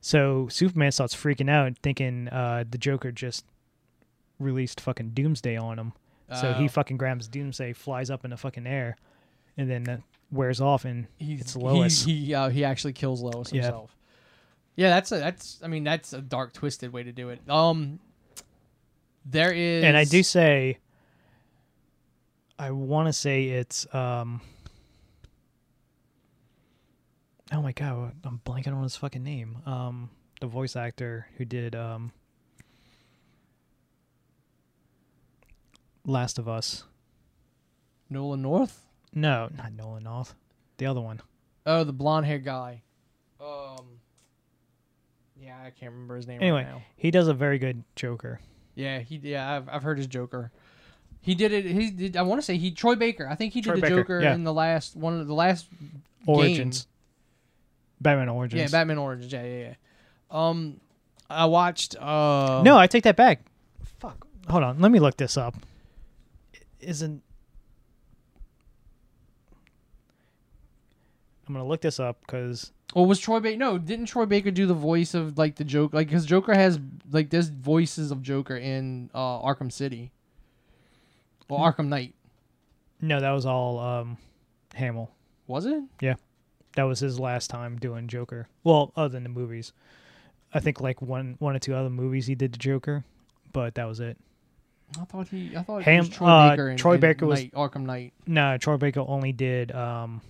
So 0.00 0.46
Superman 0.48 0.92
starts 0.92 1.16
freaking 1.16 1.50
out, 1.50 1.72
thinking 1.82 2.28
uh, 2.28 2.62
the 2.70 2.78
Joker 2.78 3.10
just 3.10 3.44
released 4.38 4.80
fucking 4.80 5.10
Doomsday 5.10 5.56
on 5.56 5.80
him. 5.80 5.92
So 6.32 6.52
he 6.52 6.66
Uh, 6.66 6.68
fucking 6.68 6.96
grabs 6.96 7.26
Doomsday, 7.26 7.72
flies 7.72 8.08
up 8.08 8.24
in 8.24 8.30
the 8.30 8.36
fucking 8.36 8.68
air, 8.68 8.96
and 9.56 9.68
then 9.68 9.82
that 9.84 10.00
wears 10.30 10.60
off. 10.60 10.84
And 10.84 11.08
he's, 11.18 11.40
it's 11.40 11.56
Lois. 11.56 12.04
He 12.04 12.26
he, 12.26 12.34
uh, 12.34 12.50
he 12.50 12.64
actually 12.64 12.92
kills 12.92 13.20
Lois 13.20 13.52
Yeah. 13.52 13.62
himself. 13.62 13.96
Yeah, 14.76 14.90
that's 14.90 15.10
a 15.10 15.16
that's. 15.18 15.58
I 15.64 15.66
mean, 15.66 15.82
that's 15.82 16.12
a 16.12 16.20
dark, 16.20 16.52
twisted 16.52 16.92
way 16.92 17.02
to 17.02 17.10
do 17.10 17.30
it. 17.30 17.40
Um, 17.50 17.98
there 19.24 19.52
is, 19.52 19.82
and 19.82 19.96
I 19.96 20.04
do 20.04 20.22
say, 20.22 20.78
I 22.58 22.70
want 22.72 23.06
to 23.08 23.12
say 23.12 23.44
it's 23.48 23.92
um. 23.94 24.40
Oh 27.52 27.62
my 27.62 27.72
god, 27.72 28.14
I'm 28.24 28.40
blanking 28.44 28.74
on 28.74 28.82
his 28.82 28.96
fucking 28.96 29.22
name. 29.22 29.58
Um, 29.64 30.10
the 30.40 30.46
voice 30.46 30.76
actor 30.76 31.26
who 31.36 31.44
did 31.44 31.74
um. 31.74 32.12
Last 36.04 36.38
of 36.38 36.48
Us. 36.48 36.84
Nolan 38.10 38.40
North. 38.42 38.86
No, 39.14 39.48
not 39.56 39.72
Nolan 39.72 40.04
North. 40.04 40.34
The 40.78 40.86
other 40.86 41.00
one. 41.00 41.20
Oh, 41.66 41.84
the 41.84 41.92
blonde 41.92 42.26
haired 42.26 42.44
guy. 42.44 42.82
Um. 43.40 44.00
Yeah, 45.40 45.56
I 45.64 45.70
can't 45.70 45.92
remember 45.92 46.16
his 46.16 46.26
name 46.26 46.40
Anyway. 46.42 46.64
right 46.64 46.72
now. 46.72 46.82
He 46.96 47.10
does 47.12 47.28
a 47.28 47.34
very 47.34 47.58
good 47.58 47.84
Joker. 47.94 48.40
Yeah, 48.74 48.98
he. 48.98 49.16
Yeah, 49.16 49.48
I've 49.56 49.68
I've 49.68 49.82
heard 49.84 49.98
his 49.98 50.06
Joker. 50.08 50.50
He 51.20 51.34
did 51.34 51.52
it. 51.52 51.64
He 51.66 51.90
did. 51.90 52.16
I 52.16 52.22
want 52.22 52.40
to 52.40 52.44
say 52.44 52.56
he 52.56 52.70
Troy 52.70 52.94
Baker. 52.94 53.28
I 53.28 53.34
think 53.34 53.52
he 53.52 53.60
did 53.60 53.70
Troy 53.70 53.76
the 53.76 53.82
Baker, 53.82 53.96
Joker 53.96 54.20
yeah. 54.20 54.34
in 54.34 54.44
the 54.44 54.52
last 54.52 54.96
one 54.96 55.18
of 55.18 55.26
the 55.26 55.34
last 55.34 55.66
Origins. 56.26 56.86
Batman 58.00 58.28
Origins. 58.28 58.60
Yeah, 58.60 58.68
Batman 58.68 58.98
Origins. 58.98 59.32
Yeah, 59.32 59.44
yeah, 59.44 59.58
yeah. 59.58 59.74
Um, 60.30 60.80
I 61.28 61.46
watched. 61.46 61.96
Uh, 61.96 62.62
No, 62.64 62.78
I 62.78 62.86
take 62.86 63.04
that 63.04 63.16
back. 63.16 63.40
Fuck. 63.98 64.26
Hold 64.48 64.62
on. 64.62 64.78
Let 64.78 64.92
me 64.92 65.00
look 65.00 65.16
this 65.16 65.36
up. 65.36 65.54
Isn't 66.80 67.22
I'm 71.48 71.54
gonna 71.54 71.66
look 71.66 71.80
this 71.80 71.98
up 71.98 72.20
because 72.20 72.72
Well, 72.94 73.06
was 73.06 73.18
Troy 73.18 73.40
Baker? 73.40 73.56
No, 73.56 73.78
didn't 73.78 74.06
Troy 74.06 74.26
Baker 74.26 74.50
do 74.50 74.66
the 74.66 74.74
voice 74.74 75.14
of 75.14 75.38
like 75.38 75.56
the 75.56 75.64
joke? 75.64 75.94
Like, 75.94 76.08
because 76.08 76.26
Joker 76.26 76.54
has 76.54 76.78
like 77.10 77.30
there's 77.30 77.48
voices 77.48 78.10
of 78.10 78.22
Joker 78.22 78.56
in 78.56 79.10
uh, 79.14 79.42
Arkham 79.42 79.72
City. 79.72 80.12
Well. 81.48 81.60
Arkham 81.60 81.88
Knight 81.88 82.14
no, 83.00 83.20
that 83.20 83.30
was 83.30 83.46
all 83.46 83.78
um, 83.78 84.18
Hamill. 84.74 85.10
was 85.46 85.66
it? 85.66 85.82
Yeah, 86.00 86.14
that 86.74 86.82
was 86.82 87.00
his 87.00 87.20
last 87.20 87.48
time 87.48 87.78
doing 87.78 88.08
Joker. 88.08 88.48
Well, 88.64 88.92
other 88.96 89.10
than 89.10 89.22
the 89.22 89.28
movies, 89.28 89.72
I 90.52 90.60
think 90.60 90.80
like 90.80 91.00
one 91.00 91.36
one 91.38 91.54
or 91.54 91.58
two 91.58 91.74
other 91.74 91.90
movies 91.90 92.26
he 92.26 92.34
did 92.34 92.52
the 92.52 92.58
Joker, 92.58 93.04
but 93.52 93.76
that 93.76 93.84
was 93.84 94.00
it. 94.00 94.18
I 95.00 95.04
thought 95.04 95.28
he. 95.28 95.56
I 95.56 95.62
thought 95.62 95.82
Ham- 95.82 96.08
Troy 96.08 96.28
uh, 96.28 96.50
Baker. 96.50 96.70
In, 96.70 96.76
Troy 96.76 96.94
in 96.94 97.00
Baker 97.00 97.26
was- 97.26 97.44
Arkham 97.46 97.82
Knight 97.82 98.12
No, 98.26 98.56
Troy 98.58 98.76
Baker 98.76 99.04
only 99.06 99.32
did 99.32 99.70
um, 99.72 100.20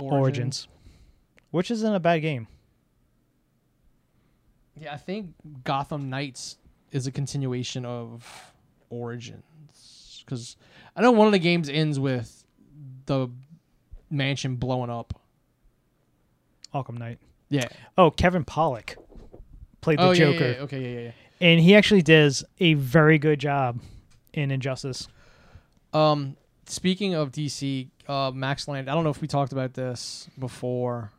Origins, 0.00 0.66
which 1.50 1.70
isn't 1.70 1.94
a 1.94 2.00
bad 2.00 2.20
game. 2.20 2.48
Yeah, 4.78 4.92
I 4.92 4.96
think 4.96 5.34
Gotham 5.64 6.10
Knights 6.10 6.58
is 6.90 7.06
a 7.06 7.12
continuation 7.12 7.84
of 7.84 8.52
Origins 8.90 10.22
because 10.24 10.56
I 10.94 11.02
know 11.02 11.12
one 11.12 11.26
of 11.26 11.32
the 11.32 11.38
games 11.38 11.68
ends 11.68 11.98
with 11.98 12.44
the 13.06 13.28
mansion 14.10 14.56
blowing 14.56 14.90
up. 14.90 15.20
Arkham 16.74 16.98
Knight. 16.98 17.18
Yeah. 17.48 17.68
Oh, 17.96 18.10
Kevin 18.10 18.44
Pollak 18.44 18.96
played 19.80 19.98
the 19.98 20.08
oh 20.08 20.14
Joker. 20.14 20.44
yeah, 20.44 20.50
yeah. 20.50 20.62
Okay, 20.62 20.82
yeah, 20.82 21.00
yeah, 21.00 21.04
yeah. 21.06 21.48
and 21.48 21.60
he 21.60 21.74
actually 21.74 22.02
does 22.02 22.44
a 22.58 22.74
very 22.74 23.18
good 23.18 23.38
job 23.38 23.80
in 24.32 24.50
Injustice. 24.50 25.08
Um, 25.92 26.36
speaking 26.66 27.14
of 27.14 27.32
DC, 27.32 27.88
uh, 28.08 28.30
Max 28.34 28.68
Land. 28.68 28.90
I 28.90 28.94
don't 28.94 29.04
know 29.04 29.10
if 29.10 29.20
we 29.20 29.28
talked 29.28 29.52
about 29.52 29.74
this 29.74 30.28
before, 30.38 31.12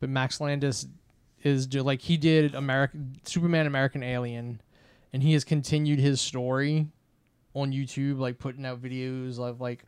but 0.00 0.08
Max 0.08 0.40
Landis 0.40 0.86
is 1.42 1.66
do 1.66 1.82
like 1.82 2.00
he 2.00 2.16
did 2.16 2.54
American 2.54 3.16
Superman, 3.24 3.66
American 3.66 4.02
Alien, 4.02 4.60
and 5.12 5.22
he 5.22 5.32
has 5.32 5.44
continued 5.44 5.98
his 5.98 6.20
story 6.20 6.88
on 7.54 7.72
YouTube, 7.72 8.18
like 8.18 8.38
putting 8.38 8.64
out 8.64 8.82
videos 8.82 9.38
of 9.38 9.60
like 9.60 9.84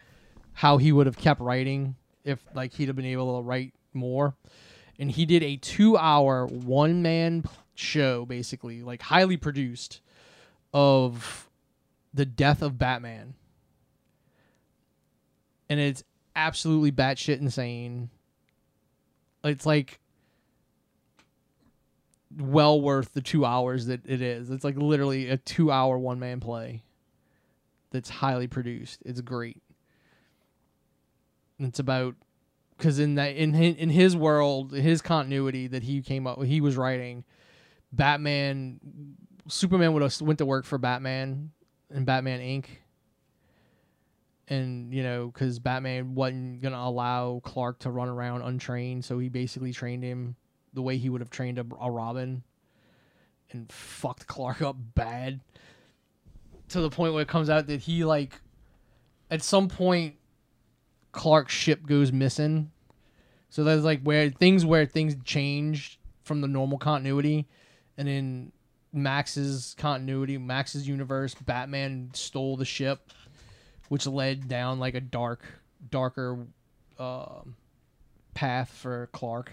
how 0.52 0.76
he 0.76 0.92
would 0.92 1.06
have 1.06 1.16
kept 1.16 1.40
writing 1.40 1.96
if 2.24 2.38
like 2.54 2.72
he'd 2.72 2.88
have 2.88 2.96
been 2.96 3.04
able 3.04 3.38
to 3.38 3.42
write 3.42 3.74
more. 3.92 4.34
And 4.98 5.10
he 5.10 5.26
did 5.26 5.42
a 5.42 5.56
two-hour 5.56 6.46
one-man 6.46 7.44
show, 7.74 8.24
basically, 8.24 8.82
like 8.82 9.02
highly 9.02 9.36
produced, 9.36 10.00
of 10.72 11.48
the 12.12 12.24
death 12.24 12.62
of 12.62 12.78
Batman 12.78 13.34
and 15.68 15.80
it's 15.80 16.04
absolutely 16.36 16.92
batshit 16.92 17.40
insane. 17.40 18.10
It's 19.42 19.66
like 19.66 20.00
well 22.38 22.80
worth 22.80 23.12
the 23.12 23.20
two 23.20 23.44
hours 23.44 23.86
that 23.86 24.00
it 24.06 24.20
is. 24.22 24.50
It's 24.50 24.64
like 24.64 24.76
literally 24.76 25.28
a 25.28 25.36
two 25.36 25.70
hour 25.70 25.98
one 25.98 26.18
man 26.18 26.40
play 26.40 26.82
that's 27.90 28.10
highly 28.10 28.46
produced. 28.46 29.02
It's 29.04 29.20
great. 29.20 29.62
It's 31.58 31.78
about 31.78 32.16
because 32.76 32.98
in 32.98 33.14
that 33.14 33.36
in 33.36 33.54
in 33.54 33.88
his 33.88 34.16
world, 34.16 34.72
his 34.72 35.00
continuity 35.00 35.68
that 35.68 35.82
he 35.82 36.02
came 36.02 36.26
up, 36.26 36.42
he 36.42 36.60
was 36.60 36.76
writing, 36.76 37.24
Batman, 37.92 38.80
Superman 39.48 39.92
would 39.92 40.02
have 40.02 40.20
went 40.20 40.38
to 40.38 40.46
work 40.46 40.64
for 40.64 40.78
Batman 40.78 41.50
and 41.90 42.04
Batman 42.04 42.40
Inc. 42.40 42.66
And 44.48 44.92
you 44.92 45.02
know, 45.02 45.28
because 45.28 45.58
Batman 45.58 46.14
wasn't 46.14 46.60
gonna 46.60 46.76
allow 46.76 47.40
Clark 47.44 47.78
to 47.80 47.90
run 47.90 48.08
around 48.08 48.42
untrained, 48.42 49.04
so 49.04 49.18
he 49.18 49.28
basically 49.28 49.72
trained 49.72 50.02
him 50.02 50.36
the 50.74 50.82
way 50.82 50.96
he 50.98 51.08
would 51.08 51.20
have 51.20 51.30
trained 51.30 51.58
a, 51.58 51.66
a 51.80 51.90
Robin, 51.90 52.42
and 53.50 53.70
fucked 53.72 54.26
Clark 54.26 54.60
up 54.60 54.76
bad. 54.94 55.40
To 56.68 56.80
the 56.80 56.90
point 56.90 57.12
where 57.12 57.22
it 57.22 57.28
comes 57.28 57.48
out 57.48 57.66
that 57.68 57.80
he 57.80 58.04
like, 58.04 58.40
at 59.30 59.42
some 59.42 59.68
point, 59.68 60.16
Clark's 61.12 61.54
ship 61.54 61.86
goes 61.86 62.10
missing. 62.10 62.70
So 63.50 63.62
there's 63.62 63.84
like 63.84 64.02
where 64.02 64.30
things 64.30 64.64
where 64.64 64.84
things 64.84 65.14
change 65.24 66.00
from 66.24 66.40
the 66.40 66.48
normal 66.48 66.78
continuity, 66.78 67.46
and 67.96 68.08
in 68.08 68.52
Max's 68.92 69.74
continuity, 69.78 70.38
Max's 70.38 70.88
universe, 70.88 71.34
Batman 71.34 72.10
stole 72.14 72.56
the 72.56 72.64
ship, 72.64 73.12
which 73.88 74.06
led 74.06 74.48
down 74.48 74.80
like 74.80 74.94
a 74.94 75.00
dark, 75.00 75.44
darker 75.90 76.46
um 76.98 77.56
path 78.34 78.70
for 78.70 79.08
Clark. 79.12 79.52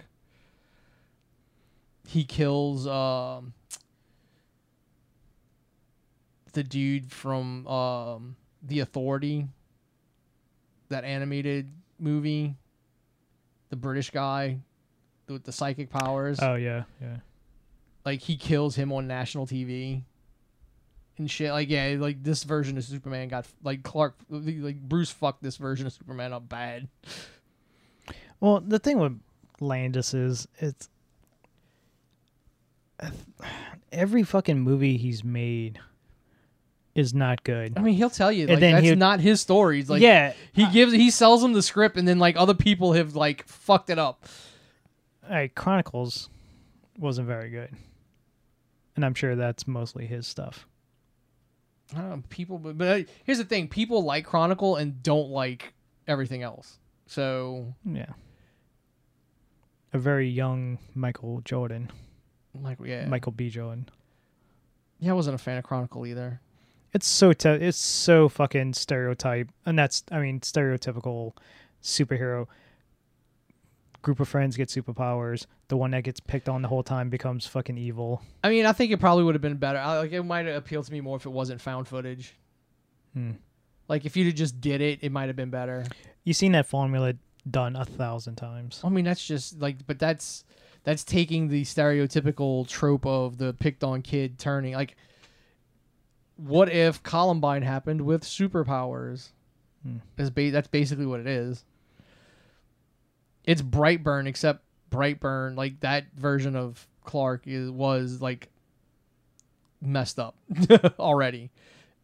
He 2.11 2.25
kills 2.25 2.85
um, 2.87 3.53
the 6.51 6.61
dude 6.61 7.09
from 7.09 7.65
um, 7.67 8.35
the 8.61 8.81
Authority, 8.81 9.47
that 10.89 11.05
animated 11.05 11.71
movie, 11.97 12.55
the 13.69 13.77
British 13.77 14.09
guy 14.09 14.59
with 15.29 15.45
the 15.45 15.53
psychic 15.53 15.89
powers 15.89 16.39
Oh 16.41 16.55
yeah, 16.55 16.83
yeah. 17.01 17.17
like 18.05 18.19
he 18.19 18.35
kills 18.35 18.75
him 18.75 18.91
on 18.91 19.07
national 19.07 19.47
TV 19.47 20.03
and 21.17 21.31
shit. 21.31 21.51
Like 21.53 21.69
yeah, 21.69 21.95
like 21.97 22.21
this 22.21 22.43
version 22.43 22.77
of 22.77 22.83
Superman 22.83 23.29
got 23.29 23.47
like 23.63 23.83
Clark, 23.83 24.17
like 24.29 24.81
Bruce 24.81 25.11
fucked 25.11 25.41
this 25.41 25.55
version 25.55 25.87
of 25.87 25.93
Superman 25.93 26.33
up 26.33 26.49
bad. 26.49 26.89
Well, 28.41 28.59
the 28.59 28.79
thing 28.79 28.99
with 28.99 29.17
Landis 29.61 30.13
is 30.13 30.49
it's 30.57 30.89
every 33.91 34.23
fucking 34.23 34.59
movie 34.59 34.97
he's 34.97 35.23
made 35.23 35.79
is 36.93 37.13
not 37.13 37.43
good. 37.43 37.73
I 37.77 37.81
mean, 37.81 37.93
he'll 37.95 38.09
tell 38.09 38.31
you 38.31 38.43
And 38.43 38.51
like 38.51 38.59
then 38.59 38.73
that's 38.73 38.83
he'll- 38.85 38.95
not 38.97 39.19
his 39.19 39.39
story. 39.41 39.81
stories. 39.81 39.89
Like 39.89 40.01
yeah, 40.01 40.33
he 40.53 40.67
gives 40.71 40.91
he 40.93 41.09
sells 41.09 41.41
them 41.41 41.53
the 41.53 41.61
script 41.61 41.97
and 41.97 42.07
then 42.07 42.19
like 42.19 42.35
other 42.35 42.53
people 42.53 42.93
have 42.93 43.15
like 43.15 43.47
fucked 43.47 43.89
it 43.89 43.97
up. 43.99 44.25
like 45.29 45.55
Chronicles 45.55 46.29
wasn't 46.99 47.27
very 47.27 47.49
good, 47.49 47.69
and 48.95 49.05
I'm 49.05 49.13
sure 49.13 49.35
that's 49.35 49.65
mostly 49.67 50.05
his 50.05 50.27
stuff. 50.27 50.67
I 51.93 51.99
don't 51.99 52.09
know, 52.09 52.23
people, 52.29 52.57
but, 52.57 52.77
but 52.77 52.87
uh, 52.87 53.03
here's 53.23 53.37
the 53.37 53.43
thing: 53.45 53.67
people 53.67 54.03
like 54.03 54.25
Chronicle 54.25 54.75
and 54.75 55.01
don't 55.01 55.29
like 55.29 55.73
everything 56.07 56.41
else. 56.43 56.77
So 57.07 57.73
Yeah, 57.85 58.11
a 59.93 59.97
very 59.97 60.29
young 60.29 60.77
Michael 60.93 61.41
Jordan, 61.45 61.89
like 62.53 62.77
yeah, 62.83 63.05
Michael 63.05 63.31
B. 63.31 63.49
Jordan. 63.49 63.89
yeah, 64.99 65.11
I 65.11 65.13
wasn't 65.13 65.35
a 65.35 65.37
fan 65.37 65.57
of 65.57 65.63
Chronicle 65.63 66.05
either. 66.05 66.41
It's 66.93 67.07
so 67.07 67.31
te- 67.33 67.49
it's 67.49 67.77
so 67.77 68.27
fucking 68.27 68.73
stereotype, 68.73 69.49
and 69.65 69.77
that's 69.79 70.03
I 70.11 70.19
mean 70.19 70.39
stereotypical 70.41 71.33
superhero. 71.81 72.47
Group 74.01 74.19
of 74.19 74.27
friends 74.27 74.57
get 74.57 74.67
superpowers. 74.69 75.45
The 75.67 75.77
one 75.77 75.91
that 75.91 76.03
gets 76.03 76.19
picked 76.19 76.49
on 76.49 76.63
the 76.63 76.67
whole 76.67 76.81
time 76.83 77.09
becomes 77.09 77.45
fucking 77.45 77.77
evil. 77.77 78.21
I 78.43 78.49
mean, 78.49 78.65
I 78.65 78.73
think 78.73 78.91
it 78.91 78.99
probably 78.99 79.23
would 79.23 79.35
have 79.35 79.43
been 79.43 79.57
better. 79.57 79.77
I, 79.77 79.99
like 79.99 80.11
it 80.11 80.23
might 80.23 80.47
have 80.47 80.55
appealed 80.55 80.85
to 80.87 80.91
me 80.91 81.01
more 81.01 81.17
if 81.17 81.25
it 81.25 81.29
wasn't 81.29 81.61
found 81.61 81.87
footage. 81.87 82.33
Hmm. 83.13 83.33
Like 83.87 84.05
if 84.05 84.17
you 84.17 84.31
just 84.33 84.59
did 84.59 84.81
it, 84.81 84.99
it 85.01 85.11
might 85.11 85.27
have 85.27 85.35
been 85.35 85.49
better. 85.51 85.85
You've 86.23 86.37
seen 86.37 86.53
that 86.53 86.65
formula 86.65 87.13
done 87.49 87.75
a 87.75 87.85
thousand 87.85 88.35
times. 88.35 88.81
I 88.83 88.89
mean, 88.89 89.05
that's 89.05 89.25
just 89.25 89.59
like, 89.59 89.85
but 89.85 89.99
that's 89.99 90.43
that's 90.83 91.03
taking 91.03 91.47
the 91.47 91.63
stereotypical 91.63 92.67
trope 92.67 93.05
of 93.05 93.37
the 93.37 93.53
picked 93.53 93.83
on 93.83 94.01
kid 94.01 94.39
turning. 94.39 94.73
Like, 94.73 94.95
what 96.37 96.69
if 96.69 97.03
Columbine 97.03 97.61
happened 97.61 98.01
with 98.01 98.23
superpowers? 98.23 99.29
Hmm. 99.83 99.97
Is 100.17 100.29
ba- 100.29 100.51
that's 100.51 100.67
basically 100.67 101.05
what 101.05 101.19
it 101.19 101.27
is. 101.27 101.63
It's 103.43 103.61
Brightburn, 103.61 104.27
except 104.27 104.63
Brightburn, 104.91 105.55
like 105.55 105.79
that 105.81 106.05
version 106.15 106.55
of 106.55 106.87
Clark, 107.03 107.43
is 107.45 107.69
was 107.71 108.21
like 108.21 108.49
messed 109.81 110.19
up 110.19 110.35
already, 110.99 111.49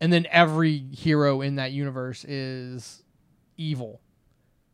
and 0.02 0.12
then 0.12 0.26
every 0.32 0.78
hero 0.78 1.42
in 1.42 1.56
that 1.56 1.72
universe 1.72 2.26
is 2.26 3.04
evil. 3.58 4.02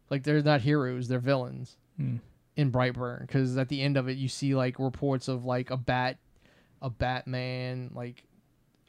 Like 0.09 0.23
they're 0.23 0.41
not 0.41 0.61
heroes; 0.61 1.07
they're 1.07 1.19
villains 1.19 1.77
Hmm. 1.97 2.17
In 2.55 2.71
Brightburn 2.71 3.21
because 3.21 3.57
at 3.57 3.69
the 3.69 3.81
end 3.81 3.97
of 3.97 4.07
it 4.07 4.17
you 4.17 4.27
see 4.29 4.55
like 4.55 4.79
reports 4.79 5.27
of 5.27 5.45
like 5.45 5.71
a 5.71 5.77
bat, 5.77 6.17
a 6.81 6.89
Batman, 6.89 7.91
like 7.93 8.23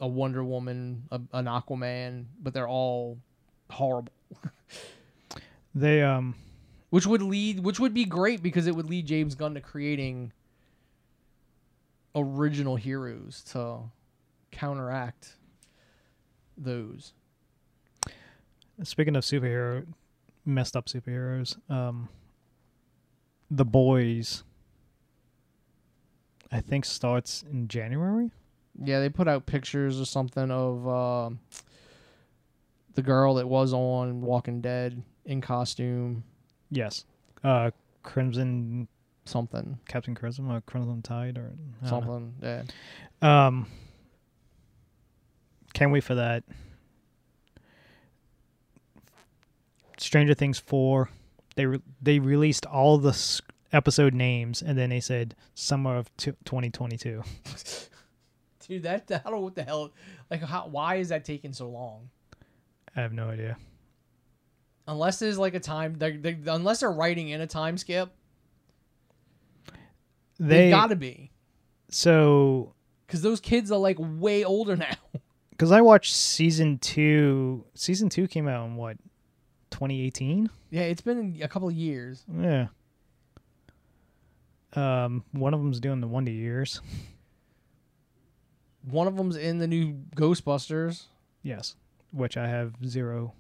a 0.00 0.06
Wonder 0.06 0.44
Woman, 0.44 1.04
a, 1.10 1.20
an 1.32 1.46
Aquaman, 1.46 2.26
but 2.42 2.52
they're 2.52 2.68
all 2.68 3.18
horrible. 3.70 4.12
They 5.74 6.02
um 6.02 6.36
Which 6.90 7.06
would 7.06 7.22
lead, 7.22 7.60
which 7.60 7.80
would 7.80 7.94
be 7.94 8.04
great 8.04 8.42
because 8.42 8.66
it 8.66 8.76
would 8.76 8.88
lead 8.88 9.06
James 9.06 9.34
Gunn 9.34 9.54
to 9.54 9.60
creating 9.60 10.32
original 12.14 12.76
heroes 12.76 13.42
to 13.50 13.80
counteract 14.52 15.34
those. 16.56 17.12
speaking 18.84 19.16
of 19.16 19.24
superhero 19.24 19.84
messed 20.44 20.76
up 20.76 20.86
superheroes, 20.86 21.56
um 21.68 22.08
The 23.56 23.64
Boys 23.64 24.42
I 26.50 26.60
think 26.60 26.84
starts 26.84 27.44
in 27.50 27.68
January. 27.68 28.30
Yeah, 28.82 28.98
they 29.00 29.08
put 29.08 29.28
out 29.28 29.46
pictures 29.46 30.00
or 30.00 30.04
something 30.04 30.50
of 30.50 30.88
uh, 30.88 31.30
the 32.94 33.02
girl 33.02 33.34
that 33.34 33.46
was 33.48 33.72
on 33.72 34.20
Walking 34.20 34.60
Dead 34.60 35.02
in 35.24 35.40
costume, 35.40 36.24
Yes. 36.70 37.04
Uh 37.44 37.70
Crimson 38.02 38.88
something, 39.24 39.78
Captain 39.88 40.14
Crimson 40.14 40.50
or 40.50 40.60
Crimson 40.62 41.02
Tide 41.02 41.38
or 41.38 41.52
don't 41.52 41.82
know. 41.82 41.88
something. 41.88 42.34
Yeah. 42.42 43.46
Um, 43.46 43.66
can't 45.72 45.92
wait 45.92 46.04
for 46.04 46.14
that. 46.16 46.42
Stranger 49.98 50.34
Things 50.34 50.58
four, 50.58 51.08
they 51.56 51.66
re- 51.66 51.82
they 52.02 52.18
released 52.18 52.66
all 52.66 52.98
the 52.98 53.10
s- 53.10 53.40
episode 53.72 54.14
names 54.14 54.62
and 54.62 54.76
then 54.78 54.90
they 54.90 55.00
said 55.00 55.34
summer 55.54 55.96
of 55.96 56.14
t- 56.16 56.32
2022. 56.44 57.22
Dude, 58.66 58.82
that 58.84 59.10
I 59.10 59.18
don't 59.28 59.32
know 59.34 59.40
what 59.40 59.54
the 59.54 59.62
hell. 59.62 59.92
Like, 60.30 60.42
how? 60.42 60.66
Why 60.68 60.96
is 60.96 61.10
that 61.10 61.24
taking 61.24 61.52
so 61.52 61.68
long? 61.68 62.08
I 62.96 63.00
have 63.02 63.12
no 63.12 63.28
idea. 63.28 63.56
Unless 64.86 65.18
there's 65.18 65.38
like 65.38 65.54
a 65.54 65.60
time, 65.60 65.94
they 65.98 66.16
they 66.16 66.36
unless 66.46 66.80
they're 66.80 66.90
writing 66.92 67.28
in 67.28 67.40
a 67.40 67.46
time 67.46 67.76
skip, 67.78 68.10
They 70.38 70.46
they 70.66 70.70
got 70.70 70.88
to 70.88 70.96
be 70.96 71.30
so 71.90 72.74
because 73.06 73.22
those 73.22 73.40
kids 73.40 73.70
are 73.70 73.78
like 73.78 73.96
way 74.00 74.44
older 74.44 74.76
now. 74.78 74.94
because 75.50 75.70
I 75.70 75.80
watched 75.80 76.14
season 76.14 76.78
two. 76.78 77.64
Season 77.74 78.08
two 78.08 78.26
came 78.26 78.48
out 78.48 78.64
in 78.66 78.76
what 78.76 78.96
2018. 79.70 80.48
Yeah, 80.74 80.82
it's 80.82 81.02
been 81.02 81.38
a 81.40 81.46
couple 81.46 81.68
of 81.68 81.74
years. 81.74 82.24
Yeah. 82.36 82.66
Um, 84.74 85.22
one 85.30 85.54
of 85.54 85.60
them's 85.60 85.78
doing 85.78 86.00
the 86.00 86.08
Wonder 86.08 86.32
Years. 86.32 86.80
One 88.90 89.06
of 89.06 89.14
them's 89.16 89.36
in 89.36 89.58
the 89.58 89.68
new 89.68 89.94
Ghostbusters. 90.16 91.04
Yes, 91.44 91.76
which 92.10 92.36
I 92.36 92.48
have 92.48 92.72
zero 92.84 93.34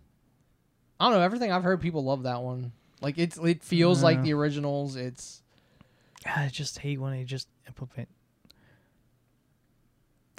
I 1.00 1.06
don't 1.06 1.18
know. 1.18 1.24
Everything 1.24 1.50
I've 1.50 1.64
heard, 1.64 1.80
people 1.80 2.04
love 2.04 2.22
that 2.22 2.40
one. 2.40 2.70
Like 3.00 3.18
it's 3.18 3.36
it 3.36 3.64
feels 3.64 4.00
like 4.00 4.22
the 4.22 4.32
originals. 4.32 4.94
It's 4.94 5.42
I 6.24 6.48
just 6.52 6.78
hate 6.78 7.00
when 7.00 7.10
they 7.10 7.24
just 7.24 7.48
implement. 7.66 8.08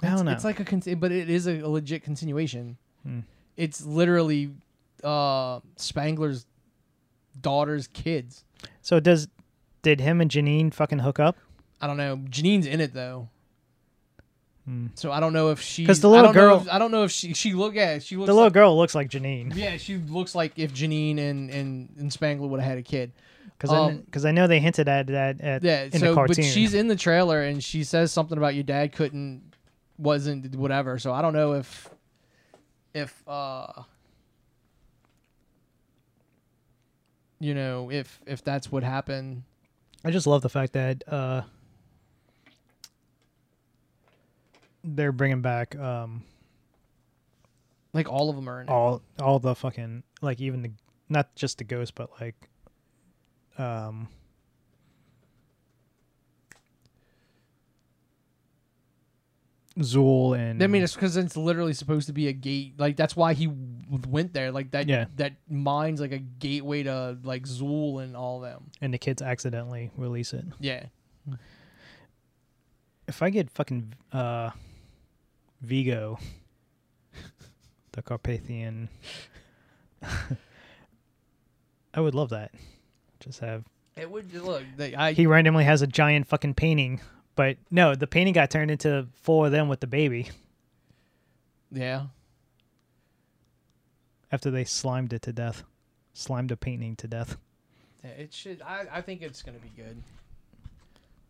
I 0.01 0.07
it's, 0.07 0.15
don't 0.15 0.25
know. 0.25 0.31
it's 0.31 0.45
like 0.45 0.61
a 0.61 0.65
con- 0.65 0.81
but 0.97 1.11
it 1.11 1.29
is 1.29 1.45
a, 1.45 1.59
a 1.59 1.67
legit 1.67 2.03
continuation. 2.03 2.77
Hmm. 3.03 3.19
It's 3.57 3.85
literally 3.85 4.51
uh 5.03 5.59
Spengler's 5.75 6.45
daughter's 7.41 7.87
kids. 7.87 8.43
so 8.81 8.99
does 8.99 9.27
did 9.81 9.99
him 10.01 10.21
and 10.21 10.31
Janine 10.31 10.73
fucking 10.73 10.99
hook 10.99 11.19
up? 11.19 11.37
I 11.81 11.87
don't 11.87 11.97
know. 11.97 12.17
Janine's 12.29 12.65
in 12.65 12.81
it 12.81 12.93
though. 12.93 13.29
Hmm. 14.65 14.87
So 14.95 15.11
I 15.11 15.19
don't 15.19 15.33
know 15.33 15.51
if 15.51 15.61
she 15.61 15.83
because 15.83 15.99
the 15.99 16.09
little 16.09 16.29
I 16.31 16.33
girl- 16.33 16.61
if- 16.61 16.69
I 16.69 16.79
don't 16.79 16.89
know 16.91 17.03
if 17.03 17.11
she 17.11 17.33
she 17.33 17.53
look 17.53 17.75
at 17.75 18.01
she 18.01 18.15
looks 18.17 18.27
The 18.27 18.33
little 18.33 18.47
like, 18.47 18.53
girl 18.53 18.75
looks 18.75 18.95
like 18.95 19.09
Janine 19.11 19.55
yeah 19.55 19.77
she 19.77 19.97
looks 19.97 20.33
like 20.33 20.53
if 20.57 20.73
Janine 20.73 21.19
and 21.19 21.51
and, 21.51 21.89
and 21.99 22.11
Spengler 22.11 22.47
would 22.47 22.59
have 22.61 22.69
had 22.69 22.77
a 22.79 22.81
kid. 22.81 23.11
because 23.57 23.69
Um, 23.71 24.05
I, 24.25 24.29
I 24.29 24.31
know 24.31 24.47
they 24.47 24.59
hinted 24.59 24.89
at 24.89 25.05
that 25.07 25.39
at 25.39 25.63
Yeah, 25.63 25.83
in 25.83 25.91
so 25.91 25.99
the 26.09 26.13
cartoon. 26.15 26.37
but 26.37 26.45
she's 26.45 26.73
in 26.73 26.87
the 26.87 26.95
trailer 26.95 27.43
and 27.43 27.63
she 27.63 27.83
says 27.83 28.11
something 28.11 28.37
about 28.39 28.55
your 28.55 28.63
dad 28.63 28.91
couldn't 28.91 29.53
wasn't 29.99 30.55
whatever. 30.55 30.97
So 30.97 31.13
I 31.13 31.21
don't 31.21 31.33
know 31.33 31.53
if 31.53 31.87
if 32.95 33.21
uh 33.27 33.83
you 37.45 37.53
know 37.53 37.91
if 37.91 38.19
if 38.25 38.43
that's 38.43 38.71
what 38.71 38.83
happened. 38.83 39.43
I 40.03 40.11
just 40.11 40.25
love 40.27 40.41
the 40.41 40.49
fact 40.49 40.73
that 40.73 41.03
uh, 41.07 41.41
they're 44.83 45.11
bringing 45.11 45.41
back 45.41 45.75
um, 45.77 46.23
Like 47.93 48.09
all 48.09 48.29
of 48.29 48.35
them 48.35 48.47
are 48.49 48.61
in 48.61 48.67
it. 48.67 48.71
all 48.71 49.01
all 49.19 49.39
the 49.39 49.55
fucking 49.55 50.03
like 50.21 50.39
even 50.41 50.61
the 50.61 50.71
not 51.09 51.33
just 51.35 51.57
the 51.59 51.63
ghost 51.63 51.95
but 51.95 52.09
like 52.19 52.35
um 53.57 54.07
Zuul 59.79 60.37
and 60.39 60.63
I 60.63 60.67
mean, 60.67 60.83
it's 60.83 60.93
because 60.95 61.17
it's 61.17 61.35
literally 61.35 61.73
supposed 61.73 62.07
to 62.07 62.13
be 62.13 62.27
a 62.29 62.33
gate. 62.33 62.75
Like 62.79 62.95
that's 62.95 63.15
why 63.15 63.33
he 63.33 63.47
w- 63.47 64.01
went 64.07 64.31
there. 64.33 64.51
Like 64.51 64.71
that. 64.71 64.87
Yeah. 64.87 65.05
That 65.17 65.33
mine's 65.49 65.99
like 65.99 66.13
a 66.13 66.17
gateway 66.19 66.83
to 66.83 67.17
like 67.23 67.43
Zuul 67.43 68.01
and 68.01 68.15
all 68.15 68.39
them. 68.39 68.71
and 68.81 68.93
the 68.93 68.97
kids 68.97 69.21
accidentally 69.21 69.91
release 69.97 70.33
it. 70.33 70.45
Yeah. 70.59 70.85
If 73.07 73.21
I 73.21 73.29
get 73.29 73.49
fucking 73.51 73.93
uh 74.13 74.51
Vigo 75.61 76.19
the 77.91 78.01
Carpathian 78.01 78.87
I 81.93 81.99
would 82.01 82.15
love 82.15 82.29
that. 82.29 82.51
Just 83.19 83.39
have 83.39 83.63
It 83.95 84.09
would 84.09 84.33
look. 84.33 84.63
They, 84.77 84.95
I 84.95 85.13
he 85.13 85.25
randomly 85.27 85.63
has 85.65 85.81
a 85.81 85.87
giant 85.87 86.27
fucking 86.27 86.53
painting, 86.55 87.01
but 87.35 87.57
no, 87.71 87.95
the 87.95 88.07
painting 88.07 88.33
got 88.33 88.49
turned 88.51 88.71
into 88.71 89.07
four 89.21 89.45
of 89.47 89.51
them 89.51 89.67
with 89.67 89.79
the 89.81 89.87
baby 89.87 90.29
yeah. 91.71 92.03
after 94.31 94.51
they 94.51 94.63
slimed 94.63 95.13
it 95.13 95.21
to 95.23 95.33
death. 95.33 95.63
Slimed 96.13 96.49
the 96.49 96.57
painting 96.57 96.95
to 96.97 97.07
death. 97.07 97.37
Yeah, 98.03 98.11
It 98.11 98.33
should. 98.33 98.61
I, 98.61 98.85
I 98.91 99.01
think 99.01 99.21
it's 99.21 99.41
gonna 99.41 99.59
be 99.59 99.71
good. 99.75 100.01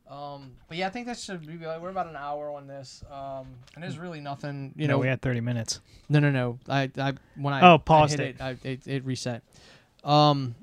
Um, 0.08 0.52
but 0.68 0.78
yeah, 0.78 0.86
I 0.86 0.92
think 0.92 1.08
that 1.08 1.18
should 1.18 1.48
be 1.48 1.66
like 1.66 1.82
we're 1.82 1.90
about 1.90 2.06
an 2.08 2.16
hour 2.16 2.52
on 2.52 2.68
this. 2.68 3.04
Um, 3.12 3.48
and 3.74 3.84
there's 3.84 3.98
really 3.98 4.20
nothing. 4.22 4.74
You 4.76 4.84
You 4.84 4.88
know, 4.88 4.94
know, 4.96 5.00
we 5.00 5.08
had 5.08 5.22
30 5.22 5.42
minutes. 5.42 5.80
no, 6.10 6.20
no, 6.20 6.30
no. 6.30 6.60
I, 6.70 6.92
I 6.98 7.14
when 7.36 7.54
I 7.56 7.62
Oh, 7.62 7.76
I 7.76 7.78
paused 7.78 8.20
hit 8.20 8.36
it. 8.36 8.42
I, 8.42 8.56
it, 8.64 8.86
it 8.86 9.04
reset. 9.04 9.42
Um, 10.04 10.54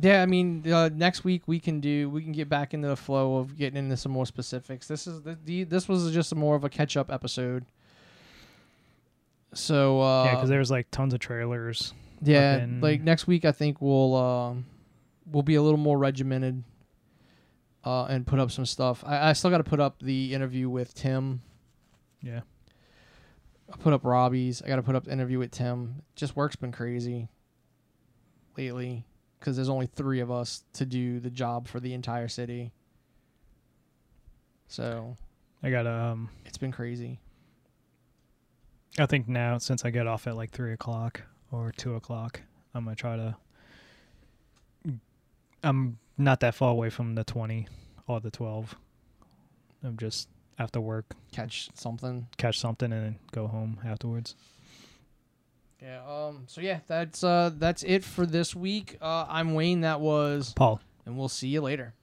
yeah, 0.00 0.22
I 0.22 0.26
mean, 0.26 0.70
uh, 0.70 0.90
next 0.92 1.24
week 1.24 1.42
we 1.46 1.58
can 1.58 1.80
do 1.80 2.08
we 2.08 2.22
can 2.22 2.32
get 2.32 2.48
back 2.48 2.72
into 2.72 2.86
the 2.86 2.96
flow 2.96 3.38
of 3.38 3.56
getting 3.58 3.76
into 3.76 3.96
some 3.96 4.12
more 4.12 4.26
specifics. 4.26 4.86
This 4.86 5.06
is 5.08 5.22
the, 5.22 5.36
the 5.44 5.64
this 5.64 5.88
was 5.88 6.12
just 6.12 6.34
more 6.34 6.54
of 6.54 6.62
a 6.62 6.68
catch 6.68 6.96
up 6.96 7.10
episode. 7.10 7.64
So 9.54 10.00
uh, 10.00 10.24
yeah, 10.24 10.34
because 10.36 10.48
there's 10.48 10.70
like 10.70 10.90
tons 10.92 11.14
of 11.14 11.20
trailers. 11.20 11.94
Yeah, 12.22 12.64
like 12.80 13.00
next 13.00 13.26
week 13.26 13.44
I 13.44 13.50
think 13.52 13.80
we'll 13.80 14.14
um 14.14 14.66
we'll 15.26 15.42
be 15.42 15.56
a 15.56 15.62
little 15.62 15.78
more 15.78 15.98
regimented 15.98 16.62
uh 17.84 18.04
and 18.04 18.24
put 18.24 18.38
up 18.38 18.52
some 18.52 18.66
stuff. 18.66 19.02
I, 19.04 19.30
I 19.30 19.32
still 19.32 19.50
got 19.50 19.58
to 19.58 19.64
put 19.64 19.80
up 19.80 20.00
the 20.00 20.32
interview 20.32 20.68
with 20.68 20.94
Tim. 20.94 21.42
Yeah. 22.22 22.40
I 23.72 23.76
put 23.76 23.92
up 23.92 24.04
Robbie's. 24.04 24.62
I 24.62 24.68
got 24.68 24.76
to 24.76 24.82
put 24.82 24.94
up 24.94 25.04
the 25.04 25.12
interview 25.12 25.38
with 25.38 25.50
Tim. 25.50 26.02
Just 26.14 26.36
work's 26.36 26.56
been 26.56 26.72
crazy 26.72 27.28
lately 28.56 29.04
because 29.38 29.56
there's 29.56 29.68
only 29.68 29.86
three 29.86 30.20
of 30.20 30.30
us 30.30 30.64
to 30.74 30.84
do 30.86 31.20
the 31.20 31.30
job 31.30 31.68
for 31.68 31.80
the 31.80 31.94
entire 31.94 32.28
city. 32.28 32.72
So 34.66 35.16
I 35.62 35.70
got 35.70 35.86
um. 35.86 36.28
it's 36.44 36.58
been 36.58 36.72
crazy. 36.72 37.18
I 38.98 39.06
think 39.06 39.28
now 39.28 39.58
since 39.58 39.84
I 39.84 39.90
get 39.90 40.06
off 40.06 40.26
at 40.26 40.36
like 40.36 40.50
three 40.50 40.72
o'clock 40.72 41.22
or 41.52 41.72
two 41.76 41.94
o'clock, 41.94 42.40
I'm 42.74 42.84
gonna 42.84 42.96
try 42.96 43.16
to. 43.16 43.36
I'm 45.62 45.98
not 46.16 46.40
that 46.40 46.54
far 46.54 46.70
away 46.70 46.90
from 46.90 47.14
the 47.14 47.24
twenty 47.24 47.66
or 48.06 48.20
the 48.20 48.30
twelve. 48.30 48.74
I'm 49.82 49.96
just 49.96 50.28
after 50.58 50.80
work, 50.80 51.06
Catch 51.32 51.70
something. 51.74 52.26
catch 52.36 52.58
something, 52.58 52.92
and 52.92 53.04
then 53.04 53.18
go 53.32 53.46
home 53.46 53.78
afterwards. 53.84 54.34
Yeah. 55.82 56.00
Um. 56.06 56.44
So 56.46 56.60
yeah, 56.60 56.80
that's 56.86 57.22
uh 57.22 57.50
that's 57.56 57.82
it 57.84 58.04
for 58.04 58.26
this 58.26 58.54
week. 58.54 58.96
Uh, 59.00 59.26
I'm 59.28 59.54
Wayne. 59.54 59.82
That 59.82 60.00
was, 60.00 60.52
Paul. 60.54 60.80
and 61.06 61.16
we'll 61.16 61.28
see 61.28 61.48
you 61.48 61.60
later. 61.60 61.94